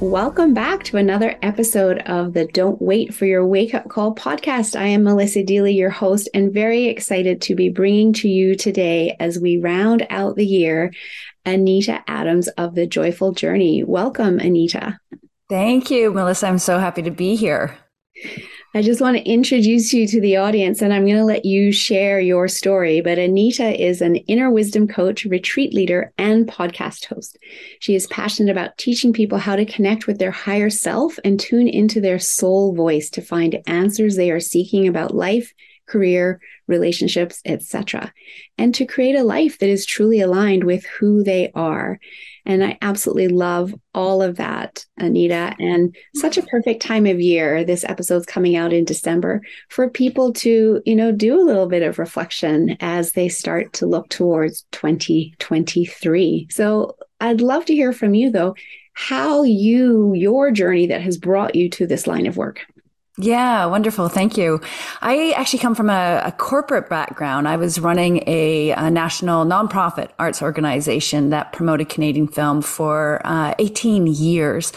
Welcome 0.00 0.54
back 0.54 0.82
to 0.84 0.96
another 0.96 1.36
episode 1.42 1.98
of 2.06 2.32
the 2.32 2.46
Don't 2.46 2.80
Wait 2.80 3.12
for 3.12 3.26
Your 3.26 3.46
Wake 3.46 3.74
Up 3.74 3.86
Call 3.90 4.14
podcast. 4.14 4.74
I 4.74 4.86
am 4.86 5.04
Melissa 5.04 5.42
Deely, 5.42 5.74
your 5.74 5.90
host, 5.90 6.26
and 6.32 6.54
very 6.54 6.86
excited 6.86 7.42
to 7.42 7.54
be 7.54 7.68
bringing 7.68 8.14
to 8.14 8.28
you 8.28 8.54
today 8.54 9.14
as 9.20 9.38
we 9.38 9.58
round 9.58 10.06
out 10.08 10.36
the 10.36 10.46
year 10.46 10.90
Anita 11.44 12.02
Adams 12.08 12.48
of 12.48 12.74
the 12.74 12.86
Joyful 12.86 13.32
Journey. 13.32 13.84
Welcome, 13.84 14.38
Anita. 14.38 14.98
Thank 15.50 15.90
you, 15.90 16.10
Melissa. 16.10 16.46
I'm 16.46 16.58
so 16.58 16.78
happy 16.78 17.02
to 17.02 17.10
be 17.10 17.36
here. 17.36 17.76
I 18.72 18.82
just 18.82 19.00
want 19.00 19.16
to 19.16 19.28
introduce 19.28 19.92
you 19.92 20.06
to 20.06 20.20
the 20.20 20.36
audience 20.36 20.80
and 20.80 20.94
I'm 20.94 21.04
going 21.04 21.16
to 21.16 21.24
let 21.24 21.44
you 21.44 21.72
share 21.72 22.20
your 22.20 22.46
story. 22.46 23.00
But 23.00 23.18
Anita 23.18 23.84
is 23.84 24.00
an 24.00 24.14
inner 24.14 24.48
wisdom 24.48 24.86
coach, 24.86 25.24
retreat 25.24 25.74
leader, 25.74 26.12
and 26.18 26.46
podcast 26.46 27.06
host. 27.06 27.36
She 27.80 27.96
is 27.96 28.06
passionate 28.06 28.52
about 28.52 28.78
teaching 28.78 29.12
people 29.12 29.38
how 29.38 29.56
to 29.56 29.64
connect 29.64 30.06
with 30.06 30.20
their 30.20 30.30
higher 30.30 30.70
self 30.70 31.18
and 31.24 31.40
tune 31.40 31.66
into 31.66 32.00
their 32.00 32.20
soul 32.20 32.72
voice 32.72 33.10
to 33.10 33.22
find 33.22 33.60
answers 33.66 34.14
they 34.14 34.30
are 34.30 34.38
seeking 34.38 34.86
about 34.86 35.16
life, 35.16 35.52
career, 35.86 36.40
relationships, 36.68 37.42
etc. 37.44 38.12
And 38.56 38.72
to 38.76 38.86
create 38.86 39.16
a 39.16 39.24
life 39.24 39.58
that 39.58 39.68
is 39.68 39.84
truly 39.84 40.20
aligned 40.20 40.62
with 40.62 40.86
who 40.86 41.24
they 41.24 41.50
are. 41.56 41.98
And 42.46 42.64
I 42.64 42.78
absolutely 42.82 43.28
love 43.28 43.74
all 43.94 44.22
of 44.22 44.36
that, 44.36 44.84
Anita. 44.96 45.54
And 45.58 45.94
such 46.14 46.38
a 46.38 46.42
perfect 46.42 46.82
time 46.82 47.06
of 47.06 47.20
year. 47.20 47.64
This 47.64 47.84
episode's 47.84 48.26
coming 48.26 48.56
out 48.56 48.72
in 48.72 48.84
December 48.84 49.42
for 49.68 49.88
people 49.88 50.32
to, 50.34 50.82
you 50.84 50.96
know, 50.96 51.12
do 51.12 51.40
a 51.40 51.44
little 51.44 51.66
bit 51.66 51.82
of 51.82 51.98
reflection 51.98 52.76
as 52.80 53.12
they 53.12 53.28
start 53.28 53.72
to 53.74 53.86
look 53.86 54.08
towards 54.08 54.64
2023. 54.72 56.48
So 56.50 56.96
I'd 57.20 57.40
love 57.40 57.64
to 57.66 57.74
hear 57.74 57.92
from 57.92 58.14
you, 58.14 58.30
though, 58.30 58.54
how 58.94 59.42
you, 59.42 60.14
your 60.14 60.50
journey 60.50 60.86
that 60.86 61.02
has 61.02 61.18
brought 61.18 61.54
you 61.54 61.68
to 61.70 61.86
this 61.86 62.06
line 62.06 62.26
of 62.26 62.36
work. 62.36 62.60
Yeah, 63.18 63.66
wonderful. 63.66 64.08
Thank 64.08 64.36
you. 64.38 64.60
I 65.02 65.32
actually 65.32 65.58
come 65.58 65.74
from 65.74 65.90
a, 65.90 66.22
a 66.24 66.32
corporate 66.32 66.88
background. 66.88 67.48
I 67.48 67.56
was 67.56 67.78
running 67.78 68.22
a, 68.26 68.70
a, 68.70 68.90
national 68.90 69.44
nonprofit 69.44 70.08
arts 70.18 70.40
organization 70.40 71.30
that 71.30 71.52
promoted 71.52 71.88
Canadian 71.88 72.28
film 72.28 72.62
for 72.62 73.20
uh, 73.24 73.54
18 73.58 74.06
years. 74.06 74.72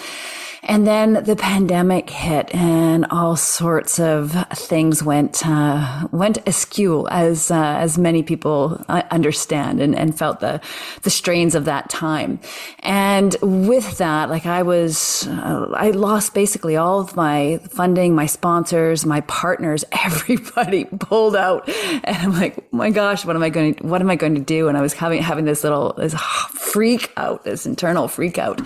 And 0.66 0.88
then 0.88 1.24
the 1.26 1.36
pandemic 1.36 2.10
hit 2.10 2.54
and 2.56 3.06
all 3.10 3.36
sorts 3.36 4.00
of 4.00 4.32
things 4.54 5.04
went, 5.04 5.46
uh, 5.46 6.08
went 6.12 6.38
askew 6.48 7.06
as, 7.10 7.52
uh, 7.52 7.76
as 7.80 7.98
many 7.98 8.24
people 8.24 8.82
uh, 8.88 9.04
understand 9.12 9.82
and, 9.82 9.94
and 9.94 10.18
felt 10.18 10.40
the, 10.40 10.62
the 11.02 11.10
strains 11.10 11.54
of 11.54 11.66
that 11.66 11.90
time. 11.90 12.40
And 12.80 13.36
with 13.42 13.98
that, 13.98 14.30
like 14.30 14.46
I 14.46 14.64
was, 14.64 15.28
uh, 15.28 15.68
I 15.76 15.92
lost 15.92 16.34
basically 16.34 16.78
all 16.78 17.02
of 17.02 17.16
my 17.16 17.60
funding, 17.70 18.16
my 18.16 18.26
sponsors, 18.26 19.06
my 19.06 19.20
partners, 19.22 19.84
everybody 19.92 20.86
pulled 20.86 21.36
out. 21.36 21.68
And 22.06 22.16
I'm 22.18 22.32
like, 22.32 22.58
oh 22.58 22.78
my 22.78 22.90
gosh, 22.90 23.26
what 23.26 23.36
am 23.36 23.44
I 23.44 23.50
going 23.50 23.76
to, 23.76 23.86
what 23.86 24.00
am 24.00 24.10
I 24.10 24.16
going 24.16 24.36
to 24.36 24.42
do? 24.42 24.70
And 24.70 24.78
I 24.78 24.82
was 24.82 24.94
having, 24.94 25.22
having 25.22 25.44
this 25.44 25.64
little, 25.64 25.94
this 25.98 26.14
freak 26.52 27.12
out, 27.18 27.44
this 27.44 27.66
internal 27.66 28.08
freak 28.08 28.38
out. 28.38 28.62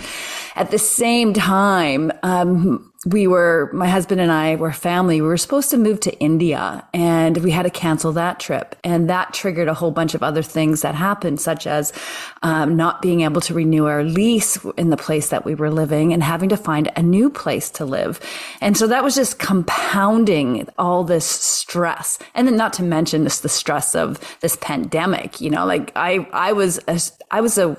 At 0.58 0.72
the 0.72 0.80
same 0.80 1.34
time, 1.34 2.12
um, 2.24 2.92
we 3.06 3.28
were, 3.28 3.70
my 3.74 3.88
husband 3.88 4.20
and 4.20 4.32
I 4.32 4.56
were 4.56 4.72
family. 4.74 5.22
We 5.22 5.28
were 5.28 5.38
supposed 5.38 5.70
to 5.70 5.78
move 5.78 6.00
to 6.02 6.20
India 6.20 6.86
and 6.94 7.38
we 7.38 7.52
had 7.52 7.64
to 7.64 7.70
cancel 7.70 8.12
that 8.14 8.40
trip. 8.40 8.76
And 8.84 9.08
that 9.10 9.34
triggered 9.34 9.68
a 9.68 9.76
whole 9.76 9.92
bunch 9.92 10.16
of 10.16 10.24
other 10.24 10.42
things 10.42 10.82
that 10.82 10.96
happened, 10.96 11.40
such 11.40 11.68
as 11.68 11.94
um, 12.42 12.76
not 12.76 13.04
being 13.04 13.22
able 13.22 13.40
to 13.42 13.54
renew 13.54 13.86
our 13.86 14.04
lease 14.04 14.58
in 14.78 14.90
the 14.90 14.98
place 14.98 15.30
that 15.30 15.46
we 15.46 15.54
were 15.54 15.70
living 15.70 16.12
and 16.12 16.24
having 16.24 16.50
to 16.50 16.58
find 16.58 16.92
a 16.96 17.04
new 17.04 17.30
place 17.30 17.70
to 17.70 17.86
live. 17.86 18.20
And 18.60 18.76
so 18.76 18.88
that 18.88 19.04
was 19.04 19.14
just 19.16 19.38
compounding 19.38 20.68
all 20.80 21.04
this 21.04 21.26
stress. 21.26 22.18
And 22.34 22.48
then 22.48 22.58
not 22.58 22.74
to 22.74 22.84
mention 22.84 23.24
just 23.24 23.44
the 23.44 23.50
stress 23.50 23.94
of 23.94 24.20
this 24.42 24.58
pandemic, 24.60 25.40
you 25.40 25.52
know, 25.52 25.66
like 25.66 25.92
I, 25.96 26.28
I 26.34 26.52
was, 26.54 26.80
a, 26.88 27.00
I 27.30 27.42
was 27.42 27.60
a 27.60 27.78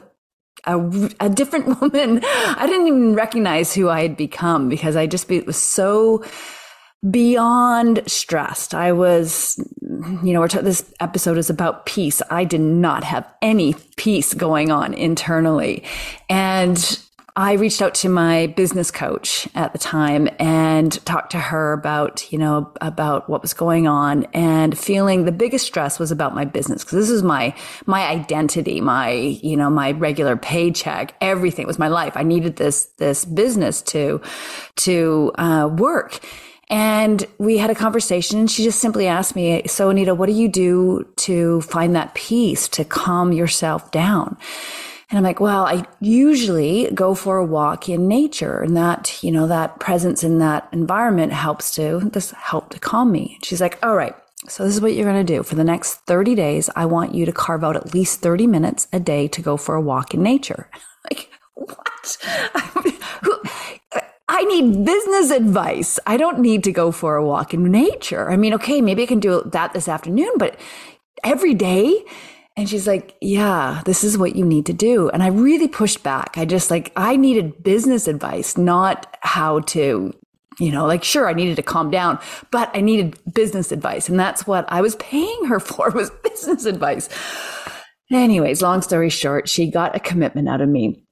a, 0.64 1.10
a 1.20 1.28
different 1.28 1.80
woman. 1.80 2.20
I 2.24 2.66
didn't 2.66 2.86
even 2.86 3.14
recognize 3.14 3.74
who 3.74 3.88
I 3.88 4.02
had 4.02 4.16
become 4.16 4.68
because 4.68 4.96
I 4.96 5.06
just 5.06 5.28
be, 5.28 5.40
was 5.40 5.56
so 5.56 6.24
beyond 7.10 8.02
stressed. 8.06 8.74
I 8.74 8.92
was, 8.92 9.58
you 9.80 10.32
know, 10.32 10.46
t- 10.46 10.60
this 10.60 10.92
episode 11.00 11.38
is 11.38 11.48
about 11.48 11.86
peace. 11.86 12.20
I 12.30 12.44
did 12.44 12.60
not 12.60 13.04
have 13.04 13.28
any 13.40 13.74
peace 13.96 14.34
going 14.34 14.70
on 14.70 14.94
internally. 14.94 15.84
And 16.28 17.00
I 17.38 17.52
reached 17.52 17.80
out 17.80 17.94
to 17.94 18.08
my 18.08 18.48
business 18.48 18.90
coach 18.90 19.46
at 19.54 19.72
the 19.72 19.78
time 19.78 20.28
and 20.40 20.92
talked 21.06 21.30
to 21.30 21.38
her 21.38 21.72
about, 21.72 22.32
you 22.32 22.38
know, 22.38 22.72
about 22.80 23.30
what 23.30 23.42
was 23.42 23.54
going 23.54 23.86
on 23.86 24.24
and 24.34 24.76
feeling 24.76 25.24
the 25.24 25.30
biggest 25.30 25.64
stress 25.64 26.00
was 26.00 26.10
about 26.10 26.34
my 26.34 26.44
business 26.44 26.82
because 26.82 26.98
this 26.98 27.10
is 27.10 27.22
my, 27.22 27.54
my 27.86 28.08
identity, 28.08 28.80
my, 28.80 29.12
you 29.12 29.56
know, 29.56 29.70
my 29.70 29.92
regular 29.92 30.36
paycheck, 30.36 31.14
everything 31.20 31.62
it 31.62 31.68
was 31.68 31.78
my 31.78 31.86
life. 31.86 32.16
I 32.16 32.24
needed 32.24 32.56
this, 32.56 32.86
this 32.96 33.24
business 33.24 33.82
to, 33.82 34.20
to, 34.78 35.30
uh, 35.38 35.70
work. 35.78 36.18
And 36.68 37.24
we 37.38 37.58
had 37.58 37.70
a 37.70 37.74
conversation 37.76 38.40
and 38.40 38.50
she 38.50 38.64
just 38.64 38.80
simply 38.80 39.06
asked 39.06 39.36
me, 39.36 39.62
so 39.68 39.90
Anita, 39.90 40.12
what 40.12 40.26
do 40.26 40.32
you 40.32 40.48
do 40.48 41.06
to 41.18 41.60
find 41.60 41.94
that 41.94 42.14
peace, 42.14 42.66
to 42.70 42.84
calm 42.84 43.32
yourself 43.32 43.92
down? 43.92 44.36
And 45.10 45.16
I'm 45.16 45.24
like, 45.24 45.40
well, 45.40 45.64
I 45.64 45.86
usually 46.00 46.90
go 46.92 47.14
for 47.14 47.38
a 47.38 47.44
walk 47.44 47.88
in 47.88 48.08
nature 48.08 48.60
and 48.60 48.76
that, 48.76 49.22
you 49.22 49.30
know, 49.30 49.46
that 49.46 49.80
presence 49.80 50.22
in 50.22 50.38
that 50.38 50.68
environment 50.70 51.32
helps 51.32 51.74
to, 51.76 52.10
this 52.12 52.32
help 52.32 52.70
to 52.70 52.78
calm 52.78 53.10
me. 53.10 53.38
She's 53.42 53.60
like, 53.60 53.78
all 53.82 53.96
right. 53.96 54.14
So 54.48 54.64
this 54.64 54.74
is 54.74 54.80
what 54.80 54.92
you're 54.92 55.10
going 55.10 55.26
to 55.26 55.34
do 55.36 55.42
for 55.42 55.54
the 55.54 55.64
next 55.64 55.94
30 56.06 56.34
days. 56.34 56.70
I 56.76 56.84
want 56.84 57.14
you 57.14 57.24
to 57.24 57.32
carve 57.32 57.64
out 57.64 57.74
at 57.74 57.94
least 57.94 58.20
30 58.20 58.46
minutes 58.46 58.86
a 58.92 59.00
day 59.00 59.28
to 59.28 59.42
go 59.42 59.56
for 59.56 59.74
a 59.74 59.80
walk 59.80 60.14
in 60.14 60.22
nature. 60.22 60.70
Like, 61.10 61.30
what? 61.54 62.18
I 64.28 64.44
need 64.44 64.84
business 64.84 65.30
advice. 65.30 65.98
I 66.06 66.16
don't 66.18 66.40
need 66.40 66.64
to 66.64 66.72
go 66.72 66.92
for 66.92 67.16
a 67.16 67.24
walk 67.24 67.54
in 67.54 67.64
nature. 67.64 68.30
I 68.30 68.36
mean, 68.36 68.52
okay, 68.54 68.82
maybe 68.82 69.04
I 69.04 69.06
can 69.06 69.20
do 69.20 69.42
that 69.46 69.72
this 69.72 69.88
afternoon, 69.88 70.32
but 70.36 70.58
every 71.24 71.54
day, 71.54 72.04
and 72.58 72.68
she's 72.68 72.88
like, 72.88 73.16
yeah, 73.20 73.82
this 73.84 74.02
is 74.02 74.18
what 74.18 74.34
you 74.34 74.44
need 74.44 74.66
to 74.66 74.72
do. 74.72 75.08
And 75.10 75.22
I 75.22 75.28
really 75.28 75.68
pushed 75.68 76.02
back. 76.02 76.36
I 76.36 76.44
just 76.44 76.72
like, 76.72 76.90
I 76.96 77.14
needed 77.14 77.62
business 77.62 78.08
advice, 78.08 78.58
not 78.58 79.16
how 79.20 79.60
to, 79.60 80.12
you 80.58 80.72
know, 80.72 80.84
like, 80.84 81.04
sure, 81.04 81.28
I 81.28 81.34
needed 81.34 81.54
to 81.54 81.62
calm 81.62 81.88
down, 81.88 82.18
but 82.50 82.68
I 82.74 82.80
needed 82.80 83.16
business 83.32 83.70
advice. 83.70 84.08
And 84.08 84.18
that's 84.18 84.44
what 84.44 84.64
I 84.72 84.80
was 84.80 84.96
paying 84.96 85.44
her 85.44 85.60
for 85.60 85.90
was 85.90 86.10
business 86.24 86.64
advice. 86.64 87.08
Anyways, 88.10 88.60
long 88.60 88.82
story 88.82 89.08
short, 89.08 89.48
she 89.48 89.70
got 89.70 89.94
a 89.94 90.00
commitment 90.00 90.48
out 90.48 90.60
of 90.60 90.68
me. 90.68 91.04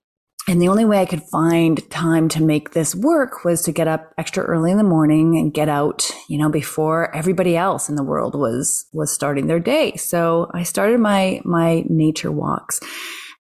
And 0.49 0.63
the 0.63 0.69
only 0.69 0.85
way 0.85 1.01
I 1.01 1.07
could 1.07 1.25
find 1.25 1.89
time 1.91 2.29
to 2.31 2.43
make 2.43 2.71
this 2.71 2.95
work 2.95 3.45
was 3.45 3.63
to 3.63 3.73
get 3.73 3.89
up 3.89 4.13
extra 4.17 4.45
early 4.45 4.71
in 4.71 4.79
the 4.79 4.85
morning 4.85 5.37
and 5.37 5.53
get 5.53 5.69
out, 5.69 6.09
you 6.29 6.39
know, 6.39 6.49
before 6.49 7.15
everybody 7.15 7.57
else 7.57 7.89
in 7.89 7.97
the 7.97 8.05
world 8.05 8.37
was, 8.37 8.87
was 8.93 9.13
starting 9.13 9.49
their 9.49 9.59
day. 9.59 9.97
So 9.97 10.49
I 10.55 10.63
started 10.63 11.01
my, 11.01 11.41
my 11.45 11.83
nature 11.89 12.31
walks 12.31 12.79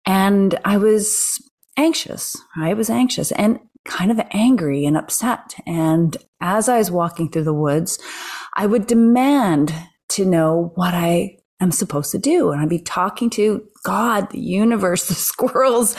and 0.05 0.58
I 0.64 0.79
was 0.79 1.38
anxious. 1.76 2.37
I 2.56 2.75
was 2.75 2.91
anxious 2.91 3.31
and 3.32 3.61
kind 3.85 4.11
of 4.11 4.20
angry 4.32 4.85
and 4.85 4.97
upset. 4.97 5.55
And 5.64 6.17
as 6.41 6.69
I 6.69 6.79
was 6.79 6.91
walking 6.91 7.31
through 7.31 7.44
the 7.44 7.55
woods, 7.55 8.00
I 8.56 8.67
would 8.67 8.88
demand 8.88 9.73
to 10.08 10.25
know 10.25 10.73
what 10.75 10.93
I 10.93 11.38
am 11.61 11.70
supposed 11.70 12.12
to 12.12 12.19
do. 12.19 12.50
And 12.50 12.61
I'd 12.61 12.69
be 12.69 12.79
talking 12.79 13.31
to 13.31 13.67
God, 13.82 14.31
the 14.31 14.41
universe, 14.41 15.06
the 15.08 15.14
squirrels. 15.14 15.97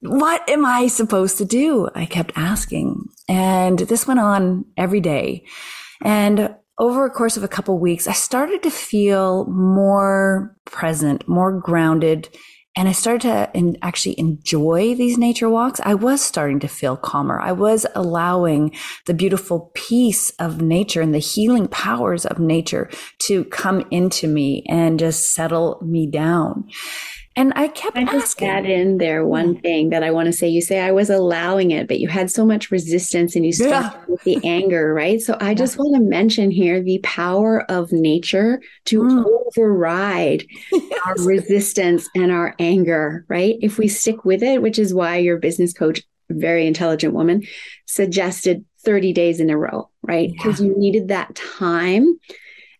What 0.00 0.48
am 0.48 0.66
I 0.66 0.88
supposed 0.88 1.38
to 1.38 1.44
do? 1.44 1.88
I 1.94 2.06
kept 2.06 2.32
asking. 2.36 3.06
And 3.28 3.78
this 3.78 4.06
went 4.06 4.20
on 4.20 4.64
every 4.76 5.00
day. 5.00 5.46
And 6.02 6.54
over 6.78 7.04
a 7.04 7.10
course 7.10 7.36
of 7.36 7.44
a 7.44 7.48
couple 7.48 7.74
of 7.74 7.80
weeks, 7.80 8.08
I 8.08 8.12
started 8.12 8.62
to 8.64 8.70
feel 8.70 9.46
more 9.46 10.56
present, 10.64 11.26
more 11.28 11.58
grounded 11.58 12.28
and 12.76 12.88
I 12.88 12.92
started 12.92 13.22
to 13.22 13.50
in, 13.54 13.76
actually 13.82 14.18
enjoy 14.18 14.94
these 14.94 15.16
nature 15.16 15.48
walks. 15.48 15.80
I 15.84 15.94
was 15.94 16.20
starting 16.20 16.60
to 16.60 16.68
feel 16.68 16.96
calmer. 16.96 17.40
I 17.40 17.52
was 17.52 17.86
allowing 17.94 18.72
the 19.06 19.14
beautiful 19.14 19.70
peace 19.74 20.30
of 20.38 20.60
nature 20.60 21.00
and 21.00 21.14
the 21.14 21.18
healing 21.18 21.68
powers 21.68 22.26
of 22.26 22.38
nature 22.38 22.90
to 23.20 23.44
come 23.44 23.86
into 23.90 24.26
me 24.26 24.64
and 24.68 24.98
just 24.98 25.32
settle 25.32 25.80
me 25.84 26.06
down. 26.06 26.68
And 27.36 27.52
I 27.56 27.66
kept 27.66 27.96
I 27.96 28.04
just 28.04 28.36
asking. 28.36 28.48
add 28.48 28.66
in 28.66 28.98
there 28.98 29.26
one 29.26 29.58
thing 29.60 29.90
that 29.90 30.04
I 30.04 30.12
want 30.12 30.26
to 30.26 30.32
say. 30.32 30.48
You 30.48 30.62
say 30.62 30.80
I 30.80 30.92
was 30.92 31.10
allowing 31.10 31.72
it, 31.72 31.88
but 31.88 31.98
you 31.98 32.06
had 32.06 32.30
so 32.30 32.46
much 32.46 32.70
resistance 32.70 33.34
and 33.34 33.44
you 33.44 33.52
started 33.52 33.72
yeah. 33.72 34.04
with 34.06 34.22
the 34.22 34.40
anger, 34.44 34.94
right? 34.94 35.20
So 35.20 35.36
I 35.40 35.54
just 35.54 35.76
want 35.76 35.96
to 35.96 36.00
mention 36.00 36.52
here 36.52 36.80
the 36.80 37.00
power 37.02 37.68
of 37.70 37.90
nature 37.90 38.60
to 38.86 39.02
mm. 39.02 39.24
override 39.46 40.44
yes. 40.72 41.00
our 41.04 41.14
resistance 41.24 42.08
and 42.14 42.30
our 42.30 42.54
anger, 42.60 43.24
right? 43.28 43.56
If 43.60 43.78
we 43.78 43.88
stick 43.88 44.24
with 44.24 44.42
it, 44.42 44.62
which 44.62 44.78
is 44.78 44.94
why 44.94 45.16
your 45.16 45.38
business 45.38 45.72
coach, 45.72 46.02
very 46.30 46.68
intelligent 46.68 47.14
woman, 47.14 47.42
suggested 47.86 48.64
30 48.84 49.12
days 49.12 49.40
in 49.40 49.50
a 49.50 49.58
row, 49.58 49.90
right? 50.02 50.30
Because 50.30 50.60
yeah. 50.60 50.68
you 50.68 50.78
needed 50.78 51.08
that 51.08 51.34
time 51.34 52.16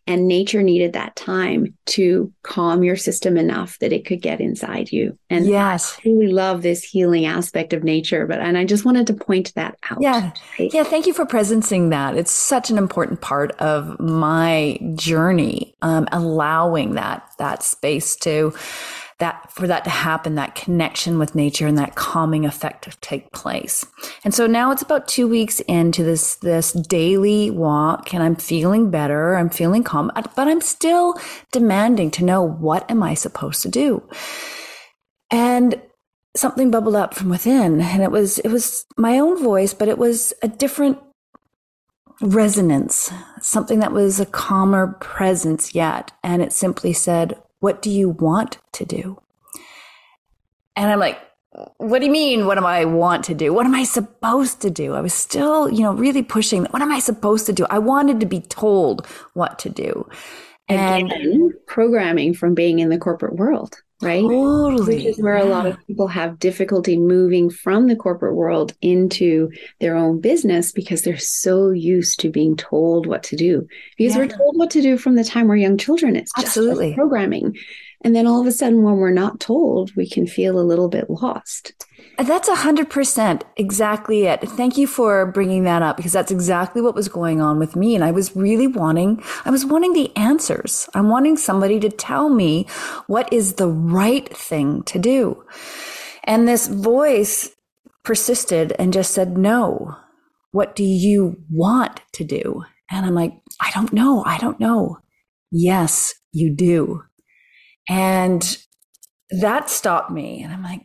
and 0.06 0.28
nature 0.28 0.62
needed 0.62 0.92
that 0.92 1.16
time 1.16 1.74
to 1.86 2.32
calm 2.42 2.84
your 2.84 2.96
system 2.96 3.36
enough 3.36 3.78
that 3.78 3.92
it 3.92 4.04
could 4.04 4.20
get 4.20 4.40
inside 4.40 4.92
you. 4.92 5.18
And 5.30 5.46
yes, 5.46 5.98
I 6.04 6.08
really 6.08 6.32
love 6.32 6.62
this 6.62 6.82
healing 6.82 7.24
aspect 7.24 7.72
of 7.72 7.84
nature. 7.84 8.26
But 8.26 8.40
and 8.40 8.58
I 8.58 8.64
just 8.64 8.84
wanted 8.84 9.06
to 9.08 9.14
point 9.14 9.52
that 9.54 9.78
out. 9.90 9.98
Yeah. 10.00 10.32
Right? 10.58 10.72
Yeah. 10.72 10.84
Thank 10.84 11.06
you 11.06 11.14
for 11.14 11.24
presencing 11.24 11.90
that. 11.90 12.16
It's 12.16 12.32
such 12.32 12.70
an 12.70 12.78
important 12.78 13.20
part 13.20 13.52
of 13.52 13.98
my 13.98 14.78
journey, 14.94 15.74
um, 15.82 16.06
allowing 16.12 16.94
that 16.94 17.30
that 17.38 17.62
space 17.62 18.16
to 18.16 18.54
that 19.18 19.50
for 19.52 19.66
that 19.66 19.84
to 19.84 19.90
happen, 19.90 20.34
that 20.34 20.54
connection 20.54 21.18
with 21.18 21.34
nature 21.34 21.66
and 21.66 21.78
that 21.78 21.94
calming 21.94 22.44
effect 22.44 22.84
to 22.84 22.98
take 23.00 23.32
place. 23.32 23.86
And 24.24 24.34
so 24.34 24.46
now 24.46 24.72
it's 24.72 24.82
about 24.82 25.06
two 25.06 25.28
weeks 25.28 25.60
into 25.60 26.02
this, 26.02 26.36
this 26.36 26.72
daily 26.72 27.50
walk 27.50 28.12
and 28.12 28.22
I'm 28.22 28.36
feeling 28.36 28.90
better. 28.90 29.36
I'm 29.36 29.50
feeling 29.50 29.84
calm, 29.84 30.10
but 30.14 30.48
I'm 30.48 30.60
still 30.60 31.14
demanding 31.52 32.10
to 32.12 32.24
know 32.24 32.42
what 32.42 32.90
am 32.90 33.02
I 33.02 33.14
supposed 33.14 33.62
to 33.62 33.68
do? 33.68 34.02
And 35.30 35.80
something 36.36 36.70
bubbled 36.70 36.96
up 36.96 37.14
from 37.14 37.28
within 37.28 37.80
and 37.80 38.02
it 38.02 38.10
was, 38.10 38.38
it 38.40 38.48
was 38.48 38.84
my 38.96 39.18
own 39.18 39.40
voice, 39.40 39.72
but 39.72 39.88
it 39.88 39.98
was 39.98 40.32
a 40.42 40.48
different 40.48 40.98
resonance, 42.20 43.12
something 43.40 43.80
that 43.80 43.92
was 43.92 44.18
a 44.18 44.26
calmer 44.26 44.88
presence 45.00 45.74
yet. 45.74 46.12
And 46.22 46.42
it 46.42 46.52
simply 46.52 46.92
said, 46.92 47.40
what 47.64 47.80
do 47.80 47.90
you 47.90 48.10
want 48.10 48.58
to 48.72 48.84
do? 48.84 49.22
And 50.76 50.90
I'm 50.92 50.98
like, 50.98 51.18
what 51.78 52.00
do 52.00 52.04
you 52.04 52.12
mean? 52.12 52.44
What 52.44 52.58
am 52.58 52.66
I 52.66 52.84
want 52.84 53.24
to 53.24 53.34
do? 53.34 53.54
What 53.54 53.64
am 53.64 53.74
I 53.74 53.84
supposed 53.84 54.60
to 54.60 54.68
do? 54.68 54.92
I 54.92 55.00
was 55.00 55.14
still, 55.14 55.70
you 55.70 55.80
know, 55.80 55.94
really 55.94 56.22
pushing. 56.22 56.66
What 56.66 56.82
am 56.82 56.92
I 56.92 56.98
supposed 56.98 57.46
to 57.46 57.54
do? 57.54 57.64
I 57.70 57.78
wanted 57.78 58.20
to 58.20 58.26
be 58.26 58.40
told 58.40 59.06
what 59.32 59.58
to 59.60 59.70
do. 59.70 60.06
And 60.68 61.10
Again, 61.10 61.54
programming 61.66 62.34
from 62.34 62.54
being 62.54 62.80
in 62.80 62.90
the 62.90 62.98
corporate 62.98 63.36
world, 63.36 63.76
right? 64.04 64.22
Totally. 64.22 64.96
Which 64.96 65.04
is 65.06 65.22
where 65.22 65.38
yeah. 65.38 65.44
a 65.44 65.46
lot 65.46 65.66
of 65.66 65.84
people 65.86 66.06
have 66.08 66.38
difficulty 66.38 66.98
moving 66.98 67.50
from 67.50 67.88
the 67.88 67.96
corporate 67.96 68.34
world 68.34 68.72
into 68.82 69.50
their 69.80 69.96
own 69.96 70.20
business 70.20 70.72
because 70.72 71.02
they're 71.02 71.16
so 71.18 71.70
used 71.70 72.20
to 72.20 72.30
being 72.30 72.56
told 72.56 73.06
what 73.06 73.22
to 73.24 73.36
do. 73.36 73.66
Because 73.96 74.14
yeah. 74.14 74.20
we're 74.20 74.28
told 74.28 74.56
what 74.56 74.70
to 74.72 74.82
do 74.82 74.98
from 74.98 75.16
the 75.16 75.24
time 75.24 75.48
we're 75.48 75.56
young 75.56 75.78
children. 75.78 76.16
It's 76.16 76.32
Absolutely. 76.36 76.90
just 76.90 76.96
programming. 76.96 77.56
And 78.04 78.14
then 78.14 78.26
all 78.26 78.40
of 78.40 78.46
a 78.46 78.52
sudden, 78.52 78.82
when 78.82 78.96
we're 78.96 79.10
not 79.10 79.40
told, 79.40 79.96
we 79.96 80.08
can 80.08 80.26
feel 80.26 80.60
a 80.60 80.62
little 80.62 80.88
bit 80.88 81.08
lost. 81.08 81.72
That's 82.18 82.48
a 82.48 82.54
hundred 82.54 82.90
percent 82.90 83.44
exactly 83.56 84.26
it. 84.26 84.46
Thank 84.46 84.76
you 84.76 84.86
for 84.86 85.32
bringing 85.32 85.64
that 85.64 85.82
up 85.82 85.96
because 85.96 86.12
that's 86.12 86.30
exactly 86.30 86.82
what 86.82 86.94
was 86.94 87.08
going 87.08 87.40
on 87.40 87.58
with 87.58 87.74
me. 87.74 87.94
And 87.94 88.04
I 88.04 88.10
was 88.10 88.36
really 88.36 88.66
wanting, 88.66 89.22
I 89.46 89.50
was 89.50 89.64
wanting 89.64 89.94
the 89.94 90.14
answers. 90.16 90.88
I'm 90.94 91.08
wanting 91.08 91.38
somebody 91.38 91.80
to 91.80 91.88
tell 91.88 92.28
me 92.28 92.66
what 93.06 93.32
is 93.32 93.54
the 93.54 93.68
right 93.68 94.28
thing 94.28 94.82
to 94.84 94.98
do. 94.98 95.42
And 96.24 96.46
this 96.46 96.66
voice 96.66 97.50
persisted 98.04 98.72
and 98.78 98.92
just 98.92 99.12
said, 99.12 99.38
no, 99.38 99.96
what 100.52 100.76
do 100.76 100.84
you 100.84 101.42
want 101.50 102.00
to 102.12 102.22
do? 102.22 102.64
And 102.90 103.06
I'm 103.06 103.14
like, 103.14 103.32
I 103.60 103.70
don't 103.72 103.92
know. 103.92 104.22
I 104.24 104.38
don't 104.38 104.60
know. 104.60 104.98
Yes, 105.50 106.14
you 106.32 106.54
do. 106.54 107.02
And 107.88 108.58
that 109.30 109.70
stopped 109.70 110.10
me. 110.10 110.42
And 110.42 110.52
I'm 110.52 110.62
like, 110.62 110.82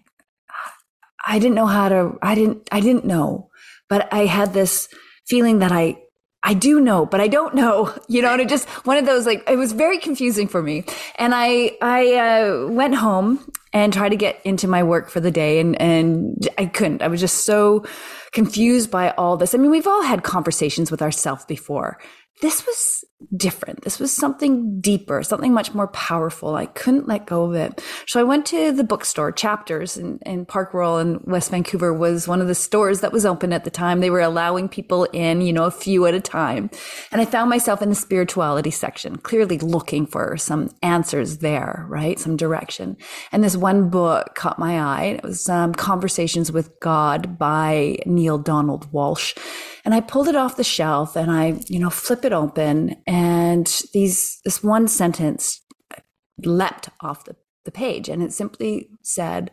I 1.26 1.40
didn't 1.40 1.56
know 1.56 1.68
how 1.68 1.90
to, 1.90 2.18
I 2.22 2.36
didn't, 2.36 2.68
I 2.72 2.80
didn't 2.80 3.06
know, 3.06 3.50
but 3.90 4.12
I 4.14 4.26
had 4.26 4.54
this 4.54 4.88
feeling 5.28 5.60
that 5.60 5.72
I, 5.72 5.98
I 6.42 6.54
do 6.54 6.80
know, 6.80 7.06
but 7.06 7.20
I 7.20 7.28
don't 7.28 7.54
know, 7.54 7.94
you 8.08 8.22
know, 8.22 8.32
and 8.32 8.42
it 8.42 8.50
just 8.50 8.68
one 8.86 8.98
of 8.98 9.06
those 9.06 9.26
like 9.26 9.44
it 9.50 9.58
was 9.58 9.74
very 9.74 10.00
confusing 10.00 10.48
for 10.48 10.64
me. 10.64 10.86
And 11.18 11.34
I 11.36 11.78
I 11.82 12.14
uh, 12.14 12.68
went 12.68 12.96
home 12.96 13.46
and 13.74 13.92
tried 13.92 14.10
to 14.10 14.16
get 14.16 14.40
into 14.46 14.66
my 14.68 14.82
work 14.82 15.10
for 15.10 15.20
the 15.20 15.32
day, 15.32 15.60
and 15.60 15.80
and 15.82 16.48
I 16.58 16.68
couldn't. 16.68 17.02
I 17.02 17.10
was 17.10 17.20
just 17.20 17.44
so 17.44 17.86
confused 18.32 18.90
by 18.90 19.12
all 19.12 19.36
this. 19.36 19.54
I 19.54 19.58
mean, 19.58 19.70
we've 19.70 19.86
all 19.86 20.02
had 20.02 20.24
conversations 20.24 20.90
with 20.90 21.02
ourselves 21.02 21.44
before, 21.44 22.00
this 22.42 22.66
was 22.66 23.04
different. 23.36 23.82
This 23.82 24.00
was 24.00 24.16
something 24.16 24.80
deeper, 24.80 25.24
something 25.24 25.54
much 25.54 25.74
more 25.74 25.88
powerful. 25.88 26.56
I 26.56 26.66
couldn't 26.66 27.08
let 27.08 27.26
go 27.26 27.44
of 27.44 27.54
it. 27.54 27.84
So 28.08 28.20
I 28.20 28.24
went 28.24 28.46
to 28.48 28.72
the 28.72 28.84
bookstore, 28.84 29.32
Chapters 29.32 29.98
in, 29.98 30.20
in 30.26 30.46
Park 30.46 30.74
Royal 30.74 30.98
in 31.00 31.20
West 31.26 31.52
Vancouver 31.52 31.94
was 31.94 32.28
one 32.28 32.42
of 32.42 32.48
the 32.48 32.56
stores 32.56 33.02
that 33.02 33.12
was 33.12 33.26
open 33.26 33.52
at 33.52 33.66
the 33.66 33.70
time. 33.70 34.00
They 34.00 34.10
were 34.10 34.22
allowing 34.22 34.70
people 34.70 35.04
in, 35.06 35.42
you 35.42 35.52
know, 35.52 35.66
a 35.66 35.72
few 35.72 36.06
at 36.06 36.14
a 36.14 36.22
time. 36.22 36.70
And 37.12 37.22
I 37.22 37.26
found 37.26 37.50
myself 37.50 37.82
in 37.82 37.90
the 37.90 37.96
spirituality 37.96 38.72
section, 38.72 39.18
clearly 39.18 39.58
looking 39.60 40.06
for 40.06 40.38
some 40.38 40.74
answers 40.82 41.40
there, 41.40 41.86
right? 41.90 42.20
Some 42.20 42.38
direction. 42.38 42.98
And 43.32 43.44
this 43.44 43.58
one 43.58 43.90
book 43.90 44.36
caught 44.36 44.60
my 44.60 44.80
eye. 44.80 45.04
It 45.18 45.24
was 45.24 45.50
um, 45.50 45.74
Conversations 45.74 46.52
with 46.52 46.80
God 46.80 47.38
by 47.38 47.98
Neale 48.06 48.38
Donald 48.38 48.92
Walsch. 48.92 49.38
And 49.86 49.94
I 49.94 50.02
pulled 50.02 50.28
it 50.28 50.36
off 50.36 50.58
the 50.58 50.64
shelf 50.64 51.16
and 51.16 51.32
I, 51.32 51.60
you 51.68 51.80
know, 51.80 51.90
flip 51.90 52.26
it 52.26 52.34
open 52.34 53.02
and 53.10 53.66
these, 53.92 54.40
this 54.46 54.62
one 54.62 54.88
sentence 54.88 55.66
leapt 56.46 56.90
off 57.02 57.26
the, 57.26 57.36
the 57.66 57.72
page 57.72 58.08
and 58.08 58.22
it 58.22 58.32
simply 58.32 58.92
said, 59.02 59.50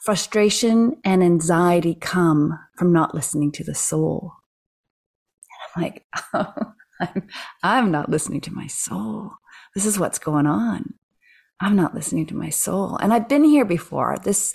frustration 0.00 0.96
and 1.04 1.22
anxiety 1.22 1.94
come 1.94 2.58
from 2.76 2.92
not 2.92 3.14
listening 3.14 3.52
to 3.52 3.62
the 3.62 3.76
soul. 3.76 4.32
And 5.76 5.84
I'm 5.84 5.92
like, 5.92 6.04
oh, 6.34 6.72
I'm, 7.00 7.28
I'm 7.62 7.90
not 7.92 8.08
listening 8.08 8.40
to 8.42 8.52
my 8.52 8.66
soul. 8.66 9.34
This 9.76 9.86
is 9.86 9.96
what's 9.96 10.18
going 10.18 10.46
on. 10.46 10.94
I'm 11.60 11.76
not 11.76 11.94
listening 11.94 12.26
to 12.26 12.34
my 12.34 12.50
soul. 12.50 12.96
And 12.96 13.12
I've 13.12 13.28
been 13.28 13.44
here 13.44 13.64
before. 13.64 14.16
This 14.24 14.52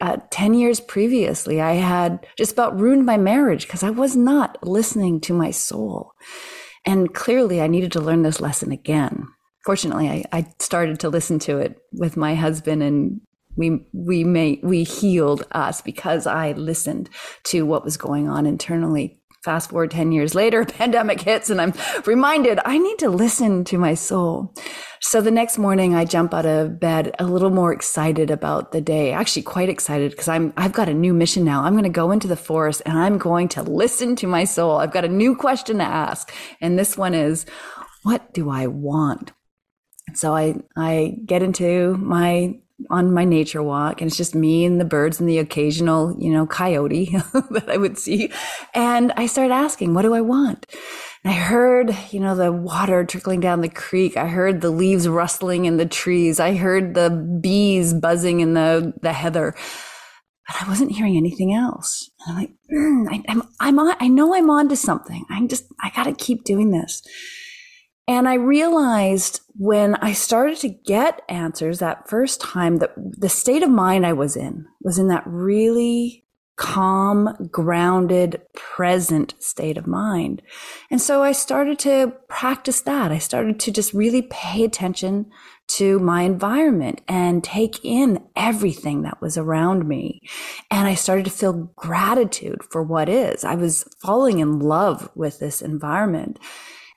uh, 0.00 0.16
10 0.30 0.54
years 0.54 0.80
previously, 0.80 1.60
I 1.60 1.74
had 1.74 2.26
just 2.38 2.52
about 2.52 2.80
ruined 2.80 3.04
my 3.04 3.18
marriage 3.18 3.66
because 3.66 3.82
I 3.82 3.90
was 3.90 4.16
not 4.16 4.66
listening 4.66 5.20
to 5.22 5.34
my 5.34 5.50
soul. 5.50 6.12
And 6.86 7.14
clearly, 7.14 7.60
I 7.60 7.66
needed 7.66 7.92
to 7.92 8.00
learn 8.00 8.22
this 8.22 8.40
lesson 8.40 8.72
again. 8.72 9.26
Fortunately, 9.64 10.08
I, 10.08 10.24
I 10.32 10.46
started 10.58 11.00
to 11.00 11.08
listen 11.08 11.38
to 11.40 11.58
it 11.58 11.78
with 11.92 12.16
my 12.16 12.34
husband 12.34 12.82
and 12.82 13.20
we 13.56 13.86
we 13.92 14.24
we 14.62 14.82
healed 14.82 15.46
us 15.52 15.80
because 15.80 16.26
I 16.26 16.52
listened 16.52 17.08
to 17.44 17.62
what 17.62 17.84
was 17.84 17.96
going 17.96 18.28
on 18.28 18.46
internally 18.46 19.20
Fast 19.44 19.68
forward 19.68 19.90
10 19.90 20.10
years 20.10 20.34
later, 20.34 20.64
pandemic 20.64 21.20
hits 21.20 21.50
and 21.50 21.60
I'm 21.60 21.74
reminded 22.06 22.60
I 22.64 22.78
need 22.78 22.98
to 23.00 23.10
listen 23.10 23.62
to 23.64 23.76
my 23.76 23.92
soul. 23.92 24.54
So 25.02 25.20
the 25.20 25.30
next 25.30 25.58
morning 25.58 25.94
I 25.94 26.06
jump 26.06 26.32
out 26.32 26.46
of 26.46 26.80
bed 26.80 27.14
a 27.18 27.24
little 27.24 27.50
more 27.50 27.70
excited 27.70 28.30
about 28.30 28.72
the 28.72 28.80
day, 28.80 29.12
actually 29.12 29.42
quite 29.42 29.68
excited 29.68 30.12
because 30.12 30.28
I'm, 30.28 30.54
I've 30.56 30.72
got 30.72 30.88
a 30.88 30.94
new 30.94 31.12
mission 31.12 31.44
now. 31.44 31.62
I'm 31.62 31.74
going 31.74 31.84
to 31.84 31.90
go 31.90 32.10
into 32.10 32.26
the 32.26 32.36
forest 32.36 32.80
and 32.86 32.98
I'm 32.98 33.18
going 33.18 33.48
to 33.48 33.62
listen 33.62 34.16
to 34.16 34.26
my 34.26 34.44
soul. 34.44 34.78
I've 34.78 34.92
got 34.92 35.04
a 35.04 35.08
new 35.08 35.36
question 35.36 35.76
to 35.76 35.84
ask. 35.84 36.32
And 36.62 36.78
this 36.78 36.96
one 36.96 37.12
is, 37.12 37.44
what 38.02 38.32
do 38.32 38.48
I 38.48 38.66
want? 38.66 39.32
So 40.14 40.34
I, 40.34 40.54
I 40.74 41.18
get 41.26 41.42
into 41.42 41.98
my 41.98 42.60
on 42.90 43.12
my 43.12 43.24
nature 43.24 43.62
walk 43.62 44.00
and 44.00 44.08
it's 44.08 44.16
just 44.16 44.34
me 44.34 44.64
and 44.64 44.80
the 44.80 44.84
birds 44.84 45.20
and 45.20 45.28
the 45.28 45.38
occasional, 45.38 46.14
you 46.18 46.30
know, 46.30 46.46
coyote 46.46 47.06
that 47.50 47.68
I 47.68 47.76
would 47.76 47.98
see. 47.98 48.30
And 48.74 49.12
I 49.16 49.26
started 49.26 49.52
asking, 49.52 49.94
what 49.94 50.02
do 50.02 50.14
I 50.14 50.20
want? 50.20 50.66
And 51.24 51.32
I 51.32 51.36
heard, 51.36 51.96
you 52.10 52.20
know, 52.20 52.34
the 52.34 52.52
water 52.52 53.04
trickling 53.04 53.40
down 53.40 53.60
the 53.60 53.68
creek. 53.68 54.16
I 54.16 54.28
heard 54.28 54.60
the 54.60 54.70
leaves 54.70 55.08
rustling 55.08 55.64
in 55.64 55.78
the 55.78 55.86
trees. 55.86 56.38
I 56.38 56.54
heard 56.54 56.94
the 56.94 57.10
bees 57.40 57.94
buzzing 57.94 58.40
in 58.40 58.54
the, 58.54 58.92
the 59.00 59.12
heather. 59.12 59.54
But 60.46 60.62
I 60.62 60.68
wasn't 60.68 60.92
hearing 60.92 61.16
anything 61.16 61.54
else. 61.54 62.10
And 62.26 62.36
I'm 62.36 62.42
like, 62.42 62.54
mm, 62.70 63.06
I, 63.10 63.22
I'm, 63.28 63.42
I'm 63.60 63.78
on, 63.78 63.96
I 64.00 64.08
know 64.08 64.34
I'm 64.34 64.50
on 64.50 64.68
to 64.68 64.76
something. 64.76 65.24
I'm 65.30 65.48
just, 65.48 65.64
I 65.82 65.90
got 65.90 66.04
to 66.04 66.12
keep 66.12 66.44
doing 66.44 66.70
this. 66.70 67.02
And 68.06 68.28
I 68.28 68.34
realized 68.34 69.40
when 69.56 69.94
I 69.96 70.12
started 70.12 70.58
to 70.58 70.68
get 70.68 71.22
answers 71.28 71.78
that 71.78 72.08
first 72.08 72.40
time 72.40 72.78
that 72.78 72.92
the 72.96 73.28
state 73.28 73.62
of 73.62 73.70
mind 73.70 74.04
I 74.04 74.12
was 74.12 74.36
in 74.36 74.66
was 74.82 74.98
in 74.98 75.08
that 75.08 75.22
really 75.26 76.24
calm, 76.56 77.48
grounded, 77.50 78.40
present 78.54 79.34
state 79.40 79.76
of 79.76 79.86
mind. 79.86 80.40
And 80.90 81.00
so 81.00 81.22
I 81.22 81.32
started 81.32 81.78
to 81.80 82.12
practice 82.28 82.80
that. 82.82 83.10
I 83.10 83.18
started 83.18 83.58
to 83.60 83.72
just 83.72 83.92
really 83.92 84.22
pay 84.22 84.64
attention 84.64 85.30
to 85.66 85.98
my 85.98 86.22
environment 86.22 87.00
and 87.08 87.42
take 87.42 87.84
in 87.84 88.22
everything 88.36 89.02
that 89.02 89.20
was 89.20 89.36
around 89.36 89.88
me. 89.88 90.20
And 90.70 90.86
I 90.86 90.94
started 90.94 91.24
to 91.24 91.30
feel 91.30 91.72
gratitude 91.74 92.62
for 92.70 92.82
what 92.82 93.08
is. 93.08 93.44
I 93.44 93.54
was 93.54 93.84
falling 94.00 94.38
in 94.38 94.60
love 94.60 95.10
with 95.16 95.40
this 95.40 95.62
environment. 95.62 96.38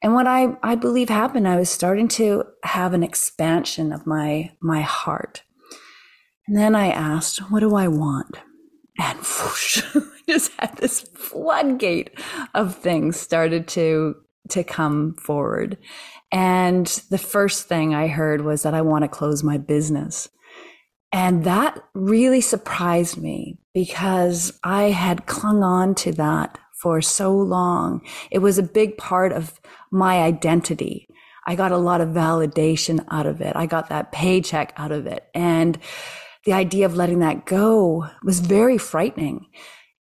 And 0.03 0.13
what 0.13 0.27
I, 0.27 0.55
I 0.61 0.75
believe 0.75 1.09
happened, 1.09 1.47
I 1.47 1.57
was 1.57 1.69
starting 1.69 2.07
to 2.09 2.43
have 2.63 2.93
an 2.93 3.03
expansion 3.03 3.91
of 3.91 4.05
my, 4.05 4.51
my 4.61 4.81
heart. 4.81 5.43
And 6.47 6.55
then 6.55 6.75
I 6.75 6.89
asked, 6.89 7.39
what 7.51 7.61
do 7.61 7.75
I 7.75 7.87
want? 7.87 8.37
And 8.99 9.19
whoosh, 9.19 9.83
I 9.95 10.01
just 10.29 10.51
had 10.59 10.77
this 10.77 11.01
floodgate 11.01 12.11
of 12.53 12.75
things 12.75 13.19
started 13.19 13.67
to, 13.69 14.15
to 14.49 14.63
come 14.63 15.15
forward. 15.15 15.77
And 16.31 16.85
the 17.09 17.17
first 17.17 17.67
thing 17.67 17.95
I 17.95 18.07
heard 18.07 18.41
was 18.41 18.63
that 18.63 18.73
I 18.73 18.81
want 18.81 19.03
to 19.03 19.07
close 19.07 19.43
my 19.43 19.57
business. 19.57 20.29
And 21.11 21.43
that 21.45 21.81
really 21.93 22.41
surprised 22.41 23.17
me 23.17 23.57
because 23.73 24.57
I 24.63 24.83
had 24.85 25.25
clung 25.25 25.63
on 25.63 25.95
to 25.95 26.11
that 26.13 26.57
for 26.81 27.01
so 27.01 27.35
long. 27.35 28.01
It 28.29 28.39
was 28.39 28.57
a 28.57 28.63
big 28.63 28.97
part 28.97 29.31
of 29.31 29.59
my 29.91 30.21
identity. 30.21 31.07
I 31.45 31.55
got 31.55 31.71
a 31.71 31.77
lot 31.77 32.01
of 32.01 32.09
validation 32.09 33.05
out 33.09 33.25
of 33.25 33.41
it. 33.41 33.55
I 33.55 33.65
got 33.65 33.89
that 33.89 34.11
paycheck 34.11 34.73
out 34.75 34.91
of 34.91 35.07
it. 35.07 35.27
And 35.33 35.79
the 36.45 36.53
idea 36.53 36.85
of 36.85 36.95
letting 36.95 37.19
that 37.19 37.45
go 37.45 38.07
was 38.23 38.39
very 38.41 38.77
frightening. 38.77 39.47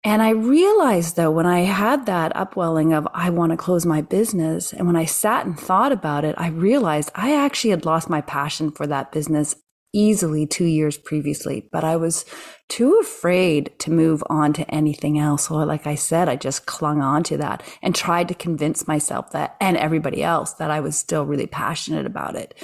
And 0.02 0.22
I 0.22 0.30
realized 0.30 1.16
though, 1.16 1.30
when 1.30 1.46
I 1.46 1.60
had 1.60 2.06
that 2.06 2.36
upwelling 2.36 2.92
of, 2.92 3.08
I 3.12 3.30
want 3.30 3.50
to 3.50 3.56
close 3.56 3.84
my 3.84 4.02
business. 4.02 4.72
And 4.72 4.86
when 4.86 4.96
I 4.96 5.04
sat 5.04 5.46
and 5.46 5.58
thought 5.58 5.90
about 5.92 6.24
it, 6.24 6.36
I 6.38 6.48
realized 6.48 7.10
I 7.14 7.34
actually 7.34 7.70
had 7.70 7.84
lost 7.84 8.08
my 8.08 8.20
passion 8.20 8.70
for 8.70 8.86
that 8.86 9.10
business 9.10 9.56
easily 9.92 10.46
two 10.46 10.64
years 10.64 10.96
previously, 10.96 11.68
but 11.72 11.84
I 11.84 11.96
was 11.96 12.24
too 12.68 12.98
afraid 13.00 13.72
to 13.78 13.90
move 13.90 14.22
on 14.28 14.52
to 14.54 14.70
anything 14.70 15.18
else. 15.18 15.48
So, 15.48 15.54
like 15.56 15.86
I 15.86 15.94
said, 15.94 16.28
I 16.28 16.36
just 16.36 16.66
clung 16.66 17.00
on 17.00 17.22
to 17.24 17.36
that 17.38 17.62
and 17.82 17.94
tried 17.94 18.28
to 18.28 18.34
convince 18.34 18.88
myself 18.88 19.30
that 19.32 19.56
and 19.60 19.76
everybody 19.76 20.22
else 20.22 20.54
that 20.54 20.70
I 20.70 20.80
was 20.80 20.98
still 20.98 21.24
really 21.24 21.46
passionate 21.46 22.06
about 22.06 22.36
it. 22.36 22.54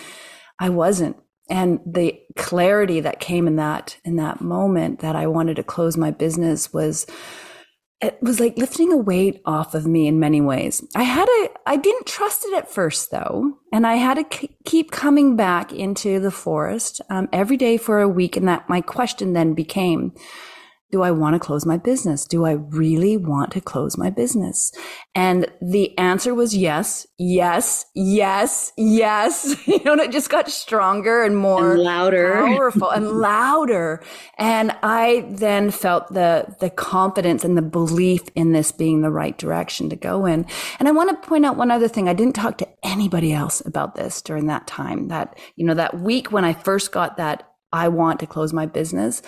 I 0.58 0.68
wasn't. 0.68 1.16
And 1.48 1.80
the 1.86 2.18
clarity 2.36 3.00
that 3.00 3.20
came 3.20 3.46
in 3.46 3.56
that, 3.56 3.96
in 4.04 4.16
that 4.16 4.40
moment 4.40 5.00
that 5.00 5.16
I 5.16 5.26
wanted 5.26 5.56
to 5.56 5.62
close 5.62 5.96
my 5.96 6.10
business 6.10 6.72
was, 6.72 7.06
it 8.02 8.18
was 8.20 8.40
like 8.40 8.58
lifting 8.58 8.92
a 8.92 8.96
weight 8.96 9.40
off 9.44 9.74
of 9.74 9.86
me 9.86 10.08
in 10.08 10.18
many 10.18 10.40
ways. 10.40 10.84
I 10.94 11.04
had 11.04 11.28
a, 11.28 11.48
I 11.66 11.76
didn't 11.76 12.06
trust 12.06 12.44
it 12.44 12.54
at 12.54 12.70
first 12.70 13.10
though. 13.10 13.56
And 13.72 13.86
I 13.86 13.94
had 13.94 14.14
to 14.14 14.48
keep 14.64 14.90
coming 14.90 15.36
back 15.36 15.72
into 15.72 16.18
the 16.18 16.32
forest 16.32 17.00
um, 17.08 17.28
every 17.32 17.56
day 17.56 17.76
for 17.76 18.00
a 18.00 18.08
week. 18.08 18.36
And 18.36 18.48
that 18.48 18.68
my 18.68 18.80
question 18.80 19.32
then 19.32 19.54
became, 19.54 20.12
do 20.92 21.00
I 21.00 21.10
want 21.10 21.34
to 21.34 21.40
close 21.40 21.64
my 21.64 21.78
business? 21.78 22.26
Do 22.26 22.44
I 22.44 22.52
really 22.52 23.16
want 23.16 23.50
to 23.52 23.62
close 23.62 23.96
my 23.96 24.10
business? 24.10 24.72
And 25.14 25.50
the 25.62 25.96
answer 25.98 26.34
was 26.34 26.54
yes, 26.54 27.06
yes, 27.18 27.86
yes, 27.94 28.72
yes. 28.76 29.56
You 29.72 29.82
know, 29.84 29.92
and 29.92 30.02
it 30.02 30.12
just 30.12 30.28
got 30.28 30.50
stronger 30.50 31.22
and 31.22 31.34
more 31.34 31.72
and 31.72 31.82
louder, 31.82 32.34
powerful 32.34 32.90
and 32.90 33.10
louder. 33.20 34.02
And 34.36 34.76
I 34.82 35.24
then 35.30 35.70
felt 35.70 36.12
the, 36.12 36.54
the 36.60 36.68
confidence 36.68 37.42
and 37.42 37.56
the 37.56 37.62
belief 37.62 38.20
in 38.34 38.52
this 38.52 38.70
being 38.70 39.00
the 39.00 39.10
right 39.10 39.36
direction 39.38 39.88
to 39.88 39.96
go 39.96 40.26
in. 40.26 40.44
And 40.78 40.88
I 40.88 40.90
want 40.90 41.08
to 41.08 41.28
point 41.28 41.46
out 41.46 41.56
one 41.56 41.70
other 41.70 41.88
thing. 41.88 42.06
I 42.06 42.12
didn't 42.12 42.34
talk 42.34 42.58
to 42.58 42.68
anybody 42.82 43.32
else 43.32 43.62
about 43.64 43.94
this 43.94 44.20
during 44.20 44.46
that 44.48 44.66
time 44.66 45.08
that, 45.08 45.38
you 45.56 45.64
know, 45.64 45.74
that 45.74 46.00
week 46.00 46.32
when 46.32 46.44
I 46.44 46.52
first 46.52 46.92
got 46.92 47.16
that 47.16 47.48
I 47.72 47.88
want 47.88 48.20
to 48.20 48.26
close 48.26 48.52
my 48.52 48.66
business. 48.66 49.22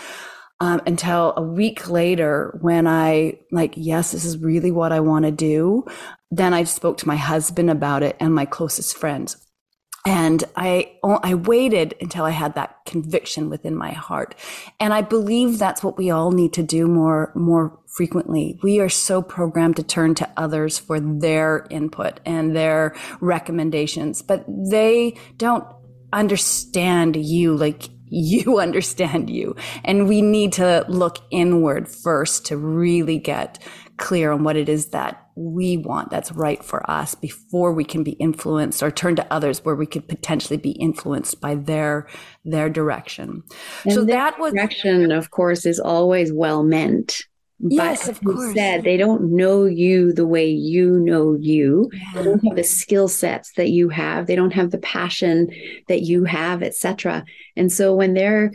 Um, 0.61 0.81
until 0.87 1.35
a 1.37 1.43
week 1.43 1.89
later 1.89 2.59
when 2.61 2.87
I 2.87 3.39
like, 3.51 3.75
yes, 3.77 4.13
this 4.13 4.25
is 4.25 4.39
really 4.39 4.71
what 4.71 4.93
I 4.93 5.01
want 5.01 5.25
to 5.25 5.31
do. 5.31 5.85
Then 6.31 6.55
I 6.55 6.65
spoke 6.65 6.99
to 6.99 7.09
my 7.09 7.17
husband 7.17 7.71
about 7.71 8.03
it 8.03 8.17
and 8.21 8.35
my 8.35 8.45
closest 8.45 8.97
friends. 8.97 9.37
And 10.07 10.45
I, 10.55 10.93
I 11.03 11.35
waited 11.35 11.95
until 11.99 12.27
I 12.27 12.31
had 12.31 12.57
that 12.57 12.77
conviction 12.85 13.49
within 13.49 13.75
my 13.75 13.93
heart. 13.93 14.35
And 14.79 14.93
I 14.93 15.01
believe 15.01 15.59
that's 15.59 15.83
what 15.83 15.97
we 15.97 16.11
all 16.11 16.31
need 16.31 16.53
to 16.55 16.63
do 16.63 16.87
more, 16.87 17.33
more 17.35 17.79
frequently. 17.87 18.59
We 18.63 18.81
are 18.81 18.91
so 18.91 19.23
programmed 19.23 19.77
to 19.77 19.83
turn 19.83 20.15
to 20.17 20.29
others 20.37 20.79
for 20.79 21.01
their 21.01 21.67
input 21.71 22.21
and 22.27 22.55
their 22.55 22.95
recommendations, 23.21 24.21
but 24.21 24.45
they 24.47 25.17
don't 25.39 25.67
understand 26.13 27.17
you 27.17 27.57
like 27.57 27.89
you 28.15 28.59
understand 28.61 29.29
you. 29.29 29.57
And 29.85 30.09
we 30.09 30.23
need 30.23 30.53
to 30.55 30.85
look 30.89 31.19
inward 31.31 31.89
first 31.89 32.47
to 32.47 32.57
really 32.57 33.19
get 33.19 33.63
clear 33.97 34.33
on 34.33 34.43
what 34.43 34.57
it 34.57 34.69
is 34.69 34.87
that 34.87 35.21
we 35.37 35.77
want 35.77 36.11
that's 36.11 36.33
right 36.33 36.65
for 36.65 36.89
us 36.91 37.15
before 37.15 37.73
we 37.73 37.85
can 37.85 38.03
be 38.03 38.13
influenced 38.13 38.83
or 38.83 38.91
turn 38.91 39.17
to 39.17 39.33
others 39.33 39.65
where 39.65 39.75
we 39.75 39.87
could 39.87 40.09
potentially 40.09 40.57
be 40.57 40.71
influenced 40.73 41.41
by 41.41 41.55
their 41.55 42.09
their 42.45 42.69
direction. 42.69 43.43
And 43.85 43.93
so 43.95 44.05
that 44.05 44.39
was 44.39 44.53
direction 44.53 45.13
of 45.13 45.31
course 45.31 45.67
is 45.67 45.79
always 45.79 46.33
well 46.33 46.63
meant. 46.63 47.23
Yes, 47.61 48.09
of 48.09 48.21
course. 48.23 48.55
Said 48.55 48.83
they 48.83 48.97
don't 48.97 49.33
know 49.37 49.65
you 49.65 50.13
the 50.13 50.27
way 50.27 50.49
you 50.49 50.99
know 50.99 51.35
you. 51.35 51.91
Yeah. 51.93 52.11
They 52.15 52.25
don't 52.25 52.45
have 52.47 52.57
the 52.57 52.65
skill 52.65 53.09
sets 53.09 53.53
that 53.53 53.71
you 53.71 53.89
have. 53.89 54.27
They 54.27 54.37
don't 54.37 54.53
have 54.53 54.71
the 54.71 54.79
passion 54.79 55.51
that 55.89 56.03
you 56.03 56.25
have, 56.25 56.63
etc. 56.63 57.25
And 57.57 57.73
so 57.73 57.95
when 57.95 58.15
they're 58.15 58.53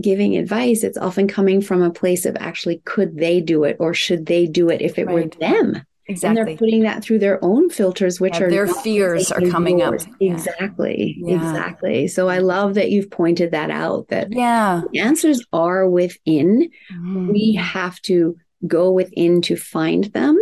giving 0.00 0.36
advice, 0.36 0.84
it's 0.84 0.98
often 0.98 1.28
coming 1.28 1.60
from 1.60 1.82
a 1.82 1.90
place 1.90 2.24
of 2.24 2.36
actually 2.38 2.82
could 2.84 3.16
they 3.16 3.40
do 3.40 3.64
it 3.64 3.76
or 3.80 3.94
should 3.94 4.26
they 4.26 4.46
do 4.46 4.70
it 4.70 4.80
if 4.80 4.98
it 4.98 5.06
right. 5.06 5.14
were 5.14 5.40
them? 5.40 5.82
Exactly. 6.08 6.40
And 6.40 6.48
they're 6.48 6.56
putting 6.56 6.82
that 6.82 7.02
through 7.02 7.18
their 7.18 7.44
own 7.44 7.68
filters, 7.68 8.20
which 8.20 8.34
yeah, 8.34 8.44
are 8.44 8.50
their 8.50 8.66
fears 8.68 9.32
are 9.32 9.40
coming 9.40 9.80
yours. 9.80 10.04
up. 10.04 10.12
Exactly. 10.20 11.16
Yeah. 11.18 11.36
Exactly. 11.36 12.06
So 12.06 12.28
I 12.28 12.38
love 12.38 12.74
that 12.74 12.90
you've 12.90 13.10
pointed 13.10 13.50
that 13.50 13.70
out 13.70 14.08
that 14.08 14.28
yeah. 14.30 14.82
the 14.92 15.00
answers 15.00 15.44
are 15.52 15.88
within. 15.88 16.70
Mm. 16.92 17.32
We 17.32 17.54
have 17.54 18.00
to 18.02 18.36
go 18.66 18.92
within 18.92 19.42
to 19.42 19.56
find 19.56 20.04
them. 20.04 20.38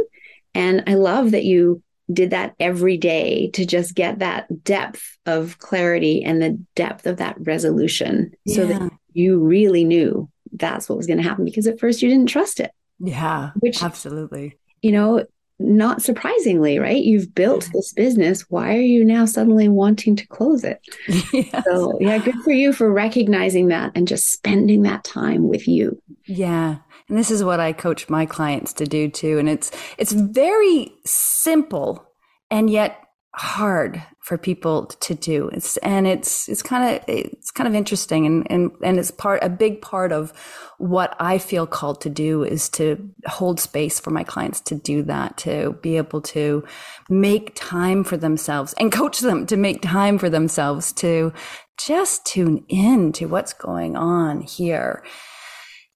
And 0.54 0.84
I 0.86 0.94
love 0.94 1.30
that 1.30 1.44
you 1.44 1.82
did 2.12 2.30
that 2.30 2.54
every 2.60 2.98
day 2.98 3.50
to 3.54 3.64
just 3.64 3.94
get 3.94 4.18
that 4.18 4.62
depth 4.62 5.16
of 5.24 5.58
clarity 5.58 6.22
and 6.22 6.42
the 6.42 6.62
depth 6.74 7.06
of 7.06 7.16
that 7.16 7.36
resolution 7.40 8.32
yeah. 8.44 8.54
so 8.54 8.66
that 8.66 8.92
you 9.14 9.40
really 9.40 9.84
knew 9.84 10.28
that's 10.52 10.88
what 10.88 10.98
was 10.98 11.06
going 11.06 11.16
to 11.16 11.22
happen 11.22 11.44
because 11.44 11.66
at 11.66 11.80
first 11.80 12.02
you 12.02 12.08
didn't 12.08 12.28
trust 12.28 12.60
it. 12.60 12.70
Yeah, 12.98 13.50
which 13.58 13.82
absolutely. 13.82 14.58
You 14.82 14.92
know, 14.92 15.24
not 15.58 16.02
surprisingly, 16.02 16.78
right? 16.78 17.02
You've 17.02 17.34
built 17.34 17.68
this 17.72 17.92
business. 17.92 18.50
Why 18.50 18.76
are 18.76 18.80
you 18.80 19.04
now 19.04 19.24
suddenly 19.24 19.68
wanting 19.68 20.16
to 20.16 20.26
close 20.26 20.64
it? 20.64 20.80
Yes. 21.32 21.64
So, 21.64 21.98
yeah, 22.00 22.18
good 22.18 22.36
for 22.44 22.52
you 22.52 22.72
for 22.72 22.92
recognizing 22.92 23.68
that 23.68 23.92
and 23.94 24.06
just 24.06 24.32
spending 24.32 24.82
that 24.82 25.02
time 25.04 25.48
with 25.48 25.66
you. 25.66 26.00
Yeah. 26.26 26.76
And 27.08 27.18
this 27.18 27.30
is 27.30 27.42
what 27.42 27.60
I 27.60 27.72
coach 27.72 28.08
my 28.08 28.24
clients 28.24 28.72
to 28.74 28.86
do 28.86 29.08
too. 29.08 29.38
And 29.38 29.48
it's, 29.48 29.70
it's 29.98 30.12
very 30.12 30.92
simple 31.04 32.06
and 32.50 32.70
yet 32.70 33.03
hard 33.36 34.00
for 34.20 34.38
people 34.38 34.86
to 34.86 35.14
do. 35.14 35.48
It's 35.48 35.76
and 35.78 36.06
it's 36.06 36.48
it's 36.48 36.62
kind 36.62 36.96
of 36.96 37.04
it's 37.08 37.50
kind 37.50 37.66
of 37.66 37.74
interesting 37.74 38.26
and 38.26 38.46
and 38.50 38.70
and 38.82 38.98
it's 38.98 39.10
part 39.10 39.42
a 39.42 39.48
big 39.48 39.82
part 39.82 40.12
of 40.12 40.32
what 40.78 41.16
I 41.18 41.38
feel 41.38 41.66
called 41.66 42.00
to 42.02 42.10
do 42.10 42.44
is 42.44 42.68
to 42.70 43.10
hold 43.26 43.58
space 43.58 43.98
for 43.98 44.10
my 44.10 44.22
clients 44.22 44.60
to 44.62 44.76
do 44.76 45.02
that 45.04 45.36
to 45.38 45.76
be 45.82 45.96
able 45.96 46.20
to 46.22 46.64
make 47.10 47.52
time 47.54 48.04
for 48.04 48.16
themselves 48.16 48.72
and 48.78 48.92
coach 48.92 49.18
them 49.18 49.46
to 49.46 49.56
make 49.56 49.82
time 49.82 50.16
for 50.16 50.30
themselves 50.30 50.92
to 50.92 51.32
just 51.78 52.24
tune 52.24 52.64
in 52.68 53.12
to 53.12 53.26
what's 53.26 53.52
going 53.52 53.96
on 53.96 54.42
here. 54.42 55.02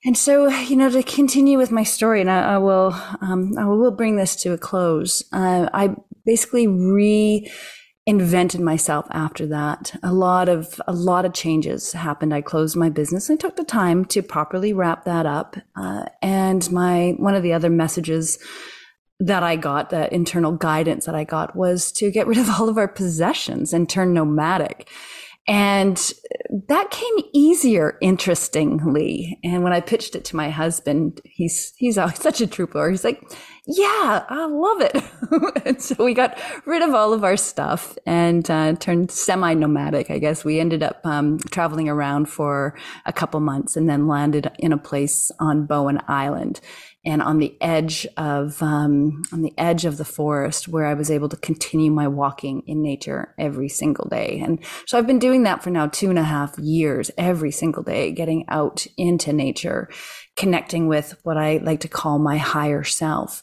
And 0.04 0.16
so, 0.16 0.48
you 0.48 0.76
know, 0.76 0.90
to 0.90 1.02
continue 1.02 1.58
with 1.58 1.72
my 1.72 1.82
story, 1.82 2.20
and 2.20 2.30
I, 2.30 2.54
I 2.54 2.58
will, 2.58 2.94
um, 3.20 3.58
I 3.58 3.64
will 3.64 3.90
bring 3.90 4.16
this 4.16 4.36
to 4.42 4.52
a 4.52 4.58
close. 4.58 5.24
Uh, 5.32 5.68
I 5.74 5.96
basically 6.28 6.66
reinvented 6.66 8.60
myself 8.60 9.06
after 9.10 9.46
that. 9.46 9.98
A 10.02 10.12
lot 10.12 10.50
of 10.50 10.78
a 10.86 10.92
lot 10.92 11.24
of 11.24 11.32
changes 11.32 11.92
happened. 11.94 12.34
I 12.34 12.42
closed 12.42 12.76
my 12.76 12.90
business. 12.90 13.30
I 13.30 13.36
took 13.36 13.56
the 13.56 13.64
time 13.64 14.04
to 14.06 14.22
properly 14.22 14.74
wrap 14.74 15.06
that 15.06 15.24
up. 15.24 15.56
Uh, 15.74 16.04
and 16.20 16.70
my 16.70 17.14
one 17.16 17.34
of 17.34 17.42
the 17.42 17.54
other 17.54 17.70
messages 17.70 18.38
that 19.20 19.42
I 19.42 19.56
got, 19.56 19.88
the 19.88 20.14
internal 20.14 20.52
guidance 20.52 21.06
that 21.06 21.14
I 21.14 21.24
got, 21.24 21.56
was 21.56 21.90
to 21.92 22.10
get 22.10 22.26
rid 22.26 22.38
of 22.38 22.50
all 22.50 22.68
of 22.68 22.76
our 22.76 22.88
possessions 22.88 23.72
and 23.72 23.88
turn 23.88 24.12
nomadic. 24.12 24.88
And 25.48 26.12
that 26.68 26.90
came 26.90 27.24
easier, 27.32 27.96
interestingly. 28.02 29.38
And 29.42 29.64
when 29.64 29.72
I 29.72 29.80
pitched 29.80 30.14
it 30.14 30.26
to 30.26 30.36
my 30.36 30.50
husband, 30.50 31.22
he's 31.24 31.72
he's 31.78 31.96
always 31.96 32.18
such 32.22 32.42
a 32.42 32.46
trooper. 32.46 32.90
He's 32.90 33.02
like, 33.02 33.22
"Yeah, 33.66 34.26
I 34.28 34.46
love 34.46 34.82
it." 34.82 35.64
and 35.64 35.80
so 35.80 36.04
we 36.04 36.12
got 36.12 36.38
rid 36.66 36.82
of 36.82 36.94
all 36.94 37.14
of 37.14 37.24
our 37.24 37.38
stuff 37.38 37.96
and 38.04 38.48
uh, 38.50 38.74
turned 38.74 39.10
semi-nomadic. 39.10 40.10
I 40.10 40.18
guess 40.18 40.44
we 40.44 40.60
ended 40.60 40.82
up 40.82 41.00
um, 41.04 41.38
traveling 41.50 41.88
around 41.88 42.26
for 42.26 42.76
a 43.06 43.12
couple 43.12 43.40
months 43.40 43.74
and 43.74 43.88
then 43.88 44.06
landed 44.06 44.50
in 44.58 44.74
a 44.74 44.78
place 44.78 45.30
on 45.40 45.64
Bowen 45.64 45.98
Island 46.08 46.60
and 47.08 47.22
on 47.22 47.38
the 47.38 47.56
edge 47.62 48.06
of 48.18 48.62
um, 48.62 49.22
on 49.32 49.40
the 49.40 49.54
edge 49.56 49.86
of 49.86 49.96
the 49.96 50.04
forest 50.04 50.68
where 50.68 50.84
I 50.84 50.92
was 50.92 51.10
able 51.10 51.30
to 51.30 51.38
continue 51.38 51.90
my 51.90 52.06
walking 52.06 52.62
in 52.66 52.82
nature 52.82 53.34
every 53.38 53.70
single 53.70 54.06
day. 54.10 54.42
And 54.44 54.62
so 54.86 54.98
I've 54.98 55.06
been 55.06 55.18
doing 55.18 55.44
that 55.44 55.62
for 55.62 55.70
now 55.70 55.86
two 55.86 56.10
and 56.10 56.18
a 56.18 56.22
half 56.22 56.58
years, 56.58 57.10
every 57.16 57.50
single 57.50 57.82
day, 57.82 58.12
getting 58.12 58.44
out 58.48 58.86
into 58.98 59.32
nature, 59.32 59.88
connecting 60.36 60.86
with 60.86 61.18
what 61.22 61.38
I 61.38 61.56
like 61.58 61.80
to 61.80 61.88
call 61.88 62.18
my 62.18 62.36
higher 62.36 62.84
self. 62.84 63.42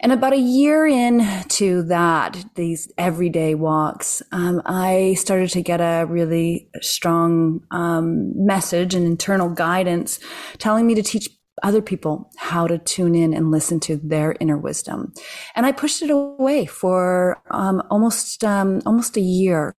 And 0.00 0.12
about 0.12 0.34
a 0.34 0.38
year 0.38 0.86
into 0.86 1.84
that, 1.84 2.44
these 2.54 2.92
everyday 2.98 3.54
walks, 3.54 4.22
um, 4.30 4.60
I 4.66 5.14
started 5.18 5.48
to 5.50 5.62
get 5.62 5.80
a 5.80 6.04
really 6.06 6.68
strong 6.82 7.62
um, 7.70 8.32
message 8.36 8.94
and 8.94 9.06
internal 9.06 9.48
guidance 9.48 10.20
telling 10.58 10.86
me 10.86 10.94
to 10.96 11.02
teach 11.02 11.30
other 11.62 11.82
people 11.82 12.30
how 12.36 12.66
to 12.66 12.78
tune 12.78 13.14
in 13.14 13.32
and 13.32 13.50
listen 13.50 13.80
to 13.80 13.96
their 13.96 14.36
inner 14.40 14.58
wisdom. 14.58 15.12
And 15.54 15.66
I 15.66 15.72
pushed 15.72 16.02
it 16.02 16.10
away 16.10 16.66
for 16.66 17.42
um, 17.50 17.82
almost 17.90 18.44
um, 18.44 18.80
almost 18.86 19.16
a 19.16 19.20
year, 19.20 19.74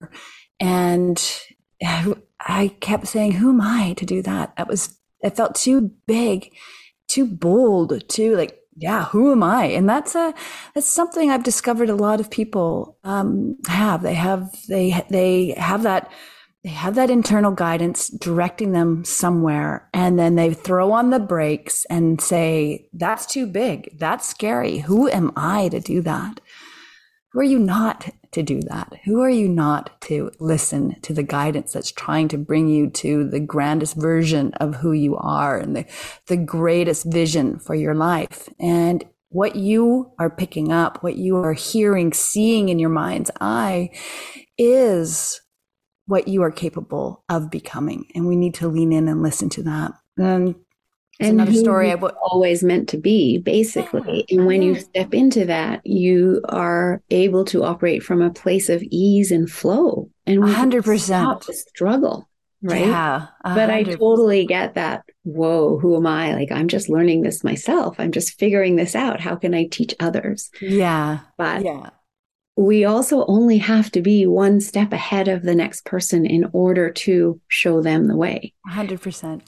and 0.61 1.23
I 2.41 2.69
kept 2.81 3.07
saying, 3.07 3.33
"Who 3.33 3.51
am 3.51 3.61
I 3.61 3.95
to 3.95 4.07
do 4.07 4.23
that?" 4.23 4.57
That 4.57 4.69
was 4.69 4.99
it 5.21 5.37
felt 5.37 5.55
too 5.55 5.93
big, 6.07 6.53
too 7.09 7.27
bold, 7.27 8.09
too 8.09 8.37
like 8.37 8.59
yeah 8.81 9.07
who 9.07 9.33
am 9.33 9.43
i 9.43 9.65
and 9.65 9.89
that's 9.89 10.15
a 10.15 10.33
that's 10.73 10.87
something 10.87 11.31
i've 11.31 11.43
discovered 11.43 11.91
a 11.91 11.97
lot 11.97 12.21
of 12.21 12.31
people 12.31 12.97
um, 13.05 13.57
have 13.67 14.03
they 14.03 14.15
have 14.15 14.55
they 14.69 15.05
they 15.11 15.51
have 15.57 15.83
that 15.83 16.11
they 16.65 16.71
have 16.71 16.97
that 16.97 17.11
internal 17.11 17.53
guidance 17.53 18.09
directing 18.09 18.73
them 18.73 19.05
somewhere 19.05 19.89
and 19.95 20.19
then 20.19 20.35
they 20.35 20.53
throw 20.53 20.93
on 20.93 21.11
the 21.11 21.21
brakes 21.21 21.85
and 21.89 22.21
say 22.21 22.89
that's 22.93 23.27
too 23.27 23.47
big. 23.47 23.97
That's 23.99 24.29
scary. 24.29 24.79
Who 24.79 25.09
am 25.09 25.33
i 25.37 25.69
to 25.69 25.81
do 25.81 26.03
that? 26.03 26.41
Who 27.33 27.41
are 27.41 27.45
you 27.45 27.59
not 27.59 28.11
to 28.33 28.43
do 28.43 28.61
that? 28.63 28.93
Who 29.05 29.21
are 29.21 29.31
you 29.31 29.49
not 29.49 30.01
to 30.03 30.31
listen 30.41 31.01
to 31.03 31.15
the 31.15 31.23
guidance 31.23 31.73
that's 31.73 31.93
trying 31.93 32.29
to 32.29 32.39
bring 32.39 32.69
you 32.69 32.91
to 32.91 33.29
the 33.29 33.41
grandest 33.41 33.95
version 33.97 34.53
of 34.55 34.77
who 34.77 34.93
you 34.93 35.17
are 35.17 35.59
and 35.59 35.77
the, 35.77 35.87
the 36.27 36.37
greatest 36.37 37.05
vision 37.05 37.59
for 37.59 37.75
your 37.75 37.95
life? 37.95 38.49
And 38.59 39.05
what 39.31 39.57
you 39.57 40.11
are 40.19 40.31
picking 40.31 40.73
up 40.73 41.03
what 41.03 41.17
you 41.17 41.37
are 41.37 41.53
hearing 41.53 42.15
seeing 42.15 42.71
in 42.71 42.79
your 42.79 42.89
mind's 42.89 43.31
eye 43.41 43.91
is 44.57 45.41
what 46.09 46.27
you 46.27 46.43
are 46.43 46.51
capable 46.51 47.23
of 47.29 47.51
becoming. 47.51 48.07
And 48.15 48.27
we 48.27 48.35
need 48.35 48.55
to 48.55 48.69
lean 48.69 48.93
in 48.93 49.09
and 49.09 49.23
listen 49.23 49.51
to 49.51 49.63
that. 49.65 49.93
And 50.17 50.57
it's 51.21 51.29
and 51.29 51.41
another 51.41 51.53
story 51.53 51.91
I 51.91 51.97
w- 51.97 52.15
always 52.23 52.65
meant 52.65 52.89
to 52.91 52.97
be, 52.97 53.37
basically. 53.37 54.25
Yeah. 54.29 54.39
And 54.39 54.47
when 54.47 54.63
you 54.63 54.77
step 54.77 55.13
into 55.13 55.45
that, 55.45 55.87
you 55.87 56.41
are 56.49 57.03
able 57.11 57.45
to 57.47 57.63
operate 57.63 58.03
from 58.03 58.23
a 58.23 58.31
place 58.31 58.71
of 58.71 58.83
ease 58.85 59.31
and 59.31 59.51
flow. 59.51 60.11
And 60.27 60.43
hundred 60.43 60.85
percent 60.85 61.45
struggle, 61.45 62.27
right? 62.63 62.87
Yeah, 62.87 63.27
100%. 63.45 63.55
but 63.55 63.71
I 63.71 63.83
totally 63.83 64.47
get 64.47 64.75
that. 64.77 65.05
Whoa, 65.25 65.79
who 65.79 65.95
am 65.97 66.07
I? 66.07 66.35
Like 66.35 66.51
I'm 66.51 66.69
just 66.69 66.89
learning 66.89 67.21
this 67.21 67.45
myself. 67.45 67.97
I'm 67.99 68.13
just 68.13 68.39
figuring 68.39 68.77
this 68.77 68.95
out. 68.95 69.21
How 69.21 69.37
can 69.37 69.55
I 69.55 69.67
teach 69.67 69.95
others? 70.01 70.51
Yeah, 70.63 71.19
but 71.37 71.65
yeah 71.65 71.91
we 72.59 72.85
also 72.85 73.25
only 73.27 73.57
have 73.57 73.89
to 73.93 74.03
be 74.03 74.27
one 74.27 74.61
step 74.61 74.93
ahead 74.93 75.29
of 75.29 75.45
the 75.45 75.55
next 75.55 75.85
person 75.85 76.27
in 76.27 76.51
order 76.53 76.91
to 76.91 77.41
show 77.47 77.81
them 77.81 78.09
the 78.09 78.17
way. 78.17 78.53
100%. 78.69 79.43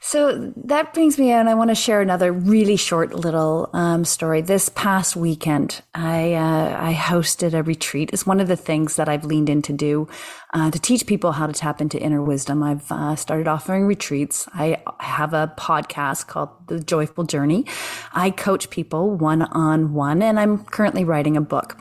So 0.00 0.52
that 0.56 0.92
brings 0.92 1.18
me 1.18 1.32
in. 1.32 1.48
I 1.48 1.54
want 1.54 1.70
to 1.70 1.74
share 1.74 2.02
another 2.02 2.32
really 2.32 2.76
short 2.76 3.14
little 3.14 3.70
um, 3.72 4.04
story. 4.04 4.42
This 4.42 4.68
past 4.68 5.16
weekend, 5.16 5.80
I 5.94 6.34
uh, 6.34 6.76
I 6.78 6.92
hosted 6.92 7.54
a 7.54 7.62
retreat. 7.62 8.10
It's 8.12 8.26
one 8.26 8.40
of 8.40 8.48
the 8.48 8.56
things 8.56 8.96
that 8.96 9.08
I've 9.08 9.24
leaned 9.24 9.48
in 9.48 9.62
to 9.62 9.72
do 9.72 10.06
uh, 10.52 10.70
to 10.70 10.78
teach 10.78 11.06
people 11.06 11.32
how 11.32 11.46
to 11.46 11.54
tap 11.54 11.80
into 11.80 11.98
inner 11.98 12.22
wisdom. 12.22 12.62
I've 12.62 12.92
uh, 12.92 13.16
started 13.16 13.48
offering 13.48 13.86
retreats. 13.86 14.46
I 14.52 14.82
have 15.00 15.32
a 15.32 15.52
podcast 15.56 16.26
called 16.26 16.50
The 16.66 16.78
Joyful 16.78 17.24
Journey. 17.24 17.64
I 18.12 18.30
coach 18.30 18.68
people 18.68 19.16
one 19.16 19.42
on 19.42 19.94
one, 19.94 20.20
and 20.20 20.38
I'm 20.38 20.64
currently 20.64 21.04
writing 21.04 21.38
a 21.38 21.42
book 21.42 21.78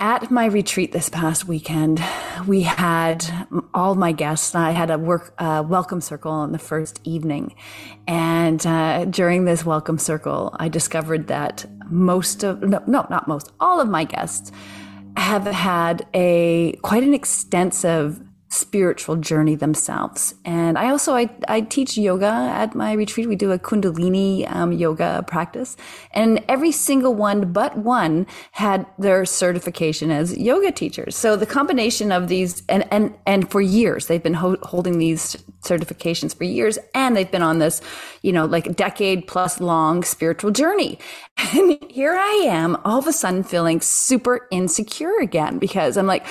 at 0.00 0.30
my 0.30 0.46
retreat 0.46 0.92
this 0.92 1.10
past 1.10 1.46
weekend, 1.46 2.02
we 2.46 2.62
had 2.62 3.46
all 3.74 3.94
my 3.94 4.12
guests. 4.12 4.54
I 4.54 4.70
had 4.70 4.90
a 4.90 4.98
work 4.98 5.34
uh, 5.38 5.62
welcome 5.66 6.00
circle 6.00 6.32
on 6.32 6.52
the 6.52 6.58
first 6.58 7.00
evening, 7.04 7.54
and 8.08 8.66
uh, 8.66 9.04
during 9.04 9.44
this 9.44 9.64
welcome 9.64 9.98
circle, 9.98 10.56
I 10.58 10.68
discovered 10.68 11.28
that 11.28 11.66
most 11.90 12.42
of 12.42 12.62
no, 12.62 12.82
no, 12.86 13.06
not 13.10 13.28
most, 13.28 13.52
all 13.60 13.78
of 13.78 13.88
my 13.88 14.04
guests 14.04 14.50
have 15.18 15.44
had 15.44 16.06
a 16.14 16.72
quite 16.82 17.02
an 17.02 17.12
extensive 17.12 18.22
spiritual 18.50 19.14
journey 19.14 19.54
themselves. 19.54 20.34
And 20.44 20.76
I 20.76 20.90
also 20.90 21.14
I, 21.14 21.30
I 21.46 21.60
teach 21.60 21.96
yoga 21.96 22.26
at 22.26 22.74
my 22.74 22.92
retreat. 22.92 23.28
We 23.28 23.36
do 23.36 23.52
a 23.52 23.58
Kundalini 23.58 24.50
um, 24.52 24.72
yoga 24.72 25.24
practice, 25.26 25.76
and 26.10 26.44
every 26.48 26.72
single 26.72 27.14
one 27.14 27.52
but 27.52 27.78
one 27.78 28.26
had 28.52 28.86
their 28.98 29.24
certification 29.24 30.10
as 30.10 30.36
yoga 30.36 30.72
teachers. 30.72 31.16
So 31.16 31.36
the 31.36 31.46
combination 31.46 32.10
of 32.10 32.26
these, 32.26 32.64
and 32.68 32.86
and 32.92 33.14
and 33.24 33.48
for 33.48 33.60
years 33.60 34.08
they've 34.08 34.22
been 34.22 34.34
ho- 34.34 34.58
holding 34.62 34.98
these 34.98 35.36
certifications 35.62 36.34
for 36.36 36.44
years, 36.44 36.76
and 36.92 37.16
they've 37.16 37.30
been 37.30 37.42
on 37.42 37.60
this, 37.60 37.80
you 38.22 38.32
know, 38.32 38.46
like 38.46 38.66
a 38.66 38.72
decade 38.72 39.28
plus 39.28 39.60
long 39.60 40.02
spiritual 40.02 40.50
journey. 40.50 40.98
And 41.52 41.78
here 41.88 42.14
I 42.14 42.44
am, 42.48 42.76
all 42.84 42.98
of 42.98 43.06
a 43.06 43.12
sudden 43.12 43.42
feeling 43.42 43.80
super 43.80 44.46
insecure 44.50 45.18
again 45.20 45.58
because 45.58 45.96
I'm 45.96 46.06
like 46.06 46.26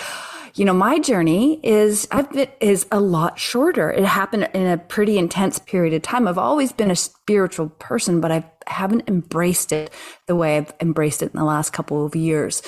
you 0.59 0.65
know, 0.65 0.73
my 0.73 0.99
journey 0.99 1.61
is 1.63 2.05
I've 2.11 2.29
been 2.33 2.49
is 2.59 2.85
a 2.91 2.99
lot 2.99 3.39
shorter. 3.39 3.89
It 3.89 4.03
happened 4.03 4.49
in 4.53 4.67
a 4.67 4.77
pretty 4.77 5.17
intense 5.17 5.57
period 5.57 5.93
of 5.93 6.01
time. 6.01 6.27
I've 6.27 6.37
always 6.37 6.73
been 6.73 6.91
a 6.91 6.97
spiritual 6.97 7.69
person, 7.69 8.19
but 8.19 8.29
I 8.29 8.43
haven't 8.67 9.07
embraced 9.07 9.71
it 9.71 9.89
the 10.27 10.35
way 10.35 10.57
I've 10.57 10.73
embraced 10.81 11.23
it 11.23 11.31
in 11.31 11.39
the 11.39 11.45
last 11.45 11.71
couple 11.71 12.05
of 12.05 12.13
years. 12.13 12.61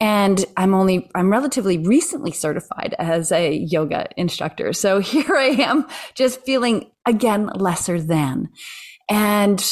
And 0.00 0.44
I'm 0.56 0.74
only, 0.74 1.08
I'm 1.14 1.30
relatively 1.30 1.78
recently 1.78 2.32
certified 2.32 2.96
as 2.98 3.30
a 3.30 3.54
yoga 3.54 4.08
instructor. 4.16 4.72
So 4.72 4.98
here 5.00 5.36
I 5.36 5.50
am 5.62 5.86
just 6.14 6.42
feeling 6.42 6.90
again 7.06 7.46
lesser 7.54 8.00
than. 8.00 8.48
And 9.08 9.64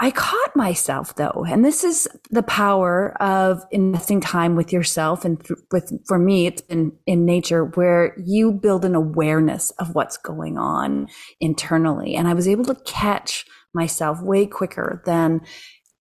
I 0.00 0.10
caught 0.10 0.56
myself 0.56 1.14
though, 1.14 1.44
and 1.48 1.64
this 1.64 1.84
is 1.84 2.08
the 2.30 2.42
power 2.42 3.16
of 3.22 3.62
investing 3.70 4.20
time 4.20 4.56
with 4.56 4.72
yourself. 4.72 5.24
And 5.24 5.42
th- 5.44 5.60
with, 5.70 5.92
for 6.06 6.18
me, 6.18 6.46
it's 6.46 6.62
been 6.62 6.92
in 7.06 7.24
nature 7.24 7.64
where 7.64 8.14
you 8.18 8.52
build 8.52 8.84
an 8.84 8.96
awareness 8.96 9.70
of 9.72 9.94
what's 9.94 10.16
going 10.16 10.58
on 10.58 11.06
internally. 11.40 12.16
And 12.16 12.26
I 12.26 12.34
was 12.34 12.48
able 12.48 12.64
to 12.66 12.80
catch 12.84 13.46
myself 13.72 14.20
way 14.20 14.46
quicker 14.46 15.02
than 15.06 15.40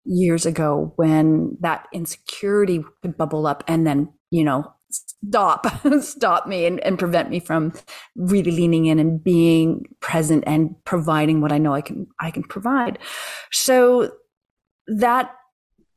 years 0.05 0.45
ago 0.45 0.93
when 0.95 1.57
that 1.61 1.87
insecurity 1.93 2.83
could 3.01 3.17
bubble 3.17 3.45
up 3.45 3.63
and 3.67 3.85
then, 3.85 4.11
you 4.29 4.43
know, 4.43 4.73
stop 4.91 5.67
stop 6.01 6.47
me 6.47 6.65
and, 6.65 6.79
and 6.81 6.99
prevent 6.99 7.29
me 7.29 7.39
from 7.39 7.73
really 8.15 8.51
leaning 8.51 8.85
in 8.85 8.99
and 8.99 9.23
being 9.23 9.85
present 9.99 10.43
and 10.47 10.75
providing 10.85 11.41
what 11.41 11.51
i 11.51 11.57
know 11.57 11.73
i 11.73 11.81
can 11.81 12.07
i 12.19 12.31
can 12.31 12.43
provide. 12.43 12.99
So 13.51 14.11
that 14.87 15.33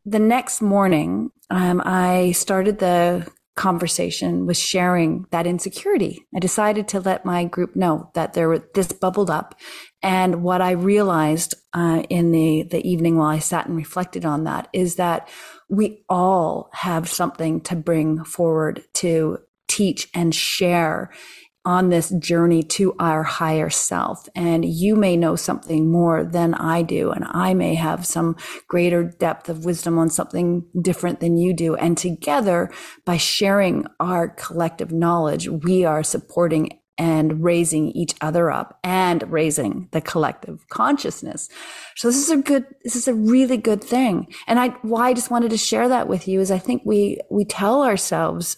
the 0.04 0.18
next 0.18 0.60
morning 0.60 1.30
um, 1.50 1.82
i 1.84 2.32
started 2.32 2.78
the 2.78 3.26
conversation 3.56 4.46
with 4.46 4.56
sharing 4.56 5.26
that 5.30 5.46
insecurity. 5.46 6.26
I 6.34 6.40
decided 6.40 6.88
to 6.88 7.00
let 7.00 7.24
my 7.24 7.44
group 7.44 7.76
know 7.76 8.10
that 8.14 8.32
there 8.32 8.48
was 8.48 8.62
this 8.74 8.90
bubbled 8.90 9.30
up 9.30 9.54
and 10.02 10.42
what 10.42 10.60
i 10.60 10.72
realized 10.72 11.54
uh, 11.74 12.02
in 12.08 12.32
the 12.32 12.62
the 12.62 12.86
evening 12.88 13.16
while 13.16 13.28
i 13.28 13.38
sat 13.38 13.66
and 13.66 13.76
reflected 13.76 14.24
on 14.24 14.44
that 14.44 14.68
is 14.72 14.96
that 14.96 15.28
we 15.68 16.04
all 16.08 16.70
have 16.72 17.08
something 17.08 17.60
to 17.60 17.76
bring 17.76 18.24
forward 18.24 18.82
to 18.94 19.38
teach 19.68 20.08
and 20.14 20.34
share 20.34 21.10
on 21.64 21.88
this 21.88 22.10
journey 22.18 22.62
to 22.62 22.94
our 22.98 23.22
higher 23.22 23.70
self. 23.70 24.28
And 24.34 24.64
you 24.64 24.96
may 24.96 25.16
know 25.16 25.34
something 25.34 25.90
more 25.90 26.22
than 26.22 26.54
I 26.54 26.82
do. 26.82 27.10
And 27.10 27.24
I 27.28 27.54
may 27.54 27.74
have 27.74 28.04
some 28.04 28.36
greater 28.68 29.02
depth 29.04 29.48
of 29.48 29.64
wisdom 29.64 29.98
on 29.98 30.10
something 30.10 30.66
different 30.80 31.20
than 31.20 31.38
you 31.38 31.54
do. 31.54 31.74
And 31.74 31.96
together, 31.96 32.70
by 33.06 33.16
sharing 33.16 33.86
our 33.98 34.28
collective 34.28 34.92
knowledge, 34.92 35.48
we 35.48 35.84
are 35.84 36.02
supporting 36.02 36.78
and 36.96 37.42
raising 37.42 37.90
each 37.90 38.14
other 38.20 38.50
up 38.50 38.78
and 38.84 39.30
raising 39.30 39.88
the 39.92 40.00
collective 40.00 40.68
consciousness. 40.68 41.48
So 41.96 42.08
this 42.08 42.16
is 42.16 42.30
a 42.30 42.36
good, 42.36 42.66
this 42.84 42.96
is 42.96 43.08
a 43.08 43.14
really 43.14 43.56
good 43.56 43.82
thing. 43.82 44.32
And 44.46 44.60
I, 44.60 44.68
why 44.82 45.08
I 45.08 45.14
just 45.14 45.30
wanted 45.30 45.50
to 45.50 45.56
share 45.56 45.88
that 45.88 46.08
with 46.08 46.28
you 46.28 46.40
is 46.40 46.50
I 46.50 46.58
think 46.58 46.82
we, 46.84 47.18
we 47.30 47.44
tell 47.44 47.82
ourselves 47.82 48.56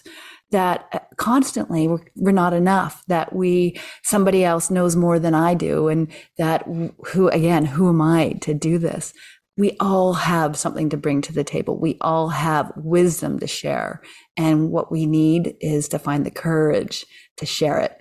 that 0.50 0.86
uh, 0.92 0.98
constantly 1.16 1.88
we're, 1.88 2.04
we're 2.14 2.30
not 2.30 2.52
enough, 2.52 3.02
that 3.08 3.34
we, 3.34 3.80
somebody 4.02 4.44
else 4.44 4.70
knows 4.70 4.96
more 4.96 5.18
than 5.18 5.34
I 5.34 5.54
do. 5.54 5.88
And 5.88 6.08
that 6.38 6.66
who, 7.06 7.28
again, 7.28 7.64
who 7.64 7.88
am 7.88 8.00
I 8.00 8.32
to 8.42 8.54
do 8.54 8.78
this? 8.78 9.12
We 9.56 9.76
all 9.80 10.12
have 10.12 10.56
something 10.56 10.90
to 10.90 10.98
bring 10.98 11.22
to 11.22 11.32
the 11.32 11.42
table. 11.42 11.78
We 11.78 11.96
all 12.02 12.28
have 12.28 12.70
wisdom 12.76 13.38
to 13.40 13.46
share. 13.46 14.02
And 14.36 14.70
what 14.70 14.92
we 14.92 15.06
need 15.06 15.56
is 15.60 15.88
to 15.88 15.98
find 15.98 16.26
the 16.26 16.30
courage 16.30 17.06
to 17.38 17.46
share 17.46 17.80
it. 17.80 17.98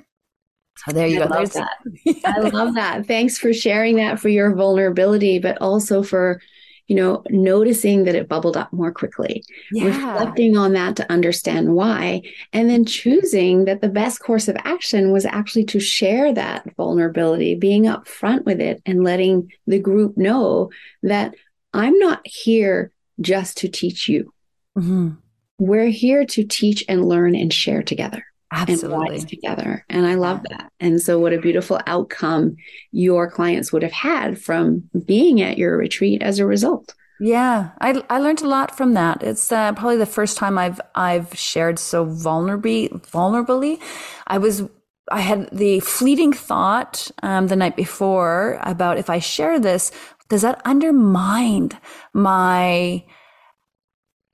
So 0.77 0.91
there 0.91 1.07
you 1.07 1.21
I 1.21 1.27
go. 1.27 1.35
Love 1.35 1.53
that. 1.53 1.77
I 2.25 2.39
love 2.39 2.75
that. 2.75 3.07
Thanks 3.07 3.38
for 3.38 3.53
sharing 3.53 3.95
that 3.95 4.19
for 4.19 4.29
your 4.29 4.53
vulnerability, 4.53 5.39
but 5.39 5.57
also 5.61 6.03
for, 6.03 6.41
you 6.88 6.95
know, 6.95 7.23
noticing 7.29 8.03
that 8.03 8.15
it 8.15 8.27
bubbled 8.27 8.57
up 8.57 8.71
more 8.73 8.91
quickly, 8.91 9.43
yeah. 9.71 9.85
reflecting 9.85 10.57
on 10.57 10.73
that 10.73 10.97
to 10.97 11.11
understand 11.11 11.73
why, 11.73 12.21
and 12.51 12.69
then 12.69 12.85
choosing 12.85 13.65
that 13.65 13.81
the 13.81 13.89
best 13.89 14.19
course 14.19 14.47
of 14.47 14.57
action 14.65 15.11
was 15.11 15.25
actually 15.25 15.65
to 15.65 15.79
share 15.79 16.33
that 16.33 16.69
vulnerability, 16.75 17.55
being 17.55 17.83
upfront 17.83 18.43
with 18.43 18.59
it 18.59 18.81
and 18.85 19.03
letting 19.03 19.51
the 19.65 19.79
group 19.79 20.17
know 20.17 20.69
that 21.03 21.35
I'm 21.73 21.97
not 21.99 22.25
here 22.25 22.91
just 23.21 23.57
to 23.57 23.69
teach 23.69 24.09
you. 24.09 24.33
Mm-hmm. 24.77 25.11
We're 25.57 25.88
here 25.88 26.25
to 26.25 26.43
teach 26.43 26.83
and 26.89 27.07
learn 27.07 27.33
and 27.33 27.51
share 27.51 27.81
together. 27.81 28.25
Absolutely. 28.51 29.17
And 29.17 29.29
together. 29.29 29.86
And 29.89 30.05
I 30.05 30.15
love 30.15 30.41
that. 30.49 30.71
And 30.79 31.01
so, 31.01 31.19
what 31.19 31.34
a 31.34 31.39
beautiful 31.39 31.79
outcome 31.88 32.55
your 32.91 33.29
clients 33.29 33.73
would 33.73 33.84
have 33.84 33.91
had 33.91 34.39
from 34.39 34.89
being 35.05 35.41
at 35.41 35.58
your 35.58 35.77
retreat 35.77 36.21
as 36.21 36.39
a 36.39 36.45
result. 36.45 36.93
Yeah, 37.19 37.71
I, 37.79 38.03
I 38.10 38.19
learned 38.19 38.41
a 38.41 38.47
lot 38.47 38.75
from 38.75 38.93
that. 38.93 39.23
It's 39.23 39.51
uh, 39.51 39.71
probably 39.73 39.97
the 39.97 40.05
first 40.05 40.38
time 40.38 40.58
I've 40.58 40.81
I've 40.95 41.34
shared 41.38 41.79
so 41.79 42.05
vulnerably 42.05 42.89
vulnerably. 43.10 43.81
I 44.27 44.38
was 44.38 44.63
I 45.12 45.21
had 45.21 45.49
the 45.51 45.79
fleeting 45.79 46.34
thought 46.34 47.10
um, 47.23 47.47
the 47.47 47.55
night 47.55 47.75
before 47.75 48.60
about 48.63 48.97
if 48.97 49.10
I 49.10 49.19
share 49.19 49.60
this, 49.60 49.91
does 50.29 50.41
that 50.41 50.62
undermine 50.65 51.71
my 52.13 53.03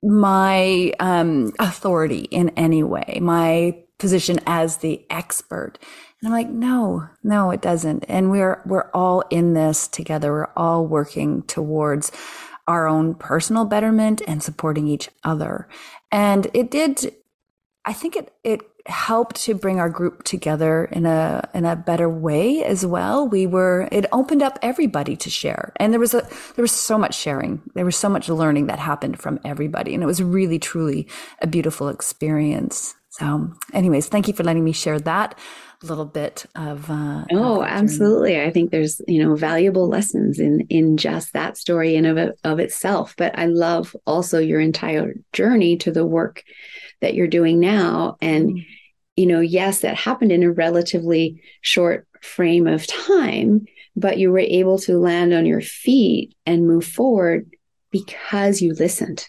my 0.02 0.92
um, 0.98 1.52
authority 1.60 2.22
in 2.30 2.48
any 2.50 2.82
way, 2.82 3.18
my 3.22 3.76
position 4.02 4.40
as 4.46 4.78
the 4.78 5.06
expert. 5.08 5.78
And 6.20 6.28
I'm 6.28 6.32
like, 6.32 6.50
no, 6.50 7.08
no, 7.22 7.50
it 7.52 7.62
doesn't. 7.62 8.04
And 8.08 8.30
we're, 8.30 8.60
we're 8.66 8.90
all 8.92 9.22
in 9.30 9.54
this 9.54 9.88
together. 9.88 10.32
We're 10.32 10.52
all 10.56 10.86
working 10.86 11.42
towards 11.44 12.12
our 12.66 12.86
own 12.86 13.14
personal 13.14 13.64
betterment 13.64 14.20
and 14.26 14.42
supporting 14.42 14.88
each 14.88 15.08
other. 15.24 15.68
And 16.10 16.48
it 16.52 16.70
did, 16.70 17.14
I 17.86 17.92
think 17.92 18.16
it, 18.16 18.34
it 18.44 18.60
helped 18.86 19.36
to 19.44 19.54
bring 19.54 19.78
our 19.78 19.88
group 19.88 20.24
together 20.24 20.86
in 20.86 21.06
a, 21.06 21.48
in 21.54 21.64
a 21.64 21.76
better 21.76 22.08
way 22.08 22.64
as 22.64 22.84
well. 22.84 23.28
We 23.28 23.46
were, 23.46 23.88
it 23.92 24.06
opened 24.12 24.42
up 24.42 24.58
everybody 24.62 25.16
to 25.16 25.30
share. 25.30 25.72
And 25.76 25.92
there 25.92 26.00
was 26.00 26.14
a, 26.14 26.26
there 26.56 26.62
was 26.62 26.72
so 26.72 26.98
much 26.98 27.14
sharing. 27.14 27.62
There 27.74 27.84
was 27.84 27.96
so 27.96 28.08
much 28.08 28.28
learning 28.28 28.66
that 28.66 28.80
happened 28.80 29.20
from 29.20 29.38
everybody. 29.44 29.94
And 29.94 30.02
it 30.02 30.06
was 30.06 30.22
really, 30.22 30.58
truly 30.58 31.06
a 31.40 31.46
beautiful 31.46 31.88
experience. 31.88 32.94
So, 33.12 33.52
anyways, 33.72 34.08
thank 34.08 34.26
you 34.26 34.34
for 34.34 34.42
letting 34.42 34.64
me 34.64 34.72
share 34.72 34.98
that 35.00 35.38
little 35.82 36.04
bit 36.04 36.46
of 36.54 36.88
uh, 36.88 37.24
oh 37.32 37.60
of 37.60 37.66
absolutely. 37.68 38.40
I 38.40 38.50
think 38.50 38.70
there's 38.70 39.00
you 39.08 39.22
know 39.22 39.34
valuable 39.34 39.88
lessons 39.88 40.38
in 40.38 40.60
in 40.70 40.96
just 40.96 41.32
that 41.32 41.56
story 41.56 41.96
in 41.96 42.06
of, 42.06 42.32
of 42.44 42.58
itself. 42.60 43.14
But 43.16 43.36
i 43.38 43.46
love 43.46 43.94
also 44.06 44.38
your 44.38 44.60
entire 44.60 45.14
journey 45.32 45.76
to 45.78 45.90
the 45.90 46.06
work 46.06 46.42
that 47.00 47.14
you're 47.14 47.26
doing 47.26 47.58
now. 47.60 48.16
And 48.20 48.50
mm-hmm. 48.50 48.58
you 49.16 49.26
know 49.26 49.40
yes 49.40 49.80
that 49.80 49.96
happened 49.96 50.32
in 50.32 50.42
a 50.42 50.52
relatively 50.52 51.42
short 51.60 52.06
frame 52.22 52.68
of 52.68 52.86
time 52.86 53.66
but 53.96 54.18
you 54.18 54.30
were 54.30 54.38
able 54.38 54.78
to 54.78 54.98
land 54.98 55.34
on 55.34 55.46
your 55.46 55.60
feet 55.60 56.34
and 56.46 56.66
move 56.66 56.84
forward 56.84 57.50
because 57.90 58.62
you 58.62 58.72
listened. 58.72 59.28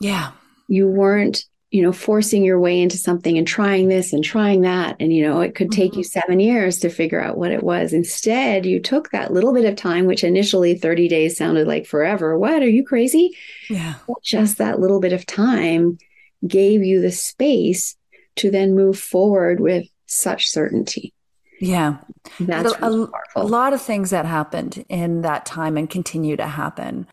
Yeah. 0.00 0.32
You 0.68 0.88
weren't 0.88 1.44
you 1.74 1.82
know, 1.82 1.90
forcing 1.90 2.44
your 2.44 2.60
way 2.60 2.80
into 2.80 2.96
something 2.96 3.36
and 3.36 3.48
trying 3.48 3.88
this 3.88 4.12
and 4.12 4.22
trying 4.22 4.60
that. 4.60 4.94
And, 5.00 5.12
you 5.12 5.26
know, 5.26 5.40
it 5.40 5.56
could 5.56 5.72
take 5.72 5.90
mm-hmm. 5.90 5.98
you 5.98 6.04
seven 6.04 6.38
years 6.38 6.78
to 6.78 6.88
figure 6.88 7.20
out 7.20 7.36
what 7.36 7.50
it 7.50 7.64
was. 7.64 7.92
Instead, 7.92 8.64
you 8.64 8.78
took 8.78 9.10
that 9.10 9.32
little 9.32 9.52
bit 9.52 9.64
of 9.64 9.74
time, 9.74 10.06
which 10.06 10.22
initially 10.22 10.78
30 10.78 11.08
days 11.08 11.36
sounded 11.36 11.66
like 11.66 11.84
forever. 11.84 12.38
What? 12.38 12.62
Are 12.62 12.68
you 12.68 12.84
crazy? 12.84 13.36
Yeah. 13.68 13.94
Just 14.22 14.58
that 14.58 14.78
little 14.78 15.00
bit 15.00 15.12
of 15.12 15.26
time 15.26 15.98
gave 16.46 16.84
you 16.84 17.00
the 17.00 17.10
space 17.10 17.96
to 18.36 18.52
then 18.52 18.76
move 18.76 18.96
forward 18.96 19.58
with 19.58 19.84
such 20.06 20.48
certainty. 20.50 21.12
Yeah. 21.60 21.96
That's 22.38 22.72
a, 22.72 22.88
really 22.88 23.10
a, 23.34 23.40
a 23.40 23.44
lot 23.44 23.72
of 23.72 23.82
things 23.82 24.10
that 24.10 24.26
happened 24.26 24.84
in 24.88 25.22
that 25.22 25.44
time 25.44 25.76
and 25.76 25.90
continue 25.90 26.36
to 26.36 26.46
happen. 26.46 27.08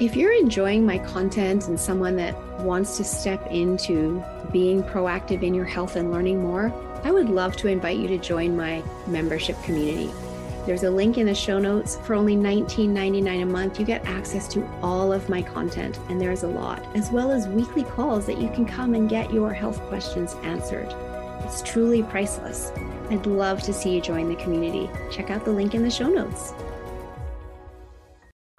If 0.00 0.14
you're 0.14 0.32
enjoying 0.32 0.86
my 0.86 0.98
content 0.98 1.66
and 1.66 1.78
someone 1.78 2.14
that 2.16 2.38
wants 2.60 2.96
to 2.98 3.04
step 3.04 3.44
into 3.50 4.22
being 4.52 4.84
proactive 4.84 5.42
in 5.42 5.54
your 5.54 5.64
health 5.64 5.96
and 5.96 6.12
learning 6.12 6.40
more, 6.40 6.72
I 7.02 7.10
would 7.10 7.28
love 7.28 7.56
to 7.56 7.66
invite 7.66 7.98
you 7.98 8.06
to 8.06 8.18
join 8.18 8.56
my 8.56 8.84
membership 9.08 9.60
community. 9.64 10.12
There's 10.66 10.84
a 10.84 10.90
link 10.90 11.18
in 11.18 11.26
the 11.26 11.34
show 11.34 11.58
notes. 11.58 11.96
For 12.04 12.14
only 12.14 12.36
$19.99 12.36 13.42
a 13.42 13.46
month, 13.46 13.80
you 13.80 13.84
get 13.84 14.06
access 14.06 14.46
to 14.48 14.64
all 14.82 15.12
of 15.12 15.28
my 15.28 15.42
content, 15.42 15.98
and 16.08 16.20
there's 16.20 16.44
a 16.44 16.48
lot, 16.48 16.80
as 16.94 17.10
well 17.10 17.32
as 17.32 17.48
weekly 17.48 17.82
calls 17.82 18.24
that 18.26 18.38
you 18.38 18.50
can 18.50 18.66
come 18.66 18.94
and 18.94 19.10
get 19.10 19.32
your 19.32 19.52
health 19.52 19.80
questions 19.88 20.36
answered. 20.44 20.94
It's 21.40 21.60
truly 21.62 22.04
priceless. 22.04 22.70
I'd 23.10 23.26
love 23.26 23.62
to 23.62 23.72
see 23.72 23.96
you 23.96 24.00
join 24.00 24.28
the 24.28 24.36
community. 24.36 24.88
Check 25.10 25.30
out 25.30 25.44
the 25.44 25.50
link 25.50 25.74
in 25.74 25.82
the 25.82 25.90
show 25.90 26.08
notes. 26.08 26.52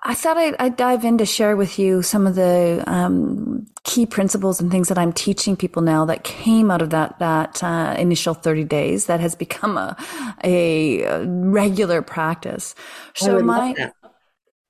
I 0.03 0.13
thought 0.13 0.37
I'd, 0.37 0.55
I'd, 0.59 0.77
dive 0.77 1.03
in 1.03 1.17
to 1.17 1.25
share 1.25 1.57
with 1.57 1.77
you 1.77 2.01
some 2.01 2.25
of 2.25 2.35
the 2.35 2.83
um, 2.87 3.67
key 3.83 4.05
principles 4.05 4.61
and 4.61 4.71
things 4.71 4.87
that 4.87 4.97
I'm 4.97 5.11
teaching 5.11 5.57
people 5.57 5.81
now 5.81 6.05
that 6.05 6.23
came 6.23 6.71
out 6.71 6.81
of 6.81 6.91
that 6.91 7.19
that 7.19 7.61
uh, 7.63 7.95
initial 7.97 8.33
30 8.33 8.63
days 8.63 9.07
that 9.07 9.19
has 9.19 9.35
become 9.35 9.77
a 9.77 9.97
a 10.43 11.25
regular 11.25 12.01
practice. 12.01 12.75
So 13.15 13.39
my 13.41 13.91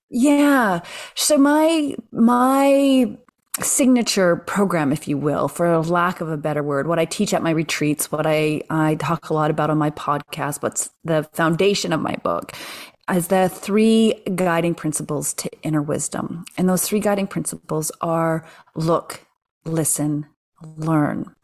yeah, 0.10 0.82
so 1.16 1.38
my 1.38 1.96
my 2.12 3.18
signature 3.62 4.38
program, 4.38 4.92
if 4.92 5.08
you 5.08 5.18
will, 5.18 5.48
for 5.48 5.78
lack 5.80 6.22
of 6.22 6.30
a 6.30 6.38
better 6.38 6.64
word, 6.64 6.88
what 6.88 6.98
I 6.98 7.06
teach 7.06 7.34
at 7.34 7.44
my 7.44 7.52
retreats, 7.52 8.12
what 8.12 8.26
I, 8.26 8.62
I 8.70 8.96
talk 8.96 9.30
a 9.30 9.34
lot 9.34 9.52
about 9.52 9.70
on 9.70 9.78
my 9.78 9.90
podcast, 9.92 10.64
what's 10.64 10.90
the 11.04 11.24
foundation 11.34 11.92
of 11.92 12.00
my 12.00 12.16
book 12.24 12.54
as 13.10 13.28
the 13.28 13.50
three 13.50 14.14
guiding 14.36 14.76
principles 14.76 15.34
to 15.34 15.50
inner 15.64 15.82
wisdom. 15.82 16.46
And 16.58 16.70
those 16.70 16.88
three 16.88 17.00
guiding 17.00 17.28
principles 17.28 17.92
are 18.02 18.46
look, 18.76 19.26
listen, 19.66 20.28
learn. 20.78 21.36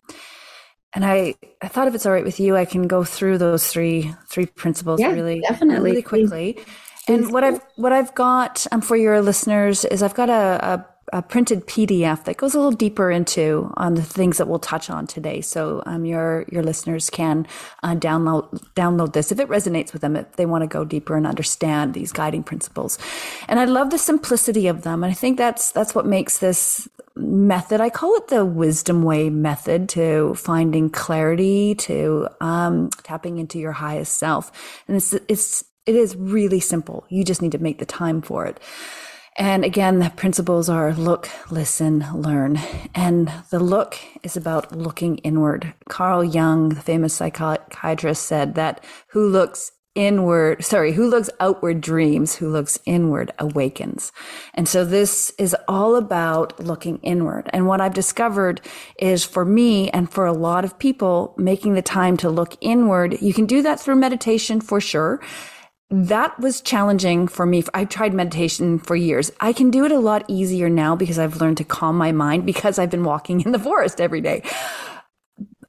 And 0.94 1.04
I, 1.04 1.36
I 1.62 1.68
thought 1.68 1.90
if 1.90 1.96
it's 1.96 2.06
all 2.06 2.14
right 2.14 2.24
with 2.24 2.40
you, 2.40 2.56
I 2.56 2.64
can 2.64 2.88
go 2.88 3.04
through 3.04 3.40
those 3.40 3.68
three 3.68 4.14
three 4.30 4.46
principles 4.46 5.02
yeah, 5.02 5.12
really 5.12 5.42
definitely 5.42 5.92
really 5.92 6.02
quickly. 6.02 6.54
Please. 6.54 6.66
And 7.08 7.34
what 7.34 7.44
I've 7.44 7.60
what 7.76 7.92
I've 7.92 8.16
got 8.16 8.66
um, 8.72 8.82
for 8.82 8.96
your 8.96 9.22
listeners 9.22 9.84
is 9.86 10.02
I've 10.02 10.16
got 10.16 10.30
a, 10.30 10.60
a 10.64 10.95
a 11.14 11.22
printed 11.22 11.68
PDF 11.68 12.24
that 12.24 12.38
goes 12.38 12.56
a 12.56 12.58
little 12.58 12.72
deeper 12.72 13.12
into 13.12 13.72
on 13.78 13.94
the 13.94 14.02
things 14.02 14.38
that 14.38 14.48
we'll 14.48 14.60
touch 14.60 14.90
on 14.90 15.06
today. 15.06 15.42
So 15.42 15.84
um, 15.86 16.06
your 16.06 16.46
your 16.52 16.64
listeners 16.64 17.10
can 17.10 17.48
uh, 17.84 17.96
download 17.96 18.50
download 18.76 19.14
this 19.14 19.32
if 19.32 19.40
it 19.40 19.48
resonates 19.48 19.94
with 19.94 20.02
them. 20.02 20.16
If 20.16 20.36
they 20.36 20.46
want 20.46 20.64
to 20.64 20.68
go 20.68 20.84
deeper 20.84 21.16
and 21.16 21.28
understand 21.28 21.94
these 21.94 22.12
guiding 22.12 22.44
principles, 22.44 22.98
and 23.48 23.60
I 23.60 23.66
love 23.66 23.92
the 23.92 23.98
simplicity 23.98 24.68
of 24.68 24.82
them. 24.82 25.04
And 25.04 25.12
I 25.12 25.16
think 25.16 25.38
that's 25.38 25.72
that's 25.72 25.94
what 25.94 26.06
makes 26.06 26.40
this 26.40 26.88
method. 27.16 27.82
I 27.82 27.90
call 27.90 28.16
it 28.16 28.28
the 28.28 28.46
wisdom 28.46 29.04
way 29.04 29.30
method 29.30 29.88
to 29.90 30.34
finding 30.36 30.90
clarity, 30.90 31.76
to 31.76 32.28
um, 32.42 32.90
tapping 33.04 33.38
into 33.38 33.60
your 33.60 33.74
highest 33.74 34.18
self. 34.18 34.52
And 34.88 34.98
it's 34.98 35.14
it's 35.14 35.64
it 35.86 35.96
is 35.96 36.16
really 36.16 36.60
simple. 36.60 37.06
You 37.10 37.24
just 37.24 37.42
need 37.42 37.52
to 37.52 37.60
make 37.60 37.78
the 37.78 37.86
time 37.86 38.22
for 38.22 38.46
it. 38.46 38.60
And 39.38 39.66
again, 39.66 40.00
the 40.00 40.12
principles 40.12 40.70
are 40.70 40.94
look, 40.94 41.30
listen, 41.52 42.06
learn. 42.14 42.58
And 42.94 43.32
the 43.50 43.60
look 43.60 43.98
is 44.24 44.38
about 44.38 44.72
looking 44.72 45.18
inward. 45.20 45.74
Carl 45.90 46.24
Jung, 46.24 46.70
the 46.70 46.82
famous 46.82 47.16
psychiatrist, 47.16 48.24
said 48.26 48.56
that 48.56 48.84
who 49.10 49.28
looks 49.28 49.74
inward, 49.94 50.64
sorry, 50.64 50.92
who 50.94 51.08
looks 51.08 51.30
outward 51.40 51.82
dreams, 51.82 52.36
who 52.36 52.50
looks 52.50 52.78
inward 52.86 53.32
awakens. 53.40 54.12
And 54.54 54.68
so 54.68 54.86
this 54.86 55.32
is 55.38 55.56
all 55.68 55.96
about 55.96 56.60
looking 56.60 57.00
inward. 57.00 57.50
And 57.52 57.66
what 57.66 57.82
I've 57.82 57.94
discovered 57.94 58.62
is 59.00 59.24
for 59.24 59.46
me 59.46 59.90
and 59.92 60.12
for 60.12 60.26
a 60.26 60.34
lot 60.34 60.66
of 60.66 60.78
people, 60.80 61.34
making 61.38 61.74
the 61.74 61.82
time 61.82 62.18
to 62.18 62.30
look 62.30 62.58
inward, 62.62 63.22
you 63.22 63.34
can 63.34 63.46
do 63.46 63.62
that 63.64 63.80
through 63.80 63.96
meditation 63.96 64.60
for 64.62 64.82
sure 64.82 65.22
that 65.90 66.40
was 66.40 66.62
challenging 66.62 67.28
for 67.28 67.46
me. 67.46 67.64
I've 67.74 67.90
tried 67.90 68.14
meditation 68.14 68.80
for 68.80 68.96
years. 68.96 69.32
I 69.40 69.54
can 69.54 69.70
do 69.70 69.86
it 69.86 69.92
a 69.92 70.00
lot 70.00 70.26
easier 70.28 70.70
now 70.70 70.96
because 70.96 71.20
I've 71.20 71.40
learned 71.40 71.58
to 71.58 71.64
calm 71.64 71.98
my 71.98 72.12
mind 72.12 72.46
because 72.46 72.80
I've 72.80 72.90
been 72.90 73.04
walking 73.04 73.42
in 73.42 73.52
the 73.52 73.60
forest 73.60 74.02
every 74.02 74.22
day. 74.22 74.42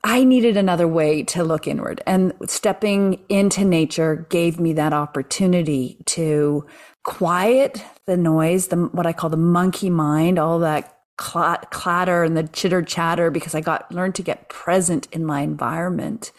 I 0.05 0.25
needed 0.25 0.57
another 0.57 0.87
way 0.87 1.23
to 1.25 1.43
look 1.43 1.67
inward 1.67 2.01
and 2.07 2.33
stepping 2.47 3.25
into 3.29 3.65
nature 3.65 4.27
gave 4.31 4.61
me 4.61 4.73
that 4.75 4.93
opportunity 4.93 5.99
to 6.07 6.65
quiet 7.03 7.85
the 8.07 8.17
noise, 8.17 8.69
the, 8.69 8.77
what 8.77 9.07
I 9.07 9.13
call 9.13 9.31
the 9.31 9.37
monkey 9.37 9.91
mind, 9.91 10.39
all 10.39 10.61
that 10.61 10.97
clatter 11.17 12.23
and 12.23 12.37
the 12.37 12.47
chitter 12.49 12.83
chatter 12.83 13.31
because 13.31 13.55
I 13.55 13.61
got 13.61 13.91
learned 13.91 14.15
to 14.17 14.23
get 14.23 14.49
present 14.49 15.09
in 15.13 15.25
my 15.25 15.41
environment. 15.41 16.31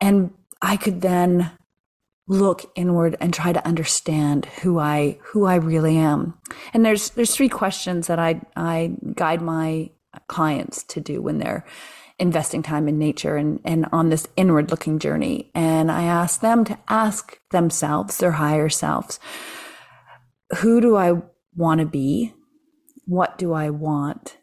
And 0.00 0.32
I 0.62 0.76
could 0.76 1.00
then 1.00 1.52
look 2.30 2.70
inward 2.76 3.16
and 3.20 3.34
try 3.34 3.52
to 3.52 3.66
understand 3.66 4.46
who 4.62 4.78
I 4.78 5.18
who 5.20 5.46
I 5.46 5.56
really 5.56 5.96
am. 5.96 6.38
And 6.72 6.86
there's 6.86 7.10
there's 7.10 7.34
three 7.34 7.48
questions 7.48 8.06
that 8.06 8.20
I 8.20 8.40
I 8.54 8.92
guide 9.14 9.42
my 9.42 9.90
clients 10.28 10.84
to 10.84 11.00
do 11.00 11.20
when 11.20 11.38
they're 11.38 11.66
investing 12.20 12.62
time 12.62 12.86
in 12.86 12.98
nature 12.98 13.36
and, 13.36 13.60
and 13.64 13.86
on 13.92 14.10
this 14.10 14.28
inward 14.36 14.70
looking 14.70 14.98
journey. 15.00 15.50
And 15.54 15.90
I 15.90 16.04
ask 16.04 16.40
them 16.40 16.64
to 16.66 16.78
ask 16.88 17.40
themselves, 17.50 18.18
their 18.18 18.32
higher 18.32 18.68
selves, 18.68 19.18
who 20.58 20.80
do 20.80 20.96
I 20.96 21.22
want 21.56 21.80
to 21.80 21.86
be? 21.86 22.32
What 23.06 23.38
do 23.38 23.54
I 23.54 23.70
want? 23.70 24.36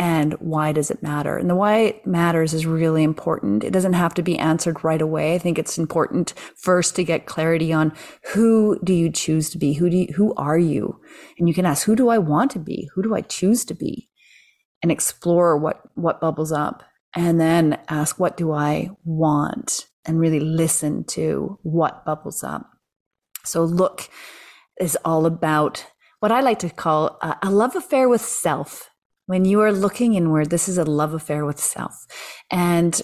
And 0.00 0.32
why 0.40 0.72
does 0.72 0.90
it 0.90 1.02
matter? 1.02 1.36
And 1.36 1.50
the 1.50 1.54
why 1.54 1.80
it 1.80 2.06
matters 2.06 2.54
is 2.54 2.64
really 2.64 3.02
important. 3.02 3.62
It 3.62 3.70
doesn't 3.70 3.92
have 3.92 4.14
to 4.14 4.22
be 4.22 4.38
answered 4.38 4.82
right 4.82 5.02
away. 5.02 5.34
I 5.34 5.38
think 5.38 5.58
it's 5.58 5.76
important 5.76 6.32
first 6.56 6.96
to 6.96 7.04
get 7.04 7.26
clarity 7.26 7.70
on 7.70 7.92
who 8.32 8.80
do 8.82 8.94
you 8.94 9.10
choose 9.10 9.50
to 9.50 9.58
be? 9.58 9.74
Who 9.74 9.90
do 9.90 9.98
you, 9.98 10.06
who 10.16 10.32
are 10.36 10.56
you? 10.56 10.98
And 11.38 11.48
you 11.48 11.54
can 11.54 11.66
ask, 11.66 11.84
who 11.84 11.94
do 11.94 12.08
I 12.08 12.16
want 12.16 12.50
to 12.52 12.58
be? 12.58 12.88
Who 12.94 13.02
do 13.02 13.14
I 13.14 13.20
choose 13.20 13.62
to 13.66 13.74
be? 13.74 14.08
And 14.82 14.90
explore 14.90 15.58
what, 15.58 15.82
what 15.96 16.18
bubbles 16.18 16.50
up. 16.50 16.82
And 17.14 17.38
then 17.38 17.78
ask, 17.90 18.18
what 18.18 18.38
do 18.38 18.52
I 18.52 18.88
want? 19.04 19.86
And 20.06 20.18
really 20.18 20.40
listen 20.40 21.04
to 21.08 21.58
what 21.62 22.06
bubbles 22.06 22.42
up. 22.42 22.66
So 23.44 23.64
look 23.64 24.08
is 24.80 24.96
all 25.04 25.26
about 25.26 25.84
what 26.20 26.32
I 26.32 26.40
like 26.40 26.58
to 26.60 26.70
call 26.70 27.18
a, 27.20 27.36
a 27.42 27.50
love 27.50 27.76
affair 27.76 28.08
with 28.08 28.22
self 28.22 28.89
when 29.30 29.44
you 29.44 29.60
are 29.60 29.70
looking 29.70 30.14
inward, 30.14 30.50
this 30.50 30.68
is 30.68 30.76
a 30.76 30.82
love 30.82 31.14
affair 31.14 31.44
with 31.44 31.60
self. 31.60 32.04
And 32.50 33.00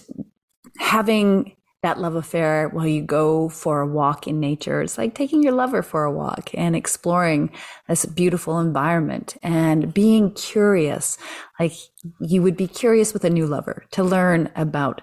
having 0.76 1.54
that 1.84 2.00
love 2.00 2.16
affair 2.16 2.68
while 2.70 2.88
you 2.88 3.00
go 3.00 3.48
for 3.48 3.80
a 3.80 3.86
walk 3.86 4.26
in 4.26 4.40
nature 4.40 4.82
It's 4.82 4.98
like 4.98 5.14
taking 5.14 5.40
your 5.44 5.52
lover 5.52 5.82
for 5.82 6.02
a 6.02 6.10
walk 6.10 6.50
and 6.52 6.74
exploring 6.74 7.52
this 7.86 8.04
beautiful 8.06 8.58
environment 8.58 9.36
and 9.40 9.94
being 9.94 10.32
curious. 10.32 11.16
Like 11.60 11.74
you 12.18 12.42
would 12.42 12.56
be 12.56 12.66
curious 12.66 13.12
with 13.12 13.22
a 13.22 13.30
new 13.30 13.46
lover 13.46 13.84
to 13.92 14.02
learn 14.02 14.50
about 14.56 15.02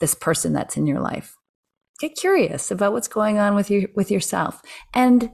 this 0.00 0.16
person 0.16 0.54
that's 0.54 0.76
in 0.76 0.88
your 0.88 0.98
life. 0.98 1.36
Get 2.00 2.16
curious 2.16 2.72
about 2.72 2.92
what's 2.92 3.06
going 3.06 3.38
on 3.38 3.54
with 3.54 3.70
you 3.70 3.90
with 3.94 4.10
yourself 4.10 4.60
and 4.92 5.30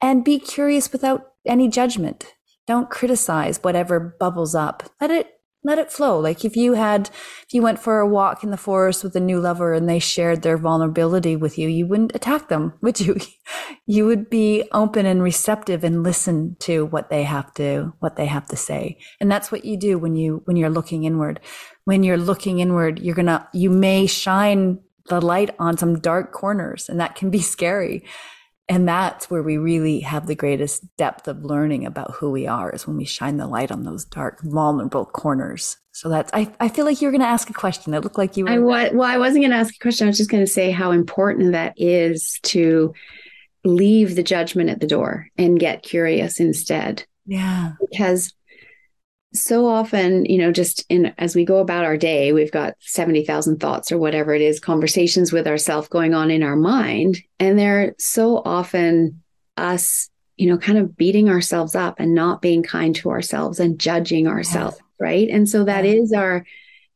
and 0.00 0.24
be 0.24 0.38
curious 0.38 0.90
without 0.90 1.32
any 1.44 1.68
judgment 1.68 2.32
don't 2.66 2.90
criticize 2.90 3.58
whatever 3.62 4.16
bubbles 4.18 4.54
up. 4.54 4.84
Let 5.00 5.10
it 5.10 5.32
let 5.64 5.78
it 5.78 5.92
flow. 5.92 6.18
Like 6.18 6.44
if 6.44 6.56
you 6.56 6.72
had, 6.74 7.08
if 7.46 7.54
you 7.54 7.62
went 7.62 7.78
for 7.78 8.00
a 8.00 8.08
walk 8.08 8.42
in 8.42 8.50
the 8.50 8.56
forest 8.56 9.04
with 9.04 9.14
a 9.14 9.20
new 9.20 9.38
lover 9.38 9.72
and 9.74 9.88
they 9.88 10.00
shared 10.00 10.42
their 10.42 10.58
vulnerability 10.58 11.36
with 11.36 11.56
you, 11.56 11.68
you 11.68 11.86
wouldn't 11.86 12.14
attack 12.16 12.48
them, 12.48 12.74
would 12.80 13.00
you? 13.00 13.16
You 13.86 14.06
would 14.06 14.28
be 14.28 14.64
open 14.72 15.06
and 15.06 15.22
receptive 15.22 15.84
and 15.84 16.02
listen 16.02 16.56
to 16.60 16.86
what 16.86 17.10
they 17.10 17.22
have 17.22 17.52
to, 17.54 17.92
what 18.00 18.16
they 18.16 18.26
have 18.26 18.46
to 18.48 18.56
say. 18.56 18.98
And 19.20 19.30
that's 19.30 19.52
what 19.52 19.64
you 19.64 19.76
do 19.76 19.98
when 19.98 20.16
you, 20.16 20.42
when 20.44 20.56
you're 20.56 20.70
looking 20.70 21.04
inward. 21.04 21.40
When 21.84 22.02
you're 22.02 22.16
looking 22.16 22.60
inward, 22.60 23.00
you're 23.00 23.14
gonna, 23.14 23.48
you 23.52 23.70
may 23.70 24.06
shine 24.06 24.80
the 25.06 25.20
light 25.20 25.54
on 25.58 25.76
some 25.76 25.98
dark 26.00 26.32
corners 26.32 26.88
and 26.88 27.00
that 27.00 27.16
can 27.16 27.30
be 27.30 27.40
scary. 27.40 28.04
And 28.72 28.88
that's 28.88 29.28
where 29.28 29.42
we 29.42 29.58
really 29.58 30.00
have 30.00 30.26
the 30.26 30.34
greatest 30.34 30.82
depth 30.96 31.28
of 31.28 31.44
learning 31.44 31.84
about 31.84 32.12
who 32.14 32.30
we 32.30 32.46
are 32.46 32.70
is 32.70 32.86
when 32.86 32.96
we 32.96 33.04
shine 33.04 33.36
the 33.36 33.46
light 33.46 33.70
on 33.70 33.82
those 33.82 34.06
dark, 34.06 34.40
vulnerable 34.40 35.04
corners. 35.04 35.76
So 35.90 36.08
that's, 36.08 36.32
I, 36.32 36.50
I 36.58 36.70
feel 36.70 36.86
like 36.86 37.02
you 37.02 37.06
were 37.06 37.12
going 37.12 37.20
to 37.20 37.26
ask 37.26 37.50
a 37.50 37.52
question. 37.52 37.92
It 37.92 38.02
looked 38.02 38.16
like 38.16 38.38
you 38.38 38.46
were. 38.46 38.50
I 38.50 38.58
was, 38.58 38.92
well, 38.94 39.06
I 39.06 39.18
wasn't 39.18 39.42
going 39.42 39.50
to 39.50 39.58
ask 39.58 39.74
a 39.74 39.78
question. 39.78 40.06
I 40.06 40.08
was 40.08 40.16
just 40.16 40.30
going 40.30 40.42
to 40.42 40.50
say 40.50 40.70
how 40.70 40.90
important 40.90 41.52
that 41.52 41.74
is 41.76 42.40
to 42.44 42.94
leave 43.62 44.16
the 44.16 44.22
judgment 44.22 44.70
at 44.70 44.80
the 44.80 44.86
door 44.86 45.28
and 45.36 45.60
get 45.60 45.82
curious 45.82 46.40
instead. 46.40 47.04
Yeah. 47.26 47.72
Because 47.90 48.32
so 49.34 49.66
often, 49.66 50.24
you 50.26 50.38
know, 50.38 50.52
just 50.52 50.84
in 50.88 51.12
as 51.18 51.34
we 51.34 51.44
go 51.44 51.58
about 51.58 51.84
our 51.84 51.96
day, 51.96 52.32
we've 52.32 52.52
got 52.52 52.74
70,000 52.80 53.58
thoughts 53.58 53.90
or 53.90 53.98
whatever 53.98 54.34
it 54.34 54.42
is, 54.42 54.60
conversations 54.60 55.32
with 55.32 55.46
ourselves 55.46 55.88
going 55.88 56.14
on 56.14 56.30
in 56.30 56.42
our 56.42 56.56
mind. 56.56 57.22
And 57.40 57.58
they're 57.58 57.94
so 57.98 58.42
often 58.44 59.22
us, 59.56 60.10
you 60.36 60.48
know, 60.48 60.58
kind 60.58 60.78
of 60.78 60.96
beating 60.96 61.28
ourselves 61.28 61.74
up 61.74 61.98
and 61.98 62.14
not 62.14 62.42
being 62.42 62.62
kind 62.62 62.94
to 62.96 63.10
ourselves 63.10 63.58
and 63.58 63.78
judging 63.78 64.26
ourselves. 64.26 64.76
Yes. 64.78 64.86
Right. 65.00 65.28
And 65.28 65.48
so 65.48 65.64
that 65.64 65.84
yeah. 65.84 65.92
is 65.92 66.12
our 66.12 66.44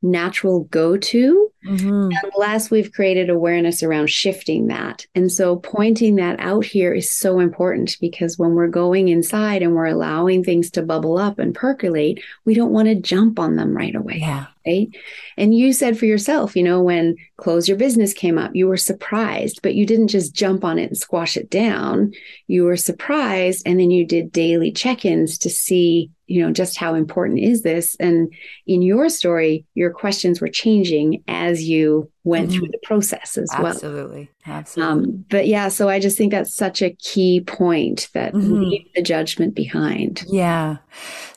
natural 0.03 0.65
go 0.65 0.97
to 0.97 1.53
mm-hmm. 1.67 2.11
unless 2.23 2.71
we've 2.71 2.93
created 2.93 3.29
awareness 3.29 3.83
around 3.83 4.09
shifting 4.09 4.69
that. 4.69 5.07
And 5.15 5.31
so 5.31 5.57
pointing 5.57 6.17
that 6.17 6.39
out 6.41 6.65
here 6.65 6.93
is 6.93 7.11
so 7.11 7.39
important 7.39 7.97
because 8.01 8.39
when 8.39 8.55
we're 8.55 8.69
going 8.69 9.09
inside 9.09 9.63
and 9.63 9.75
we're 9.75 9.87
allowing 9.87 10.45
things 10.45 10.71
to 10.73 10.83
bubble 10.83 11.19
up 11.19 11.39
and 11.39 11.55
percolate, 11.55 12.23
we 12.45 12.55
don't 12.55 12.73
want 12.73 12.89
to 12.89 12.95
jump 12.95 13.39
on 13.39 13.57
them 13.57 13.77
right 13.77 13.95
away. 13.95 14.19
Yeah. 14.21 14.47
Right. 14.67 14.89
And 15.37 15.55
you 15.55 15.73
said 15.73 15.97
for 15.97 16.07
yourself, 16.07 16.57
you 16.57 16.63
know, 16.63 16.83
when 16.83 17.17
close 17.37 17.69
your 17.69 17.77
business 17.77 18.13
came 18.13 18.37
up, 18.37 18.51
you 18.55 18.67
were 18.67 18.77
surprised, 18.77 19.61
but 19.63 19.77
you 19.77 19.87
didn't 19.87 20.09
just 20.09 20.35
jump 20.35 20.65
on 20.65 20.79
it 20.79 20.89
and 20.89 20.99
squash 20.99 21.37
it 21.37 21.51
down. 21.51 22.13
You 22.49 22.65
were 22.65 22.77
surprised. 22.77 23.63
And 23.65 23.79
then 23.79 23.93
you 23.93 24.05
did 24.05 24.33
daily 24.33 24.73
check 24.73 25.05
ins 25.05 25.39
to 25.39 25.51
see 25.51 26.11
you 26.27 26.43
know 26.43 26.53
just 26.53 26.77
how 26.77 26.95
important 26.95 27.39
is 27.39 27.63
this 27.63 27.97
and 28.01 28.33
in 28.67 28.83
your 28.83 29.09
story 29.09 29.65
your 29.75 29.93
questions 29.93 30.41
were 30.41 30.49
changing 30.49 31.23
as 31.29 31.56
you 31.63 32.11
went 32.25 32.49
mm-hmm. 32.49 32.59
through 32.59 32.69
the 32.69 32.79
process 32.83 33.37
as 33.37 33.49
well 33.59 33.69
absolutely 33.69 34.31
absolutely 34.47 34.93
um, 34.93 35.25
but 35.31 35.47
yeah 35.47 35.69
so 35.69 35.89
i 35.89 35.99
just 35.99 36.17
think 36.17 36.33
that's 36.33 36.55
such 36.55 36.83
a 36.83 36.91
key 36.91 37.41
point 37.41 38.09
that 38.15 38.33
mm-hmm. 38.33 38.63
leave 38.63 38.87
the 38.95 39.03
judgment 39.03 39.55
behind 39.55 40.25
yeah 40.29 40.77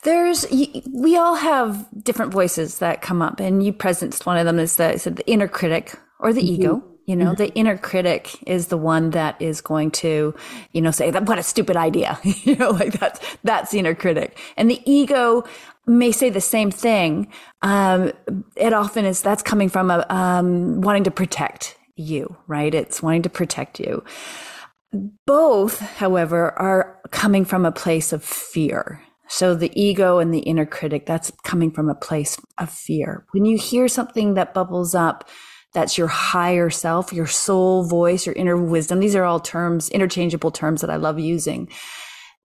there's 0.03 0.45
we 0.93 1.17
all 1.17 1.36
have 1.36 1.88
different 2.03 2.32
voices 2.32 2.79
that 2.79 3.01
come 3.01 3.21
up 3.21 3.39
and 3.39 3.63
you 3.63 3.73
presenced 3.73 4.25
one 4.25 4.38
of 4.38 4.45
them 4.45 4.60
is 4.60 4.75
the, 4.77 5.13
the 5.15 5.27
inner 5.27 5.47
critic 5.47 5.97
or 6.19 6.34
the 6.34 6.41
mm-hmm. 6.41 6.62
ego 6.62 6.84
you 7.10 7.15
know, 7.15 7.32
mm-hmm. 7.32 7.43
the 7.43 7.51
inner 7.55 7.75
critic 7.75 8.38
is 8.45 8.67
the 8.67 8.77
one 8.77 9.10
that 9.12 9.41
is 9.41 9.62
going 9.62 9.89
to, 9.89 10.36
you 10.73 10.79
know, 10.79 10.91
say 10.91 11.10
that 11.10 11.25
what 11.25 11.39
a 11.39 11.43
stupid 11.43 11.75
idea. 11.75 12.19
you 12.23 12.55
know, 12.55 12.69
like 12.69 12.93
that's 12.99 13.19
that's 13.43 13.71
the 13.71 13.79
inner 13.79 13.95
critic. 13.95 14.38
And 14.58 14.69
the 14.69 14.79
ego 14.86 15.43
may 15.88 16.12
say 16.12 16.30
the 16.30 16.42
same 16.42 16.72
thing. 16.72 17.32
Um, 17.62 18.12
it 18.56 18.74
often 18.74 19.06
is 19.06 19.22
that's 19.22 19.44
coming 19.44 19.70
from 19.70 19.92
a 19.92 20.06
um, 20.10 20.82
wanting 20.82 21.04
to 21.06 21.12
protect 21.12 21.78
you, 21.96 22.38
right? 22.48 22.74
It's 22.74 23.02
wanting 23.02 23.24
to 23.24 23.30
protect 23.30 23.80
you. 23.80 24.04
Both, 25.26 25.80
however, 25.80 26.52
are 26.60 27.00
coming 27.12 27.46
from 27.46 27.65
a 27.65 27.72
place 27.72 28.12
of 28.12 28.24
fear. 28.24 29.02
So 29.28 29.54
the 29.54 29.72
ego 29.80 30.18
and 30.18 30.34
the 30.34 30.39
inner 30.39 30.65
critic, 30.65 31.06
that's 31.06 31.32
coming 31.44 31.70
from 31.70 31.88
a 31.88 31.96
place 31.96 32.39
of 32.58 32.72
fear. 32.72 33.26
When 33.32 33.46
you 33.46 33.58
hear 33.58 33.88
something 33.88 34.34
that 34.34 34.56
bubbles 34.56 34.96
up, 34.96 35.30
that's 35.74 36.00
your 36.00 36.08
higher 36.08 36.72
self, 36.72 37.13
your 37.13 37.28
soul 37.28 37.84
voice, 37.84 38.26
your 38.26 38.34
inner 38.34 38.58
wisdom. 38.58 39.00
These 39.00 39.15
are 39.15 39.26
all 39.26 39.39
terms, 39.39 39.89
interchangeable 39.89 40.50
terms 40.50 40.82
that 40.82 40.89
I 40.89 40.96
love 40.96 41.20
using. 41.20 41.70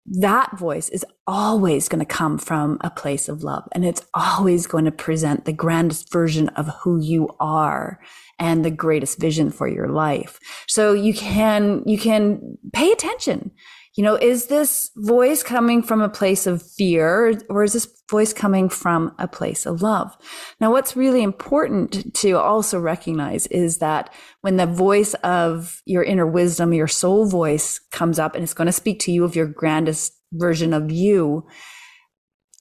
That 0.08 0.58
voice 0.58 0.88
is 0.90 1.06
always 1.26 1.90
going 1.90 2.00
to 2.00 2.06
come 2.06 2.38
from 2.38 2.78
a 2.82 2.90
place 2.90 3.28
of 3.28 3.44
love 3.44 3.68
and 3.74 3.84
it's 3.84 4.06
always 4.14 4.66
going 4.66 4.86
to 4.86 4.92
present 4.92 5.44
the 5.44 5.52
grandest 5.52 6.12
version 6.12 6.48
of 6.50 6.68
who 6.82 6.98
you 7.00 7.36
are 7.42 8.00
and 8.40 8.64
the 8.64 8.72
greatest 8.72 9.20
vision 9.20 9.52
for 9.52 9.68
your 9.68 9.90
life. 9.90 10.40
So 10.68 10.94
you 10.94 11.14
can, 11.14 11.84
you 11.86 11.98
can 11.98 12.58
pay 12.72 12.92
attention 12.92 13.52
you 13.98 14.04
know, 14.04 14.16
is 14.16 14.46
this 14.46 14.92
voice 14.96 15.42
coming 15.42 15.82
from 15.82 16.02
a 16.02 16.08
place 16.08 16.46
of 16.46 16.62
fear 16.62 17.42
or 17.50 17.64
is 17.64 17.74
this 17.74 17.88
voice 18.12 18.32
coming 18.32 18.70
from 18.70 19.12
a 19.18 19.28
place 19.28 19.66
of 19.66 19.82
love? 19.82 20.16
Now, 20.62 20.72
what's 20.72 20.96
really 20.96 21.24
important 21.24 22.14
to 22.18 22.34
also 22.34 22.80
recognize 22.80 23.48
is 23.48 23.80
that 23.80 24.14
when 24.42 24.58
the 24.58 24.68
voice 24.68 25.16
of 25.16 25.82
your 25.86 26.04
inner 26.04 26.28
wisdom, 26.28 26.74
your 26.74 26.88
soul 26.88 27.26
voice 27.26 27.80
comes 27.92 28.20
up 28.20 28.36
and 28.36 28.44
it's 28.44 28.54
going 28.54 28.68
to 28.68 28.72
speak 28.72 29.00
to 29.00 29.12
you 29.12 29.24
of 29.24 29.36
your 29.36 29.48
grandest 29.48 30.14
version 30.32 30.74
of 30.74 30.92
you, 30.92 31.48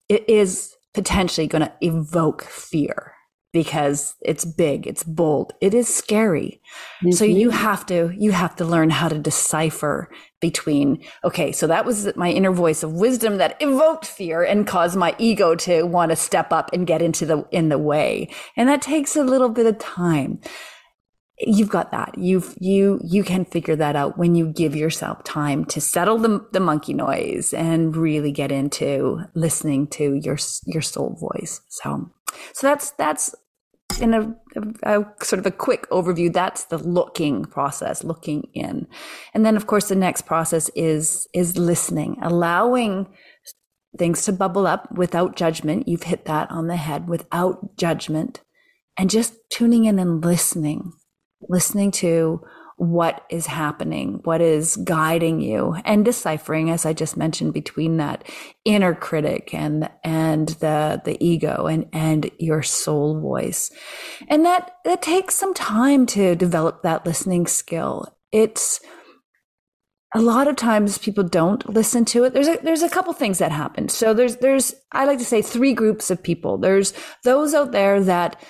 it 0.08 0.26
is 0.30 0.74
potentially 0.94 1.46
going 1.46 1.62
to 1.62 1.72
evoke 1.82 2.44
fear 2.44 3.15
because 3.56 4.16
it's 4.20 4.44
big, 4.44 4.86
it's 4.86 5.02
bold, 5.02 5.54
it 5.62 5.72
is 5.72 5.88
scary. 5.88 6.60
Mm-hmm. 6.98 7.12
So 7.12 7.24
you 7.24 7.48
have 7.48 7.86
to 7.86 8.12
you 8.14 8.32
have 8.32 8.54
to 8.56 8.66
learn 8.66 8.90
how 8.90 9.08
to 9.08 9.18
decipher 9.18 10.10
between 10.42 11.02
okay, 11.24 11.52
so 11.52 11.66
that 11.66 11.86
was 11.86 12.14
my 12.16 12.30
inner 12.30 12.52
voice 12.52 12.82
of 12.82 12.92
wisdom 12.92 13.38
that 13.38 13.56
evoked 13.60 14.04
fear 14.04 14.42
and 14.42 14.66
caused 14.66 14.98
my 14.98 15.16
ego 15.18 15.54
to 15.54 15.84
want 15.84 16.10
to 16.10 16.16
step 16.16 16.52
up 16.52 16.68
and 16.74 16.86
get 16.86 17.00
into 17.00 17.24
the 17.24 17.48
in 17.50 17.70
the 17.70 17.78
way. 17.78 18.28
And 18.58 18.68
that 18.68 18.82
takes 18.82 19.16
a 19.16 19.24
little 19.24 19.48
bit 19.48 19.64
of 19.64 19.78
time. 19.78 20.38
You've 21.38 21.70
got 21.70 21.92
that. 21.92 22.18
You've 22.18 22.54
you 22.60 23.00
you 23.02 23.24
can 23.24 23.46
figure 23.46 23.76
that 23.76 23.96
out 23.96 24.18
when 24.18 24.34
you 24.34 24.52
give 24.52 24.76
yourself 24.76 25.24
time 25.24 25.64
to 25.66 25.80
settle 25.80 26.18
the 26.18 26.46
the 26.52 26.60
monkey 26.60 26.92
noise 26.92 27.54
and 27.54 27.96
really 27.96 28.32
get 28.32 28.52
into 28.52 29.20
listening 29.32 29.86
to 29.92 30.20
your 30.22 30.36
your 30.66 30.82
soul 30.82 31.16
voice. 31.18 31.62
So 31.70 32.10
so 32.52 32.66
that's 32.66 32.90
that's 32.92 33.34
in 34.00 34.14
a, 34.14 34.34
a, 34.82 35.00
a, 35.00 35.24
sort 35.24 35.40
of 35.40 35.46
a 35.46 35.50
quick 35.50 35.88
overview, 35.90 36.32
that's 36.32 36.64
the 36.64 36.78
looking 36.78 37.44
process, 37.44 38.04
looking 38.04 38.48
in. 38.54 38.86
And 39.34 39.44
then 39.44 39.56
of 39.56 39.66
course 39.66 39.88
the 39.88 39.96
next 39.96 40.22
process 40.22 40.70
is, 40.74 41.26
is 41.32 41.56
listening, 41.56 42.16
allowing 42.22 43.06
things 43.98 44.24
to 44.24 44.32
bubble 44.32 44.66
up 44.66 44.90
without 44.92 45.36
judgment. 45.36 45.88
You've 45.88 46.02
hit 46.02 46.26
that 46.26 46.50
on 46.50 46.66
the 46.66 46.76
head 46.76 47.08
without 47.08 47.76
judgment 47.76 48.42
and 48.98 49.10
just 49.10 49.34
tuning 49.50 49.84
in 49.84 49.98
and 49.98 50.24
listening, 50.24 50.92
listening 51.48 51.90
to 51.92 52.40
what 52.76 53.24
is 53.30 53.46
happening, 53.46 54.20
what 54.24 54.42
is 54.42 54.76
guiding 54.76 55.40
you 55.40 55.74
and 55.84 56.04
deciphering, 56.04 56.70
as 56.70 56.84
I 56.84 56.92
just 56.92 57.16
mentioned, 57.16 57.54
between 57.54 57.96
that 57.96 58.24
inner 58.66 58.94
critic 58.94 59.54
and, 59.54 59.88
and 60.04 60.48
the, 60.48 61.00
the 61.04 61.16
ego 61.24 61.66
and, 61.66 61.86
and 61.94 62.30
your 62.38 62.62
soul 62.62 63.20
voice. 63.20 63.70
And 64.28 64.44
that, 64.44 64.72
that 64.84 65.00
takes 65.00 65.34
some 65.34 65.54
time 65.54 66.04
to 66.06 66.36
develop 66.36 66.82
that 66.82 67.06
listening 67.06 67.46
skill. 67.46 68.14
It's, 68.30 68.80
a 70.14 70.20
lot 70.20 70.48
of 70.48 70.56
times 70.56 70.98
people 70.98 71.24
don't 71.24 71.68
listen 71.68 72.04
to 72.06 72.24
it. 72.24 72.32
There's 72.32 72.48
a, 72.48 72.58
there's 72.62 72.82
a 72.82 72.88
couple 72.88 73.12
things 73.12 73.38
that 73.38 73.52
happen. 73.52 73.88
So 73.88 74.14
there's, 74.14 74.36
there's, 74.36 74.74
I 74.92 75.04
like 75.04 75.18
to 75.18 75.24
say 75.24 75.42
three 75.42 75.74
groups 75.74 76.10
of 76.10 76.22
people. 76.22 76.58
There's 76.58 76.92
those 77.24 77.54
out 77.54 77.72
there 77.72 78.02
that 78.02 78.40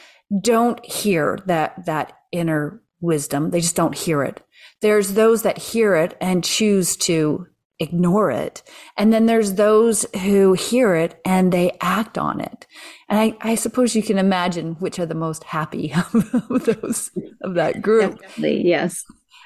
don't 0.43 0.85
hear 0.85 1.39
that, 1.47 1.87
that 1.87 2.13
inner 2.33 2.83
wisdom. 3.01 3.51
They 3.51 3.61
just 3.61 3.77
don't 3.77 3.97
hear 3.97 4.23
it. 4.23 4.43
There's 4.83 5.15
those 5.15 5.43
that 5.43 5.59
hear 5.59 5.95
it 5.95 6.17
and 6.21 6.45
choose 6.45 6.97
to 6.99 7.47
ignore 7.79 8.31
it. 8.31 8.63
And 8.97 9.13
then 9.13 9.27
there's 9.27 9.55
those 9.55 10.07
who 10.23 10.55
hear 10.55 10.95
it 10.95 11.21
and 11.25 11.53
they 11.53 11.77
act 11.81 12.17
on 12.17 12.41
it. 12.41 12.67
And 13.09 13.19
I, 13.19 13.37
I 13.41 13.55
suppose 13.55 13.95
you 13.95 14.03
can 14.03 14.19
imagine 14.19 14.75
which 14.77 14.99
are 14.99 15.07
the 15.07 15.15
most 15.15 15.45
happy 15.45 15.93
of 16.15 16.65
those 16.65 17.11
of 17.43 17.55
that 17.55 17.83
group. 17.83 18.21
Definitely, 18.21 18.67
yes. 18.67 19.05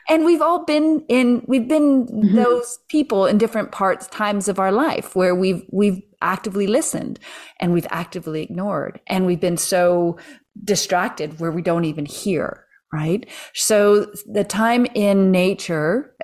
And 0.08 0.24
we've 0.24 0.42
all 0.42 0.64
been 0.64 1.04
in 1.08 1.44
we've 1.46 1.68
been 1.68 2.06
mm-hmm. 2.06 2.36
those 2.36 2.78
people 2.88 3.26
in 3.26 3.38
different 3.38 3.70
parts 3.70 4.06
times 4.08 4.48
of 4.48 4.58
our 4.58 4.72
life 4.72 5.14
where 5.14 5.34
we've 5.34 5.62
we've 5.70 6.00
actively 6.22 6.66
listened 6.66 7.18
and 7.60 7.72
we've 7.72 7.86
actively 7.90 8.42
ignored 8.42 9.00
and 9.06 9.26
we've 9.26 9.40
been 9.40 9.56
so 9.56 10.16
distracted 10.64 11.38
where 11.38 11.52
we 11.52 11.62
don't 11.62 11.84
even 11.84 12.06
hear 12.06 12.64
right? 12.92 13.28
So 13.54 14.06
the 14.26 14.44
time 14.44 14.86
in 14.94 15.30
nature 15.30 16.14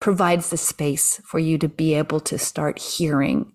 provides 0.00 0.48
the 0.48 0.56
space 0.56 1.20
for 1.26 1.38
you 1.38 1.58
to 1.58 1.68
be 1.68 1.94
able 1.94 2.20
to 2.20 2.38
start 2.38 2.78
hearing. 2.78 3.52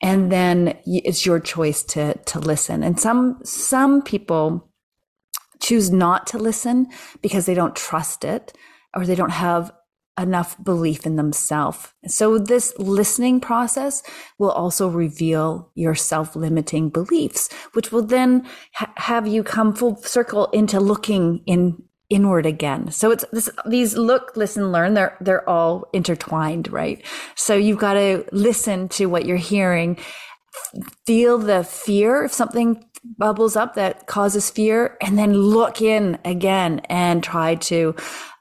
And 0.00 0.30
then 0.30 0.78
it's 0.86 1.26
your 1.26 1.40
choice 1.40 1.82
to, 1.84 2.14
to 2.14 2.38
listen. 2.38 2.84
And 2.84 2.98
some, 2.98 3.40
some 3.42 4.02
people 4.02 4.70
choose 5.60 5.90
not 5.90 6.28
to 6.28 6.38
listen 6.38 6.86
because 7.22 7.46
they 7.46 7.54
don't 7.54 7.74
trust 7.74 8.24
it 8.24 8.52
or 8.94 9.04
they 9.04 9.16
don't 9.16 9.30
have 9.30 9.72
enough 10.20 10.62
belief 10.62 11.06
in 11.06 11.16
themselves. 11.16 11.92
So 12.06 12.38
this 12.38 12.72
listening 12.78 13.40
process 13.40 14.02
will 14.38 14.50
also 14.50 14.88
reveal 14.88 15.70
your 15.74 15.94
self-limiting 15.94 16.90
beliefs, 16.90 17.48
which 17.72 17.90
will 17.90 18.02
then 18.02 18.46
ha- 18.74 18.92
have 18.96 19.26
you 19.26 19.42
come 19.42 19.74
full 19.74 19.96
circle 19.96 20.46
into 20.52 20.78
looking 20.80 21.42
in 21.46 21.82
inward 22.10 22.44
again. 22.44 22.90
So 22.90 23.12
it's 23.12 23.24
this, 23.32 23.48
these 23.66 23.96
look, 23.96 24.36
listen, 24.36 24.72
learn, 24.72 24.94
they're, 24.94 25.16
they're 25.20 25.48
all 25.48 25.88
intertwined, 25.92 26.70
right? 26.72 27.04
So 27.36 27.54
you've 27.54 27.78
got 27.78 27.94
to 27.94 28.24
listen 28.32 28.88
to 28.90 29.06
what 29.06 29.26
you're 29.26 29.36
hearing, 29.36 29.96
feel 31.06 31.38
the 31.38 31.62
fear 31.62 32.24
if 32.24 32.32
something 32.32 32.84
bubbles 33.02 33.56
up 33.56 33.74
that 33.74 34.06
causes 34.06 34.50
fear, 34.50 34.96
and 35.00 35.18
then 35.18 35.34
look 35.34 35.80
in 35.80 36.18
again 36.24 36.80
and 36.88 37.22
try 37.22 37.54
to 37.56 37.94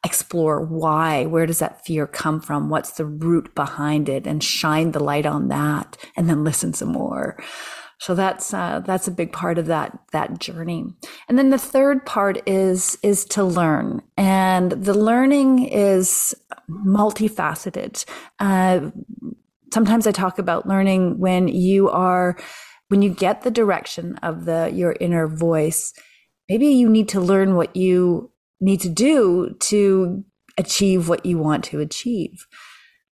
explore 0.06 0.64
why, 0.64 1.26
where 1.26 1.46
does 1.46 1.60
that 1.60 1.86
fear 1.86 2.08
come 2.08 2.40
from? 2.40 2.70
What's 2.70 2.92
the 2.92 3.06
root 3.06 3.54
behind 3.56 4.10
it 4.10 4.26
and 4.26 4.44
shine 4.44 4.92
the 4.92 5.04
light 5.04 5.26
on 5.26 5.50
that 5.50 5.98
and 6.16 6.30
then 6.30 6.44
listen 6.44 6.74
some 6.74 6.92
more. 6.92 7.38
So 8.00 8.16
that's 8.16 8.54
uh, 8.54 8.80
that's 8.86 9.10
a 9.10 9.12
big 9.12 9.34
part 9.34 9.58
of 9.58 9.66
that 9.66 9.98
that 10.14 10.40
journey. 10.40 10.86
And 11.28 11.38
then 11.38 11.50
the 11.50 11.58
third 11.58 12.06
part 12.06 12.42
is 12.48 12.98
is 13.04 13.26
to 13.26 13.44
learn, 13.44 14.02
and 14.16 14.72
the 14.72 14.94
learning 14.94 15.66
is 15.66 16.34
multifaceted. 16.70 18.06
Uh, 18.40 18.92
sometimes 19.74 20.08
I 20.08 20.12
talk 20.12 20.40
about 20.40 20.66
learning 20.66 21.20
when 21.20 21.50
you 21.50 21.90
are 21.90 22.38
when 22.90 23.02
you 23.02 23.10
get 23.10 23.42
the 23.42 23.52
direction 23.52 24.18
of 24.18 24.46
the 24.46 24.70
your 24.74 24.96
inner 25.00 25.28
voice. 25.28 25.94
Maybe 26.50 26.68
you 26.68 26.90
need 26.90 27.10
to 27.10 27.22
learn 27.22 27.56
what 27.56 27.76
you 27.76 28.32
need 28.60 28.82
to 28.82 28.90
do 28.90 29.56
to 29.60 30.26
achieve 30.58 31.08
what 31.08 31.26
you 31.26 31.38
want 31.38 31.64
to 31.66 31.80
achieve. 31.80 32.46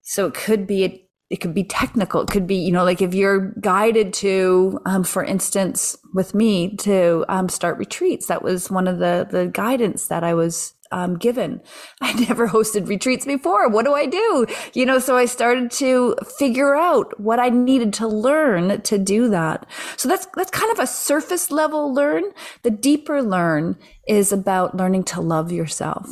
So 0.02 0.28
it 0.28 0.34
could 0.34 0.68
be 0.68 1.08
it 1.30 1.38
could 1.42 1.54
be 1.54 1.64
technical. 1.64 2.22
It 2.22 2.30
could 2.30 2.48
be, 2.48 2.56
you 2.56 2.72
know, 2.72 2.86
like 2.86 3.02
if 3.02 3.14
you're 3.14 3.52
guided 3.60 4.14
to, 4.16 4.80
um, 4.86 5.04
for 5.04 5.24
instance, 5.24 5.98
with 6.14 6.34
me 6.34 6.78
to 6.78 7.26
um, 7.28 7.50
start 7.50 7.78
retreats. 7.78 8.28
That 8.28 8.44
was 8.44 8.72
one 8.72 8.88
of 8.88 9.00
the 9.00 9.28
the 9.30 9.48
guidance 9.48 10.08
that 10.08 10.24
I 10.24 10.34
was 10.34 10.74
um, 10.92 11.18
given. 11.18 11.62
I 12.02 12.14
never 12.14 12.48
hosted 12.48 12.88
retreats 12.88 13.26
before. 13.26 13.70
What 13.70 13.86
do 13.86 13.94
I 13.94 14.06
do? 14.06 14.46
You 14.74 14.86
know, 14.86 15.00
so 15.00 15.18
I 15.18 15.26
started 15.26 15.72
to 15.72 16.16
figure 16.38 16.76
out 16.76 17.20
what 17.20 17.40
I 17.40 17.50
needed 17.50 17.94
to 17.94 18.08
learn 18.08 18.82
to 18.82 18.98
do 18.98 19.30
that. 19.30 19.66
So 19.98 20.08
that's 20.08 20.28
that's 20.36 20.52
kind 20.52 20.72
of 20.72 20.80
a 20.80 20.88
surface 20.88 21.52
level 21.52 21.94
learn. 21.94 22.24
The 22.64 22.72
deeper 22.72 23.22
learn 23.22 23.78
is 24.08 24.32
about 24.32 24.76
learning 24.76 25.04
to 25.06 25.22
love 25.22 25.52
yourself 25.52 26.10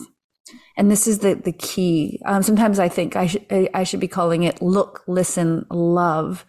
and 0.78 0.92
this 0.92 1.08
is 1.08 1.20
the 1.20 1.36
the 1.36 1.52
key. 1.52 2.22
Um, 2.26 2.44
sometimes 2.44 2.80
I 2.80 2.90
think 2.90 3.16
I 3.16 3.28
should 3.28 3.46
I 3.74 3.84
should 3.84 4.00
be 4.00 4.08
calling 4.08 4.44
it 4.44 4.62
look, 4.62 5.04
listen, 5.08 5.66
love, 5.70 6.46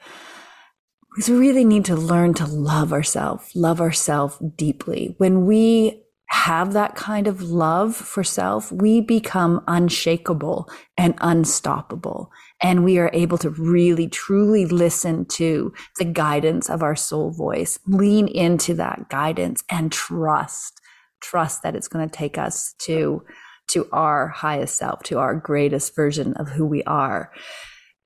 because 1.15 1.31
we 1.31 1.37
really 1.37 1.65
need 1.65 1.85
to 1.87 1.97
learn 1.97 2.35
to 2.35 2.47
love 2.47 2.93
ourselves, 2.93 3.51
love 3.55 3.81
ourselves 3.81 4.37
deeply. 4.57 5.15
When 5.19 5.47
we 5.47 6.03
have 6.29 6.73
that 6.73 6.95
kind 6.95 7.27
of 7.27 7.43
love 7.43 7.95
for 7.95 8.25
self, 8.25 8.73
we 8.73 9.01
become 9.01 9.63
unshakable 9.69 10.69
and 10.97 11.15
unstoppable. 11.21 12.31
And 12.61 12.85
we 12.85 12.99
are 12.99 13.11
able 13.13 13.39
to 13.39 13.51
really 13.51 14.09
truly 14.09 14.67
listen 14.67 15.27
to 15.27 15.73
the 15.99 16.05
guidance 16.05 16.69
of 16.69 16.83
our 16.83 16.97
soul 16.97 17.31
voice, 17.31 17.79
lean 17.87 18.29
into 18.29 18.75
that 18.75 19.09
guidance 19.09 19.63
and 19.71 19.93
trust, 19.93 20.81
trust 21.21 21.63
that 21.63 21.77
it's 21.77 21.89
going 21.89 22.09
to 22.09 22.17
take 22.17 22.39
us 22.39 22.75
to 22.81 23.25
to 23.69 23.89
our 23.93 24.29
highest 24.29 24.77
self, 24.77 25.03
to 25.03 25.19
our 25.19 25.35
greatest 25.35 25.97
version 25.97 26.35
of 26.35 26.49
who 26.49 26.65
we 26.65 26.85
are. 26.85 27.33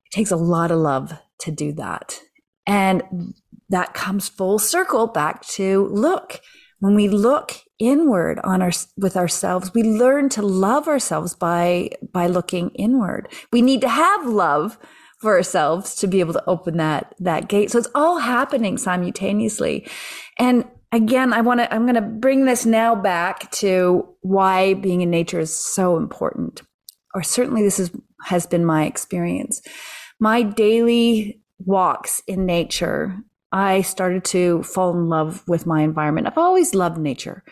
It 0.07 0.17
takes 0.17 0.31
a 0.31 0.37
lot 0.37 0.71
of 0.71 0.79
love 0.79 1.13
to 1.41 1.51
do 1.51 1.73
that. 1.75 2.19
And 2.67 3.35
that 3.69 3.93
comes 3.93 4.29
full 4.29 4.59
circle 4.59 5.07
back 5.07 5.47
to 5.49 5.87
look. 5.89 6.41
When 6.79 6.95
we 6.95 7.09
look 7.09 7.53
inward 7.81 8.39
on 8.45 8.63
our 8.63 8.71
with 8.97 9.17
ourselves, 9.17 9.75
we 9.75 9.83
learn 9.83 10.29
to 10.31 10.43
love 10.43 10.87
ourselves 10.87 11.35
by 11.35 11.91
by 12.13 12.29
looking 12.29 12.71
inward. 12.71 13.29
We 13.53 13.63
need 13.63 13.81
to 13.81 13.89
have 13.89 14.27
love 14.27 14.79
for 15.19 15.37
ourselves 15.37 15.97
to 15.97 16.07
be 16.07 16.21
able 16.21 16.35
to 16.35 16.45
open 16.47 16.77
that 16.77 17.15
that 17.19 17.49
gate. 17.49 17.73
So 17.73 17.79
it's 17.79 17.91
all 17.95 18.19
happening 18.19 18.79
simultaneously. 18.79 19.89
And 20.39 20.65
again, 20.93 21.33
I 21.33 21.41
want 21.41 21.61
to, 21.61 21.73
I'm 21.73 21.83
going 21.83 21.95
to 21.95 22.01
bring 22.01 22.45
this 22.45 22.67
now 22.67 22.95
back 22.95 23.51
to 23.53 24.09
why 24.21 24.75
being 24.75 25.01
in 25.03 25.11
nature 25.11 25.41
is 25.41 25.57
so 25.57 25.97
important. 25.97 26.63
Or 27.15 27.23
certainly 27.23 27.63
this 27.63 27.81
is, 27.81 27.91
has 28.25 28.47
been 28.47 28.65
my 28.65 28.85
experience. 28.85 29.63
My 30.19 30.43
daily 30.43 31.41
walks 31.59 32.23
in 32.27 32.47
nature, 32.47 33.17
I 33.53 33.83
started 33.83 34.25
to 34.27 34.63
fall 34.63 34.93
in 34.93 35.09
love 35.09 35.43
with 35.49 35.67
my 35.67 35.83
environment. 35.83 36.27
I've 36.27 36.39
always 36.39 36.75
loved 36.75 36.99
nature. 36.99 37.43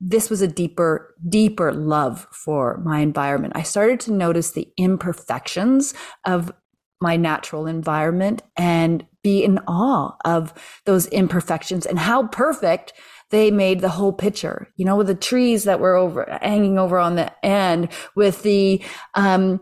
This 0.00 0.28
was 0.28 0.42
a 0.42 0.48
deeper, 0.48 1.14
deeper 1.28 1.72
love 1.72 2.26
for 2.32 2.78
my 2.84 3.00
environment. 3.00 3.54
I 3.56 3.62
started 3.62 4.00
to 4.00 4.12
notice 4.12 4.52
the 4.52 4.68
imperfections 4.76 5.94
of 6.24 6.52
my 7.00 7.16
natural 7.16 7.66
environment 7.66 8.42
and 8.56 9.06
be 9.22 9.44
in 9.44 9.58
awe 9.66 10.14
of 10.24 10.52
those 10.84 11.06
imperfections 11.08 11.86
and 11.86 11.98
how 11.98 12.26
perfect 12.28 12.92
they 13.30 13.50
made 13.50 13.80
the 13.80 13.88
whole 13.88 14.12
picture. 14.12 14.68
You 14.76 14.84
know, 14.84 14.96
with 14.96 15.08
the 15.08 15.14
trees 15.14 15.64
that 15.64 15.80
were 15.80 15.96
over 15.96 16.38
hanging 16.40 16.78
over 16.78 16.98
on 16.98 17.16
the 17.16 17.32
end, 17.44 17.88
with 18.14 18.42
the 18.42 18.82
um, 19.14 19.60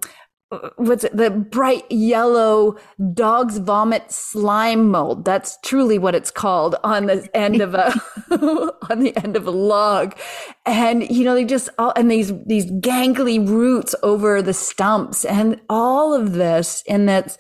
what's 0.77 1.05
it, 1.05 1.17
the 1.17 1.31
bright 1.31 1.91
yellow 1.91 2.77
dog's 3.15 3.59
vomit 3.59 4.11
slime 4.11 4.91
mold. 4.91 5.25
That's 5.25 5.59
truly 5.63 5.99
what 5.99 6.15
it's 6.15 6.31
called 6.31 6.77
on 6.85 7.07
the 7.07 7.29
end 7.35 7.61
of 7.61 7.75
a 7.75 7.93
on 8.91 9.01
the 9.01 9.17
end 9.17 9.37
of 9.37 9.47
a 9.47 9.51
log, 9.51 10.17
and 10.67 11.09
you 11.11 11.25
know 11.25 11.35
they 11.35 11.45
just 11.45 11.69
all 11.79 11.93
and 11.97 12.11
these 12.11 12.33
these 12.47 12.71
gangly 12.71 13.47
roots 13.47 13.95
over 14.03 14.43
the 14.43 14.55
stumps 14.55 15.25
and 15.25 15.61
all 15.69 16.15
of 16.15 16.33
this, 16.33 16.83
and 16.89 17.09
that's 17.09 17.39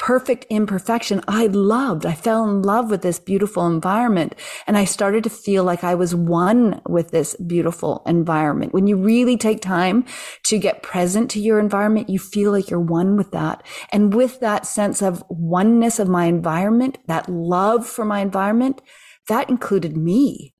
perfect 0.00 0.46
imperfection 0.48 1.20
I 1.28 1.46
loved. 1.46 2.06
I 2.06 2.14
fell 2.14 2.48
in 2.48 2.62
love 2.62 2.90
with 2.90 3.02
this 3.02 3.18
beautiful 3.18 3.66
environment 3.66 4.34
and 4.66 4.78
I 4.78 4.86
started 4.86 5.22
to 5.24 5.30
feel 5.30 5.62
like 5.62 5.84
I 5.84 5.94
was 5.94 6.14
one 6.14 6.80
with 6.88 7.10
this 7.10 7.36
beautiful 7.36 8.02
environment. 8.06 8.72
When 8.72 8.86
you 8.86 8.96
really 8.96 9.36
take 9.36 9.60
time 9.60 10.06
to 10.44 10.58
get 10.58 10.82
present 10.82 11.30
to 11.32 11.40
your 11.40 11.60
environment, 11.60 12.08
you 12.08 12.18
feel 12.18 12.50
like 12.50 12.70
you're 12.70 12.80
one 12.80 13.16
with 13.16 13.30
that. 13.32 13.62
And 13.92 14.14
with 14.14 14.40
that 14.40 14.66
sense 14.66 15.02
of 15.02 15.22
oneness 15.28 15.98
of 15.98 16.08
my 16.08 16.24
environment, 16.24 16.96
that 17.06 17.28
love 17.28 17.86
for 17.86 18.06
my 18.06 18.20
environment, 18.20 18.80
that 19.28 19.50
included 19.50 19.98
me. 19.98 20.54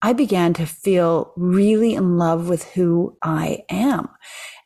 I 0.00 0.14
began 0.14 0.54
to 0.54 0.64
feel 0.64 1.34
really 1.36 1.94
in 1.94 2.16
love 2.16 2.48
with 2.48 2.64
who 2.70 3.18
I 3.22 3.64
am. 3.68 4.08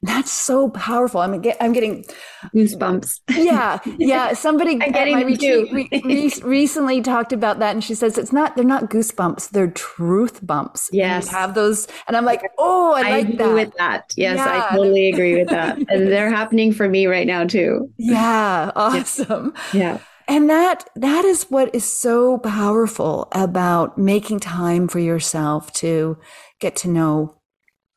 That's 0.04 0.32
so 0.32 0.68
powerful. 0.70 1.20
I'm 1.20 1.40
get, 1.40 1.56
I'm 1.60 1.72
getting 1.72 2.04
goosebumps. 2.52 3.20
Yeah, 3.30 3.78
yeah. 3.98 4.32
Somebody 4.32 4.72
I'm 4.82 4.90
getting 4.90 5.14
re- 5.24 5.88
re- 5.92 6.32
recently 6.42 7.00
talked 7.00 7.32
about 7.32 7.60
that, 7.60 7.70
and 7.70 7.84
she 7.84 7.94
says 7.94 8.18
it's 8.18 8.32
not. 8.32 8.56
They're 8.56 8.64
not 8.64 8.90
goosebumps. 8.90 9.50
They're 9.50 9.70
truth 9.70 10.44
bumps. 10.44 10.90
Yes, 10.92 11.28
have 11.28 11.54
those, 11.54 11.86
and 12.08 12.16
I'm 12.16 12.24
like, 12.24 12.42
oh, 12.58 12.94
I, 12.94 13.00
I 13.00 13.10
like 13.10 13.38
that. 13.38 13.54
With 13.54 13.72
that, 13.78 14.12
yes, 14.16 14.38
yeah. 14.38 14.66
I 14.68 14.74
totally 14.76 15.08
agree 15.08 15.36
with 15.38 15.50
that, 15.50 15.78
and 15.78 16.08
they're 16.08 16.30
happening 16.30 16.72
for 16.72 16.88
me 16.88 17.06
right 17.06 17.26
now 17.26 17.44
too. 17.44 17.90
Yeah, 17.98 18.72
awesome. 18.74 19.54
Yeah. 19.72 19.98
And 20.28 20.50
that 20.50 20.88
that 20.96 21.24
is 21.24 21.44
what 21.44 21.74
is 21.74 21.84
so 21.84 22.38
powerful 22.38 23.28
about 23.32 23.96
making 23.96 24.40
time 24.40 24.88
for 24.88 24.98
yourself 24.98 25.72
to 25.74 26.18
get 26.60 26.74
to 26.76 26.88
know 26.88 27.36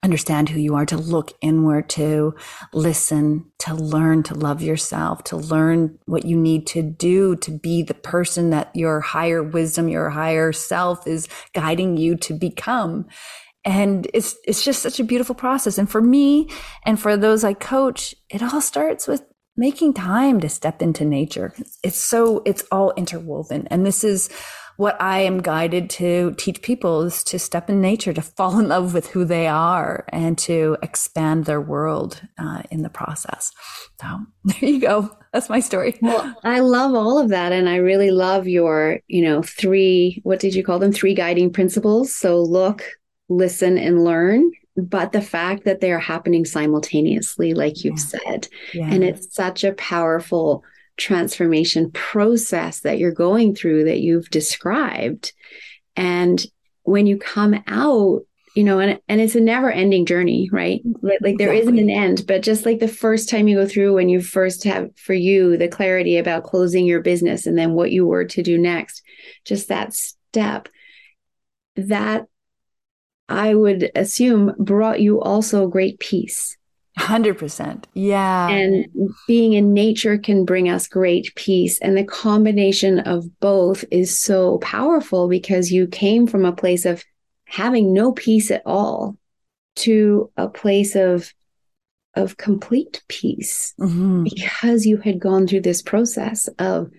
understand 0.05 0.47
who 0.47 0.59
you 0.59 0.75
are, 0.75 0.85
to 0.85 0.97
look 0.97 1.33
inward, 1.41 1.89
to 1.89 2.33
listen, 2.73 3.51
to 3.59 3.73
learn 3.73 4.23
to 4.23 4.33
love 4.33 4.61
yourself, 4.61 5.23
to 5.25 5.35
learn 5.35 5.99
what 6.05 6.23
you 6.23 6.37
need 6.37 6.65
to 6.67 6.81
do 6.81 7.35
to 7.37 7.51
be 7.51 7.83
the 7.83 7.93
person 7.93 8.51
that 8.51 8.73
your 8.73 9.01
higher 9.01 9.43
wisdom, 9.43 9.89
your 9.89 10.09
higher 10.09 10.53
self 10.53 11.05
is 11.05 11.27
guiding 11.53 11.97
you 11.97 12.15
to 12.15 12.33
become. 12.33 13.05
And 13.65 14.07
it's, 14.13 14.37
it's 14.47 14.63
just 14.63 14.81
such 14.81 14.99
a 14.99 15.03
beautiful 15.03 15.35
process. 15.35 15.77
And 15.77 15.89
for 15.89 16.01
me 16.01 16.49
and 16.85 16.99
for 16.99 17.17
those 17.17 17.43
I 17.43 17.53
coach, 17.53 18.15
it 18.29 18.41
all 18.41 18.61
starts 18.61 19.07
with 19.07 19.23
making 19.57 19.93
time 19.93 20.39
to 20.41 20.49
step 20.49 20.81
into 20.81 21.03
nature. 21.03 21.53
It's 21.83 21.97
so, 21.97 22.43
it's 22.45 22.63
all 22.71 22.93
interwoven. 22.95 23.67
And 23.71 23.85
this 23.85 24.03
is 24.03 24.29
what 24.77 25.01
I 25.01 25.19
am 25.19 25.41
guided 25.41 25.89
to 25.91 26.35
teach 26.37 26.61
people 26.61 27.01
is 27.03 27.23
to 27.25 27.39
step 27.39 27.69
in 27.69 27.81
nature, 27.81 28.13
to 28.13 28.21
fall 28.21 28.59
in 28.59 28.67
love 28.67 28.93
with 28.93 29.07
who 29.07 29.25
they 29.25 29.47
are, 29.47 30.05
and 30.09 30.37
to 30.39 30.77
expand 30.81 31.45
their 31.45 31.61
world 31.61 32.21
uh, 32.37 32.63
in 32.71 32.81
the 32.81 32.89
process. 32.89 33.51
So 34.01 34.07
there 34.43 34.69
you 34.69 34.81
go. 34.81 35.15
That's 35.33 35.49
my 35.49 35.59
story. 35.59 35.99
Well, 36.01 36.35
I 36.43 36.59
love 36.59 36.93
all 36.93 37.17
of 37.17 37.29
that, 37.29 37.51
and 37.51 37.67
I 37.67 37.77
really 37.77 38.11
love 38.11 38.47
your, 38.47 38.99
you 39.07 39.21
know, 39.21 39.41
three. 39.41 40.21
What 40.23 40.39
did 40.39 40.55
you 40.55 40.63
call 40.63 40.79
them? 40.79 40.91
Three 40.91 41.13
guiding 41.13 41.51
principles. 41.51 42.15
So 42.15 42.41
look, 42.41 42.83
listen, 43.29 43.77
and 43.77 44.03
learn 44.03 44.51
but 44.77 45.13
the 45.13 45.21
fact 45.21 45.63
that 45.63 45.79
they 45.79 45.91
are 45.91 45.99
happening 45.99 46.43
simultaneously 46.43 47.53
like 47.53 47.83
you've 47.83 47.97
yeah. 47.97 48.19
said 48.19 48.47
yeah. 48.73 48.89
and 48.91 49.03
it's 49.03 49.33
such 49.33 49.63
a 49.63 49.71
powerful 49.73 50.63
transformation 50.97 51.91
process 51.91 52.81
that 52.81 52.97
you're 52.97 53.11
going 53.11 53.55
through 53.55 53.85
that 53.85 53.99
you've 53.99 54.29
described. 54.29 55.33
And 55.95 56.43
when 56.83 57.07
you 57.07 57.17
come 57.17 57.55
out, 57.67 58.21
you 58.55 58.63
know, 58.63 58.79
and, 58.79 58.99
and 59.09 59.19
it's 59.19 59.35
a 59.35 59.41
never 59.41 59.69
ending 59.69 60.05
journey, 60.05 60.49
right? 60.51 60.81
Like, 61.01 61.19
like 61.21 61.37
there 61.37 61.51
exactly. 61.51 61.83
not 61.83 61.83
an 61.83 61.89
end, 61.89 62.25
but 62.25 62.41
just 62.41 62.65
like 62.65 62.79
the 62.79 62.87
first 62.87 63.29
time 63.29 63.47
you 63.49 63.57
go 63.57 63.67
through 63.67 63.95
when 63.95 64.07
you 64.07 64.21
first 64.21 64.63
have 64.63 64.89
for 64.97 65.13
you 65.13 65.57
the 65.57 65.67
clarity 65.67 66.17
about 66.17 66.45
closing 66.45 66.85
your 66.85 67.01
business 67.01 67.45
and 67.45 67.57
then 67.57 67.73
what 67.73 67.91
you 67.91 68.05
were 68.05 68.25
to 68.25 68.41
do 68.41 68.57
next, 68.57 69.03
just 69.43 69.67
that 69.67 69.93
step 69.93 70.69
that 71.75 72.27
I 73.27 73.53
would 73.55 73.91
assume 73.95 74.53
brought 74.57 75.01
you 75.01 75.19
also 75.19 75.67
great 75.67 75.99
peace 75.99 76.57
100%. 76.99 77.83
Yeah. 77.93 78.47
And 78.47 78.87
being 79.27 79.53
in 79.53 79.73
nature 79.73 80.17
can 80.17 80.45
bring 80.45 80.69
us 80.69 80.87
great 80.87 81.33
peace. 81.35 81.79
And 81.79 81.97
the 81.97 82.05
combination 82.05 82.99
of 82.99 83.39
both 83.39 83.83
is 83.91 84.17
so 84.17 84.59
powerful 84.59 85.27
because 85.27 85.71
you 85.71 85.87
came 85.87 86.25
from 86.25 86.45
a 86.45 86.55
place 86.55 86.85
of 86.85 87.03
having 87.45 87.93
no 87.93 88.11
peace 88.11 88.49
at 88.49 88.63
all 88.65 89.17
to 89.77 90.31
a 90.37 90.47
place 90.47 90.95
of 90.95 91.33
of 92.15 92.37
complete 92.37 93.03
peace 93.09 93.73
mm-hmm. 93.77 94.23
because 94.23 94.85
you 94.85 94.95
had 94.95 95.19
gone 95.19 95.45
through 95.45 95.59
this 95.59 95.81
process 95.81 96.47
of 96.59 96.89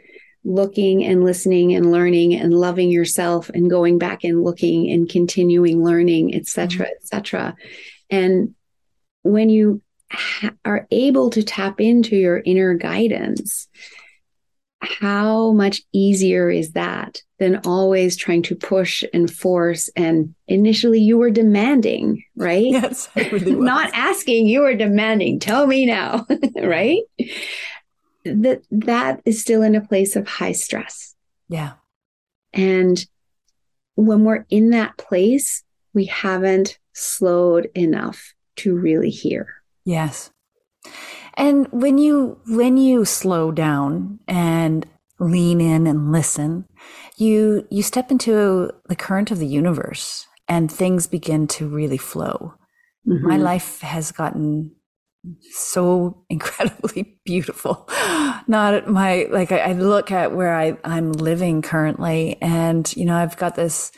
looking 0.44 1.04
and 1.04 1.24
listening 1.24 1.74
and 1.74 1.90
learning 1.90 2.34
and 2.34 2.52
loving 2.52 2.90
yourself 2.90 3.48
and 3.48 3.70
going 3.70 3.98
back 3.98 4.24
and 4.24 4.44
looking 4.44 4.90
and 4.90 5.08
continuing 5.08 5.82
learning 5.82 6.34
etc 6.34 6.84
mm-hmm. 6.84 6.92
etc 7.02 7.56
and 8.10 8.54
when 9.22 9.48
you 9.48 9.80
are 10.64 10.86
able 10.90 11.30
to 11.30 11.42
tap 11.42 11.80
into 11.80 12.16
your 12.16 12.42
inner 12.44 12.74
guidance, 12.74 13.68
how 14.80 15.52
much 15.52 15.82
easier 15.92 16.50
is 16.50 16.72
that 16.72 17.22
than 17.38 17.60
always 17.64 18.16
trying 18.16 18.42
to 18.42 18.54
push 18.54 19.02
and 19.12 19.30
force? 19.30 19.88
And 19.96 20.34
initially, 20.46 21.00
you 21.00 21.18
were 21.18 21.30
demanding, 21.30 22.22
right? 22.36 22.66
Yes, 22.66 23.08
really 23.16 23.54
not 23.54 23.90
asking, 23.94 24.46
you 24.46 24.60
were 24.60 24.74
demanding. 24.74 25.40
Tell 25.40 25.66
me 25.66 25.86
now, 25.86 26.26
right? 26.62 27.02
That 28.24 28.62
that 28.70 29.22
is 29.24 29.40
still 29.40 29.62
in 29.62 29.74
a 29.74 29.86
place 29.86 30.16
of 30.16 30.28
high 30.28 30.52
stress. 30.52 31.14
Yeah, 31.48 31.74
and 32.52 33.04
when 33.94 34.24
we're 34.24 34.46
in 34.50 34.70
that 34.70 34.96
place, 34.98 35.62
we 35.94 36.04
haven't 36.06 36.78
slowed 36.92 37.70
enough 37.74 38.34
to 38.56 38.74
really 38.76 39.10
hear. 39.10 39.55
Yes. 39.86 40.30
And 41.34 41.68
when 41.70 41.96
you 41.96 42.38
when 42.48 42.76
you 42.76 43.04
slow 43.04 43.52
down 43.52 44.18
and 44.26 44.84
lean 45.18 45.60
in 45.60 45.86
and 45.86 46.12
listen, 46.12 46.66
you 47.16 47.66
you 47.70 47.82
step 47.82 48.10
into 48.10 48.70
the 48.88 48.96
current 48.96 49.30
of 49.30 49.38
the 49.38 49.46
universe 49.46 50.26
and 50.48 50.70
things 50.70 51.06
begin 51.06 51.46
to 51.46 51.68
really 51.68 51.98
flow. 51.98 52.54
Mm-hmm. 53.06 53.28
My 53.28 53.36
life 53.36 53.80
has 53.80 54.12
gotten 54.12 54.74
so 55.52 56.24
incredibly 56.30 57.20
beautiful. 57.24 57.88
Not 58.48 58.88
my 58.88 59.28
like 59.30 59.52
I, 59.52 59.58
I 59.58 59.72
look 59.74 60.10
at 60.10 60.34
where 60.34 60.54
I, 60.54 60.76
I'm 60.84 61.12
living 61.12 61.62
currently 61.62 62.38
and 62.42 62.92
you 62.96 63.04
know 63.04 63.16
I've 63.16 63.36
got 63.36 63.54
this 63.54 63.92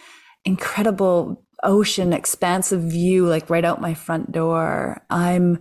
incredible 0.45 1.45
ocean 1.63 2.13
expansive 2.13 2.83
view 2.83 3.27
like 3.27 3.51
right 3.51 3.65
out 3.65 3.81
my 3.81 3.95
front 3.95 4.33
door. 4.33 5.03
I'm 5.11 5.59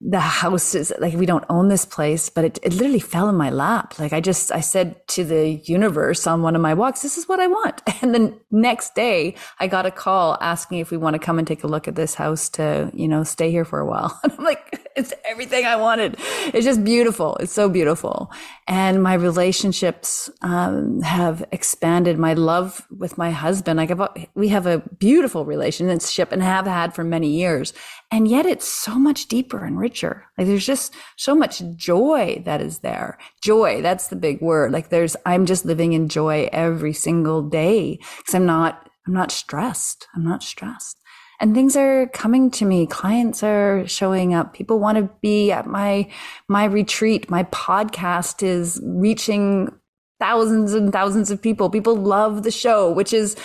the 0.00 0.20
house 0.20 0.74
is 0.74 0.92
like 1.00 1.14
we 1.14 1.26
don't 1.26 1.44
own 1.50 1.68
this 1.68 1.84
place 1.84 2.30
but 2.30 2.44
it, 2.46 2.58
it 2.62 2.72
literally 2.72 3.00
fell 3.00 3.28
in 3.28 3.34
my 3.34 3.50
lap. 3.50 3.98
Like 3.98 4.12
i 4.12 4.20
just 4.20 4.50
i 4.52 4.60
said 4.60 5.06
to 5.08 5.24
the 5.24 5.60
universe 5.64 6.26
on 6.26 6.42
one 6.42 6.56
of 6.56 6.62
my 6.62 6.74
walks 6.74 7.02
this 7.02 7.18
is 7.18 7.28
what 7.28 7.40
i 7.40 7.46
want. 7.46 7.82
And 8.02 8.14
then 8.14 8.40
next 8.50 8.94
day 8.94 9.34
i 9.58 9.66
got 9.66 9.86
a 9.86 9.90
call 9.90 10.38
asking 10.40 10.78
if 10.78 10.90
we 10.90 10.96
want 10.96 11.14
to 11.14 11.20
come 11.20 11.38
and 11.38 11.46
take 11.46 11.64
a 11.64 11.68
look 11.68 11.86
at 11.88 11.96
this 11.96 12.14
house 12.14 12.48
to 12.50 12.90
you 12.94 13.08
know 13.08 13.24
stay 13.24 13.50
here 13.50 13.64
for 13.64 13.78
a 13.78 13.86
while. 13.86 14.18
And 14.24 14.32
i'm 14.32 14.44
like 14.44 14.79
it's 14.96 15.12
everything 15.24 15.64
i 15.64 15.76
wanted. 15.76 16.16
It's 16.52 16.64
just 16.64 16.84
beautiful. 16.84 17.36
It's 17.36 17.52
so 17.52 17.68
beautiful. 17.68 18.30
And 18.66 19.02
my 19.02 19.14
relationships 19.14 20.30
um, 20.42 21.00
have 21.02 21.44
expanded 21.52 22.18
my 22.18 22.34
love 22.34 22.86
with 22.90 23.16
my 23.16 23.30
husband. 23.30 23.76
Like 23.78 23.90
I've, 23.90 24.28
we 24.34 24.48
have 24.48 24.66
a 24.66 24.82
beautiful 24.98 25.44
relationship 25.44 26.32
and 26.32 26.42
have 26.42 26.66
had 26.66 26.94
for 26.94 27.04
many 27.04 27.28
years. 27.28 27.72
And 28.10 28.26
yet 28.26 28.46
it's 28.46 28.66
so 28.66 28.98
much 28.98 29.28
deeper 29.28 29.64
and 29.64 29.78
richer. 29.78 30.26
Like 30.36 30.46
there's 30.48 30.66
just 30.66 30.94
so 31.16 31.34
much 31.34 31.62
joy 31.76 32.42
that 32.44 32.60
is 32.60 32.80
there. 32.80 33.18
Joy 33.42 33.82
that's 33.82 34.08
the 34.08 34.16
big 34.16 34.40
word. 34.40 34.72
Like 34.72 34.88
there's 34.88 35.16
i'm 35.26 35.46
just 35.46 35.64
living 35.64 35.92
in 35.92 36.08
joy 36.08 36.48
every 36.52 36.92
single 36.92 37.42
day 37.42 37.98
because 38.18 38.34
i'm 38.34 38.46
not 38.46 38.88
i'm 39.06 39.14
not 39.14 39.30
stressed. 39.30 40.06
I'm 40.14 40.24
not 40.24 40.42
stressed 40.42 40.99
and 41.40 41.54
things 41.54 41.76
are 41.76 42.06
coming 42.08 42.50
to 42.50 42.64
me 42.64 42.86
clients 42.86 43.42
are 43.42 43.86
showing 43.86 44.34
up 44.34 44.54
people 44.54 44.78
want 44.78 44.98
to 44.98 45.10
be 45.20 45.50
at 45.50 45.66
my 45.66 46.08
my 46.48 46.64
retreat 46.64 47.30
my 47.30 47.44
podcast 47.44 48.42
is 48.42 48.80
reaching 48.84 49.74
thousands 50.18 50.74
and 50.74 50.92
thousands 50.92 51.30
of 51.30 51.40
people 51.40 51.70
people 51.70 51.96
love 51.96 52.42
the 52.42 52.50
show 52.50 52.90
which 52.92 53.12
is 53.12 53.36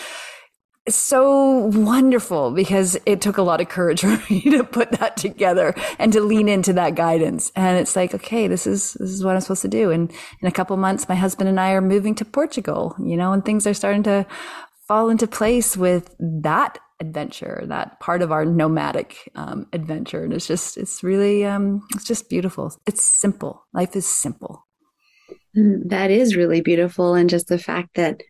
so 0.88 1.66
wonderful 1.74 2.52
because 2.52 2.96
it 3.06 3.20
took 3.20 3.38
a 3.38 3.42
lot 3.42 3.60
of 3.60 3.70
courage 3.70 4.02
for 4.02 4.22
me 4.30 4.42
to 4.42 4.64
put 4.64 4.92
that 4.92 5.18
together 5.18 5.74
and 5.98 6.14
to 6.14 6.22
lean 6.22 6.48
into 6.48 6.74
that 6.74 6.96
guidance. 6.96 7.52
And 7.56 7.78
it's 7.78 7.96
like, 7.96 8.14
okay, 8.14 8.48
this 8.48 8.68
is, 8.68 8.94
this 8.94 9.10
is 9.10 9.24
what 9.24 9.36
I'm 9.36 9.42
supposed 9.42 9.64
to 9.64 9.68
do. 9.68 9.92
And 9.92 10.12
in 10.42 10.48
a 10.48 10.52
couple 10.52 10.78
months, 10.78 11.10
my 11.10 11.16
husband 11.16 11.50
and 11.50 11.60
I 11.60 11.72
are 11.72 11.82
moving 11.82 12.14
to 12.16 12.26
Portugal, 12.26 12.96
you 13.00 13.18
know, 13.18 13.34
and 13.34 13.44
things 13.44 13.66
are 13.66 13.74
starting 13.74 14.04
to 14.04 14.26
fall 14.88 15.10
into 15.10 15.28
place 15.28 15.76
with 15.76 16.16
that 16.20 16.80
adventure, 17.00 17.64
that 17.68 18.00
part 18.00 18.22
of 18.22 18.32
our 18.32 18.46
nomadic 18.46 19.30
um, 19.36 19.68
adventure. 19.74 20.24
And 20.24 20.34
it's 20.34 20.48
just, 20.48 20.78
it's 20.78 21.04
really, 21.04 21.46
um, 21.46 21.86
it's 21.94 22.06
just 22.06 22.30
beautiful. 22.30 22.74
It's 22.86 23.04
simple. 23.04 23.66
Life 23.74 23.96
is 23.96 24.06
simple. 24.06 24.66
Mm, 25.58 25.90
that 25.90 26.12
is 26.12 26.36
really 26.36 26.62
beautiful. 26.62 27.16
And 27.16 27.30
just 27.30 27.48
the 27.48 27.58
fact 27.58 27.96
that 27.96 28.22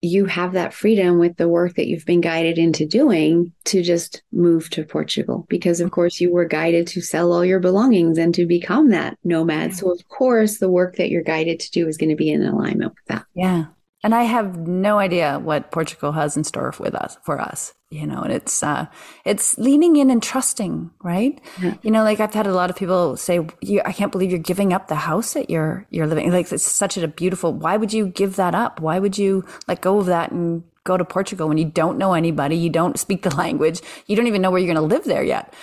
you 0.00 0.26
have 0.26 0.52
that 0.52 0.74
freedom 0.74 1.18
with 1.18 1.36
the 1.36 1.48
work 1.48 1.74
that 1.76 1.86
you've 1.86 2.04
been 2.04 2.20
guided 2.20 2.58
into 2.58 2.84
doing 2.86 3.52
to 3.64 3.82
just 3.82 4.22
move 4.32 4.68
to 4.68 4.84
Portugal 4.84 5.46
because 5.48 5.80
of 5.80 5.92
course 5.92 6.20
you 6.20 6.30
were 6.30 6.44
guided 6.44 6.86
to 6.86 7.00
sell 7.00 7.32
all 7.32 7.42
your 7.42 7.58
belongings 7.58 8.18
and 8.18 8.34
to 8.34 8.44
become 8.44 8.90
that 8.90 9.16
nomad. 9.24 9.74
So 9.74 9.90
of 9.90 10.06
course 10.08 10.58
the 10.58 10.68
work 10.68 10.96
that 10.96 11.08
you're 11.08 11.22
guided 11.22 11.58
to 11.60 11.70
do 11.70 11.88
is 11.88 11.96
going 11.96 12.10
to 12.10 12.16
be 12.16 12.30
in 12.30 12.42
alignment 12.42 12.92
with 12.92 13.04
that. 13.06 13.24
Yeah. 13.34 13.66
And 14.04 14.14
I 14.14 14.24
have 14.24 14.58
no 14.58 14.98
idea 14.98 15.38
what 15.38 15.70
Portugal 15.70 16.12
has 16.12 16.36
in 16.36 16.44
store 16.44 16.74
with 16.78 16.94
us 16.94 17.16
for 17.22 17.40
us, 17.40 17.72
you 17.88 18.06
know, 18.06 18.20
and 18.20 18.34
it's 18.34 18.62
uh 18.62 18.84
it's 19.24 19.56
leaning 19.56 19.96
in 19.96 20.10
and 20.10 20.22
trusting, 20.22 20.90
right? 21.02 21.40
Yeah. 21.62 21.74
You 21.80 21.90
know, 21.90 22.04
like 22.04 22.20
I've 22.20 22.34
had 22.34 22.46
a 22.46 22.52
lot 22.52 22.68
of 22.68 22.76
people 22.76 23.16
say, 23.16 23.40
I 23.82 23.92
can't 23.92 24.12
believe 24.12 24.30
you're 24.30 24.38
giving 24.38 24.74
up 24.74 24.88
the 24.88 24.94
house 24.94 25.32
that 25.32 25.48
you're 25.48 25.86
you're 25.88 26.06
living. 26.06 26.30
Like 26.30 26.52
it's 26.52 26.62
such 26.62 26.98
a 26.98 27.08
beautiful. 27.08 27.54
Why 27.54 27.78
would 27.78 27.94
you 27.94 28.08
give 28.08 28.36
that 28.36 28.54
up? 28.54 28.78
Why 28.78 28.98
would 28.98 29.16
you 29.16 29.42
let 29.68 29.80
go 29.80 29.98
of 29.98 30.06
that 30.06 30.32
and 30.32 30.64
go 30.84 30.98
to 30.98 31.04
Portugal 31.06 31.48
when 31.48 31.56
you 31.56 31.64
don't 31.64 31.96
know 31.96 32.12
anybody, 32.12 32.56
you 32.56 32.68
don't 32.68 32.98
speak 32.98 33.22
the 33.22 33.34
language, 33.44 33.80
you 34.06 34.16
don't 34.16 34.26
even 34.26 34.42
know 34.42 34.50
where 34.50 34.60
you're 34.60 34.72
going 34.74 34.88
to 34.88 34.94
live 34.94 35.04
there 35.04 35.24
yet? 35.24 35.54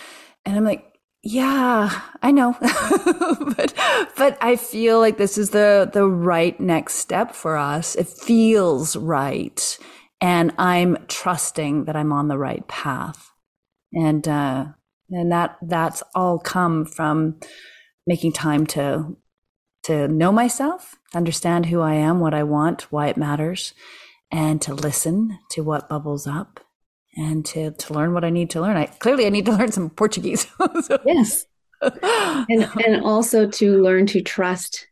And 0.47 0.57
I'm 0.57 0.65
like, 0.65 0.90
yeah, 1.23 2.01
I 2.23 2.31
know. 2.31 2.55
but 2.59 3.73
but 4.17 4.37
I 4.41 4.55
feel 4.55 4.99
like 4.99 5.17
this 5.17 5.37
is 5.37 5.51
the 5.51 5.89
the 5.91 6.07
right 6.07 6.59
next 6.59 6.95
step 6.95 7.35
for 7.35 7.57
us. 7.57 7.95
It 7.95 8.07
feels 8.07 8.95
right. 8.95 9.77
And 10.19 10.53
I'm 10.57 10.97
trusting 11.07 11.85
that 11.85 11.95
I'm 11.95 12.11
on 12.11 12.27
the 12.27 12.37
right 12.37 12.67
path. 12.67 13.31
And 13.93 14.27
uh 14.27 14.65
and 15.11 15.31
that 15.31 15.57
that's 15.61 16.01
all 16.15 16.39
come 16.39 16.85
from 16.85 17.39
making 18.07 18.33
time 18.33 18.65
to 18.67 19.15
to 19.83 20.07
know 20.07 20.31
myself, 20.31 20.95
understand 21.13 21.67
who 21.67 21.81
I 21.81 21.95
am, 21.95 22.19
what 22.19 22.33
I 22.33 22.43
want, 22.43 22.91
why 22.91 23.07
it 23.07 23.17
matters, 23.17 23.73
and 24.31 24.61
to 24.61 24.73
listen 24.73 25.39
to 25.51 25.61
what 25.61 25.89
bubbles 25.89 26.25
up 26.25 26.59
and 27.15 27.45
to, 27.47 27.71
to 27.71 27.93
learn 27.93 28.13
what 28.13 28.23
I 28.23 28.29
need 28.29 28.49
to 28.51 28.61
learn. 28.61 28.77
I 28.77 28.85
clearly 28.85 29.25
I 29.25 29.29
need 29.29 29.45
to 29.45 29.51
learn 29.57 29.71
some 29.71 29.89
Portuguese. 29.89 30.47
so. 30.83 30.99
Yes. 31.05 31.45
and 31.81 32.69
and 32.85 33.03
also 33.03 33.47
to 33.49 33.81
learn 33.81 34.05
to 34.07 34.21
trust 34.21 34.87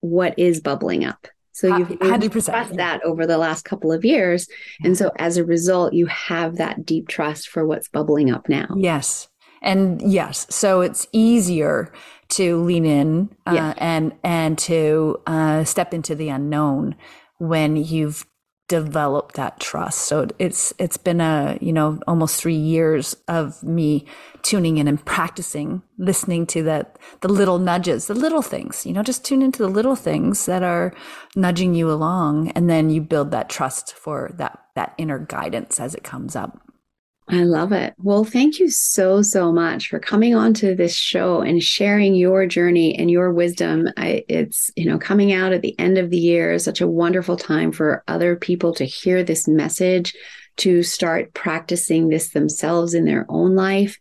what 0.00 0.38
is 0.38 0.60
bubbling 0.60 1.04
up. 1.04 1.26
So 1.52 1.76
you've 1.76 1.88
100% 1.88 2.76
that 2.76 3.02
over 3.04 3.26
the 3.26 3.38
last 3.38 3.64
couple 3.64 3.92
of 3.92 4.04
years. 4.04 4.48
And 4.82 4.98
so 4.98 5.12
as 5.16 5.36
a 5.36 5.44
result, 5.44 5.94
you 5.94 6.06
have 6.06 6.56
that 6.56 6.84
deep 6.84 7.06
trust 7.06 7.48
for 7.48 7.64
what's 7.64 7.86
bubbling 7.86 8.30
up 8.32 8.48
now. 8.48 8.66
Yes. 8.76 9.28
And 9.62 10.02
yes, 10.02 10.48
so 10.50 10.80
it's 10.80 11.06
easier 11.12 11.92
to 12.30 12.62
lean 12.64 12.84
in 12.84 13.30
uh, 13.46 13.52
yeah. 13.54 13.74
and 13.78 14.12
and 14.24 14.58
to 14.58 15.20
uh, 15.26 15.64
step 15.64 15.94
into 15.94 16.14
the 16.14 16.28
unknown 16.28 16.96
when 17.38 17.76
you've 17.76 18.26
developed 18.68 19.34
that 19.34 19.60
trust. 19.60 20.00
So 20.00 20.26
it's 20.38 20.72
it's 20.78 20.96
been 20.96 21.20
a 21.20 21.58
you 21.60 21.72
know 21.72 22.00
almost 22.06 22.40
three 22.40 22.56
years 22.56 23.14
of 23.28 23.62
me 23.62 24.06
tuning 24.42 24.78
in 24.78 24.88
and 24.88 25.04
practicing 25.04 25.82
listening 25.98 26.46
to 26.46 26.62
that 26.64 26.98
the 27.20 27.28
little 27.28 27.58
nudges, 27.58 28.06
the 28.06 28.14
little 28.14 28.42
things. 28.42 28.86
You 28.86 28.92
know, 28.92 29.02
just 29.02 29.24
tune 29.24 29.42
into 29.42 29.62
the 29.62 29.68
little 29.68 29.96
things 29.96 30.46
that 30.46 30.62
are 30.62 30.94
nudging 31.36 31.74
you 31.74 31.90
along, 31.90 32.50
and 32.50 32.70
then 32.70 32.90
you 32.90 33.00
build 33.00 33.30
that 33.32 33.50
trust 33.50 33.94
for 33.94 34.30
that 34.36 34.58
that 34.74 34.94
inner 34.98 35.18
guidance 35.18 35.78
as 35.78 35.94
it 35.94 36.02
comes 36.02 36.34
up. 36.34 36.58
I 37.26 37.44
love 37.44 37.72
it. 37.72 37.94
Well, 37.96 38.24
thank 38.24 38.58
you 38.58 38.68
so, 38.68 39.22
so 39.22 39.50
much 39.50 39.88
for 39.88 39.98
coming 39.98 40.34
on 40.34 40.52
to 40.54 40.74
this 40.74 40.94
show 40.94 41.40
and 41.40 41.62
sharing 41.62 42.14
your 42.14 42.46
journey 42.46 42.94
and 42.98 43.10
your 43.10 43.32
wisdom. 43.32 43.88
I, 43.96 44.24
it's, 44.28 44.70
you 44.76 44.84
know, 44.84 44.98
coming 44.98 45.32
out 45.32 45.52
at 45.54 45.62
the 45.62 45.78
end 45.78 45.96
of 45.96 46.10
the 46.10 46.18
year, 46.18 46.58
such 46.58 46.82
a 46.82 46.86
wonderful 46.86 47.38
time 47.38 47.72
for 47.72 48.04
other 48.08 48.36
people 48.36 48.74
to 48.74 48.84
hear 48.84 49.24
this 49.24 49.48
message, 49.48 50.14
to 50.58 50.82
start 50.82 51.32
practicing 51.32 52.08
this 52.08 52.28
themselves 52.30 52.92
in 52.92 53.06
their 53.06 53.24
own 53.30 53.54
life, 53.54 53.98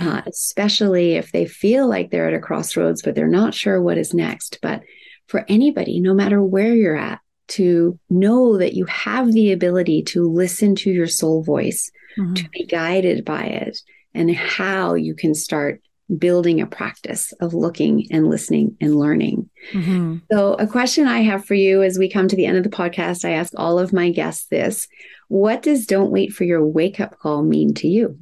uh, 0.00 0.22
especially 0.26 1.12
if 1.16 1.30
they 1.30 1.44
feel 1.44 1.86
like 1.86 2.10
they're 2.10 2.28
at 2.28 2.34
a 2.34 2.40
crossroads, 2.40 3.02
but 3.02 3.14
they're 3.14 3.28
not 3.28 3.52
sure 3.52 3.82
what 3.82 3.98
is 3.98 4.14
next. 4.14 4.58
But 4.62 4.82
for 5.26 5.44
anybody, 5.46 6.00
no 6.00 6.14
matter 6.14 6.42
where 6.42 6.74
you're 6.74 6.96
at, 6.96 7.20
to 7.48 7.98
know 8.08 8.58
that 8.58 8.74
you 8.74 8.84
have 8.86 9.32
the 9.32 9.52
ability 9.52 10.02
to 10.02 10.30
listen 10.30 10.74
to 10.76 10.90
your 10.90 11.06
soul 11.06 11.42
voice 11.42 11.90
mm-hmm. 12.18 12.34
to 12.34 12.48
be 12.50 12.64
guided 12.64 13.24
by 13.24 13.44
it 13.44 13.78
and 14.14 14.34
how 14.34 14.94
you 14.94 15.14
can 15.14 15.34
start 15.34 15.82
building 16.18 16.60
a 16.60 16.66
practice 16.66 17.32
of 17.40 17.54
looking 17.54 18.06
and 18.10 18.28
listening 18.28 18.76
and 18.80 18.96
learning. 18.96 19.48
Mm-hmm. 19.72 20.18
So, 20.30 20.54
a 20.54 20.66
question 20.66 21.06
I 21.06 21.20
have 21.20 21.44
for 21.44 21.54
you 21.54 21.82
as 21.82 21.98
we 21.98 22.10
come 22.10 22.28
to 22.28 22.36
the 22.36 22.46
end 22.46 22.58
of 22.58 22.64
the 22.64 22.70
podcast, 22.70 23.24
I 23.24 23.32
ask 23.32 23.52
all 23.56 23.78
of 23.78 23.92
my 23.92 24.10
guests 24.10 24.46
this 24.48 24.88
What 25.28 25.62
does 25.62 25.86
don't 25.86 26.10
wait 26.10 26.32
for 26.32 26.44
your 26.44 26.66
wake 26.66 27.00
up 27.00 27.18
call 27.18 27.42
mean 27.42 27.74
to 27.74 27.88
you? 27.88 28.18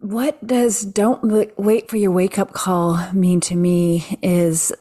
What 0.00 0.44
does 0.46 0.82
don't 0.82 1.52
wait 1.58 1.90
for 1.90 1.96
your 1.96 2.12
wake 2.12 2.38
up 2.38 2.52
call 2.52 3.12
mean 3.12 3.40
to 3.42 3.54
me 3.54 4.18
is 4.22 4.72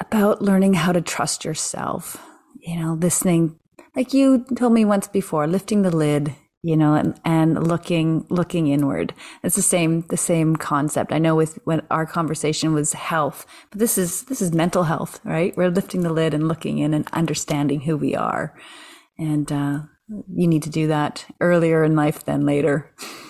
about 0.00 0.42
learning 0.42 0.74
how 0.74 0.92
to 0.92 1.00
trust 1.00 1.44
yourself. 1.44 2.22
You 2.60 2.80
know, 2.80 2.94
listening 2.94 3.58
like 3.96 4.12
you 4.12 4.44
told 4.54 4.74
me 4.74 4.84
once 4.84 5.08
before, 5.08 5.46
lifting 5.46 5.82
the 5.82 5.96
lid, 5.96 6.34
you 6.62 6.76
know, 6.76 6.94
and, 6.94 7.18
and 7.24 7.66
looking 7.66 8.26
looking 8.28 8.68
inward. 8.68 9.14
It's 9.42 9.56
the 9.56 9.62
same 9.62 10.02
the 10.08 10.16
same 10.16 10.56
concept. 10.56 11.12
I 11.12 11.18
know 11.18 11.34
with 11.34 11.58
when 11.64 11.82
our 11.90 12.04
conversation 12.04 12.74
was 12.74 12.92
health, 12.92 13.46
but 13.70 13.78
this 13.78 13.96
is 13.96 14.24
this 14.24 14.42
is 14.42 14.52
mental 14.52 14.84
health, 14.84 15.20
right? 15.24 15.56
We're 15.56 15.70
lifting 15.70 16.02
the 16.02 16.12
lid 16.12 16.34
and 16.34 16.48
looking 16.48 16.78
in 16.78 16.92
and 16.92 17.08
understanding 17.12 17.80
who 17.80 17.96
we 17.96 18.14
are, 18.14 18.54
and 19.18 19.50
uh, 19.50 19.80
you 20.08 20.46
need 20.46 20.62
to 20.64 20.70
do 20.70 20.88
that 20.88 21.24
earlier 21.40 21.82
in 21.82 21.96
life 21.96 22.24
than 22.24 22.44
later. 22.44 22.94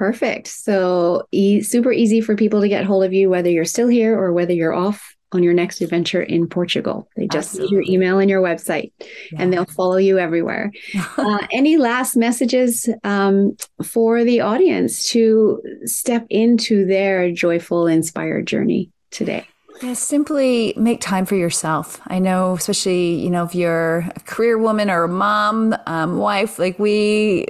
Perfect. 0.00 0.46
So, 0.46 1.26
e- 1.30 1.60
super 1.60 1.92
easy 1.92 2.22
for 2.22 2.34
people 2.34 2.62
to 2.62 2.68
get 2.70 2.86
hold 2.86 3.04
of 3.04 3.12
you, 3.12 3.28
whether 3.28 3.50
you're 3.50 3.66
still 3.66 3.86
here 3.86 4.18
or 4.18 4.32
whether 4.32 4.54
you're 4.54 4.72
off 4.72 5.14
on 5.32 5.42
your 5.42 5.52
next 5.52 5.82
adventure 5.82 6.22
in 6.22 6.48
Portugal. 6.48 7.06
They 7.16 7.26
just 7.26 7.50
Absolutely. 7.50 7.80
need 7.80 7.86
your 7.86 7.94
email 7.94 8.18
and 8.18 8.30
your 8.30 8.40
website, 8.40 8.92
yeah. 9.30 9.42
and 9.42 9.52
they'll 9.52 9.66
follow 9.66 9.98
you 9.98 10.18
everywhere. 10.18 10.72
uh, 11.18 11.46
any 11.52 11.76
last 11.76 12.16
messages 12.16 12.88
um, 13.04 13.58
for 13.84 14.24
the 14.24 14.40
audience 14.40 15.06
to 15.10 15.60
step 15.84 16.26
into 16.30 16.86
their 16.86 17.30
joyful, 17.30 17.86
inspired 17.86 18.46
journey 18.46 18.90
today? 19.10 19.46
Yeah, 19.82 19.94
simply 19.94 20.74
make 20.76 21.00
time 21.00 21.24
for 21.24 21.36
yourself. 21.36 22.02
I 22.06 22.18
know, 22.18 22.52
especially, 22.52 23.14
you 23.14 23.30
know, 23.30 23.44
if 23.44 23.54
you're 23.54 24.00
a 24.14 24.20
career 24.26 24.58
woman 24.58 24.90
or 24.90 25.04
a 25.04 25.08
mom, 25.08 25.74
um, 25.86 26.18
wife, 26.18 26.58
like 26.58 26.78
we, 26.78 27.46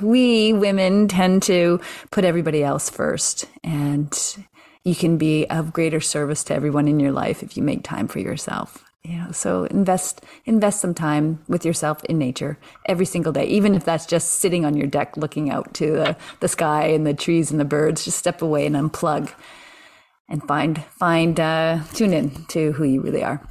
we 0.00 0.52
women 0.52 1.06
tend 1.06 1.44
to 1.44 1.80
put 2.10 2.24
everybody 2.24 2.64
else 2.64 2.90
first. 2.90 3.44
And 3.62 4.12
you 4.82 4.96
can 4.96 5.16
be 5.16 5.46
of 5.46 5.72
greater 5.72 6.00
service 6.00 6.42
to 6.44 6.54
everyone 6.54 6.88
in 6.88 6.98
your 6.98 7.12
life 7.12 7.44
if 7.44 7.56
you 7.56 7.62
make 7.62 7.84
time 7.84 8.08
for 8.08 8.18
yourself. 8.18 8.84
You 9.04 9.18
know, 9.18 9.30
so 9.30 9.64
invest 9.64 10.22
invest 10.44 10.80
some 10.80 10.92
time 10.92 11.38
with 11.46 11.64
yourself 11.64 12.04
in 12.04 12.18
nature 12.18 12.58
every 12.86 13.06
single 13.06 13.32
day, 13.32 13.46
even 13.46 13.76
if 13.76 13.84
that's 13.84 14.06
just 14.06 14.40
sitting 14.40 14.64
on 14.64 14.76
your 14.76 14.88
deck 14.88 15.16
looking 15.16 15.50
out 15.50 15.72
to 15.74 15.92
the, 15.92 16.16
the 16.40 16.48
sky 16.48 16.88
and 16.88 17.06
the 17.06 17.14
trees 17.14 17.52
and 17.52 17.60
the 17.60 17.64
birds. 17.64 18.04
Just 18.04 18.18
step 18.18 18.42
away 18.42 18.66
and 18.66 18.74
unplug 18.74 19.30
and 20.28 20.42
find 20.46 20.84
find 20.84 21.40
uh, 21.40 21.80
tune 21.94 22.12
in 22.12 22.30
to 22.46 22.72
who 22.72 22.84
you 22.84 23.00
really 23.00 23.24
are. 23.24 23.42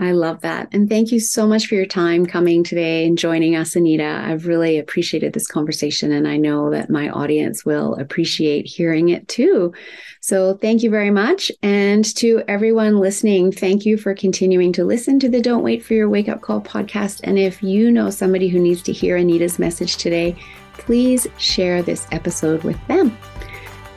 I 0.00 0.12
love 0.12 0.42
that. 0.42 0.68
And 0.70 0.88
thank 0.88 1.10
you 1.10 1.18
so 1.18 1.44
much 1.44 1.66
for 1.66 1.74
your 1.74 1.84
time 1.84 2.24
coming 2.24 2.62
today 2.62 3.04
and 3.04 3.18
joining 3.18 3.56
us, 3.56 3.74
Anita. 3.74 4.22
I've 4.24 4.46
really 4.46 4.78
appreciated 4.78 5.32
this 5.32 5.48
conversation, 5.48 6.12
and 6.12 6.28
I 6.28 6.36
know 6.36 6.70
that 6.70 6.88
my 6.88 7.08
audience 7.08 7.64
will 7.64 7.96
appreciate 7.96 8.68
hearing 8.68 9.08
it 9.08 9.26
too. 9.26 9.72
So, 10.20 10.54
thank 10.54 10.84
you 10.84 10.90
very 10.90 11.10
much. 11.10 11.50
And 11.64 12.04
to 12.16 12.44
everyone 12.46 13.00
listening, 13.00 13.50
thank 13.50 13.84
you 13.84 13.96
for 13.96 14.14
continuing 14.14 14.72
to 14.74 14.84
listen 14.84 15.18
to 15.18 15.28
the 15.28 15.42
Don't 15.42 15.64
Wait 15.64 15.84
for 15.84 15.94
Your 15.94 16.08
Wake 16.08 16.28
Up 16.28 16.42
Call 16.42 16.60
podcast. 16.60 17.20
And 17.24 17.36
if 17.36 17.60
you 17.60 17.90
know 17.90 18.10
somebody 18.10 18.48
who 18.48 18.60
needs 18.60 18.82
to 18.82 18.92
hear 18.92 19.16
Anita's 19.16 19.58
message 19.58 19.96
today, 19.96 20.36
please 20.74 21.26
share 21.38 21.82
this 21.82 22.06
episode 22.12 22.62
with 22.62 22.78
them. 22.86 23.18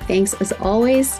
Thanks 0.08 0.34
as 0.42 0.52
always 0.54 1.20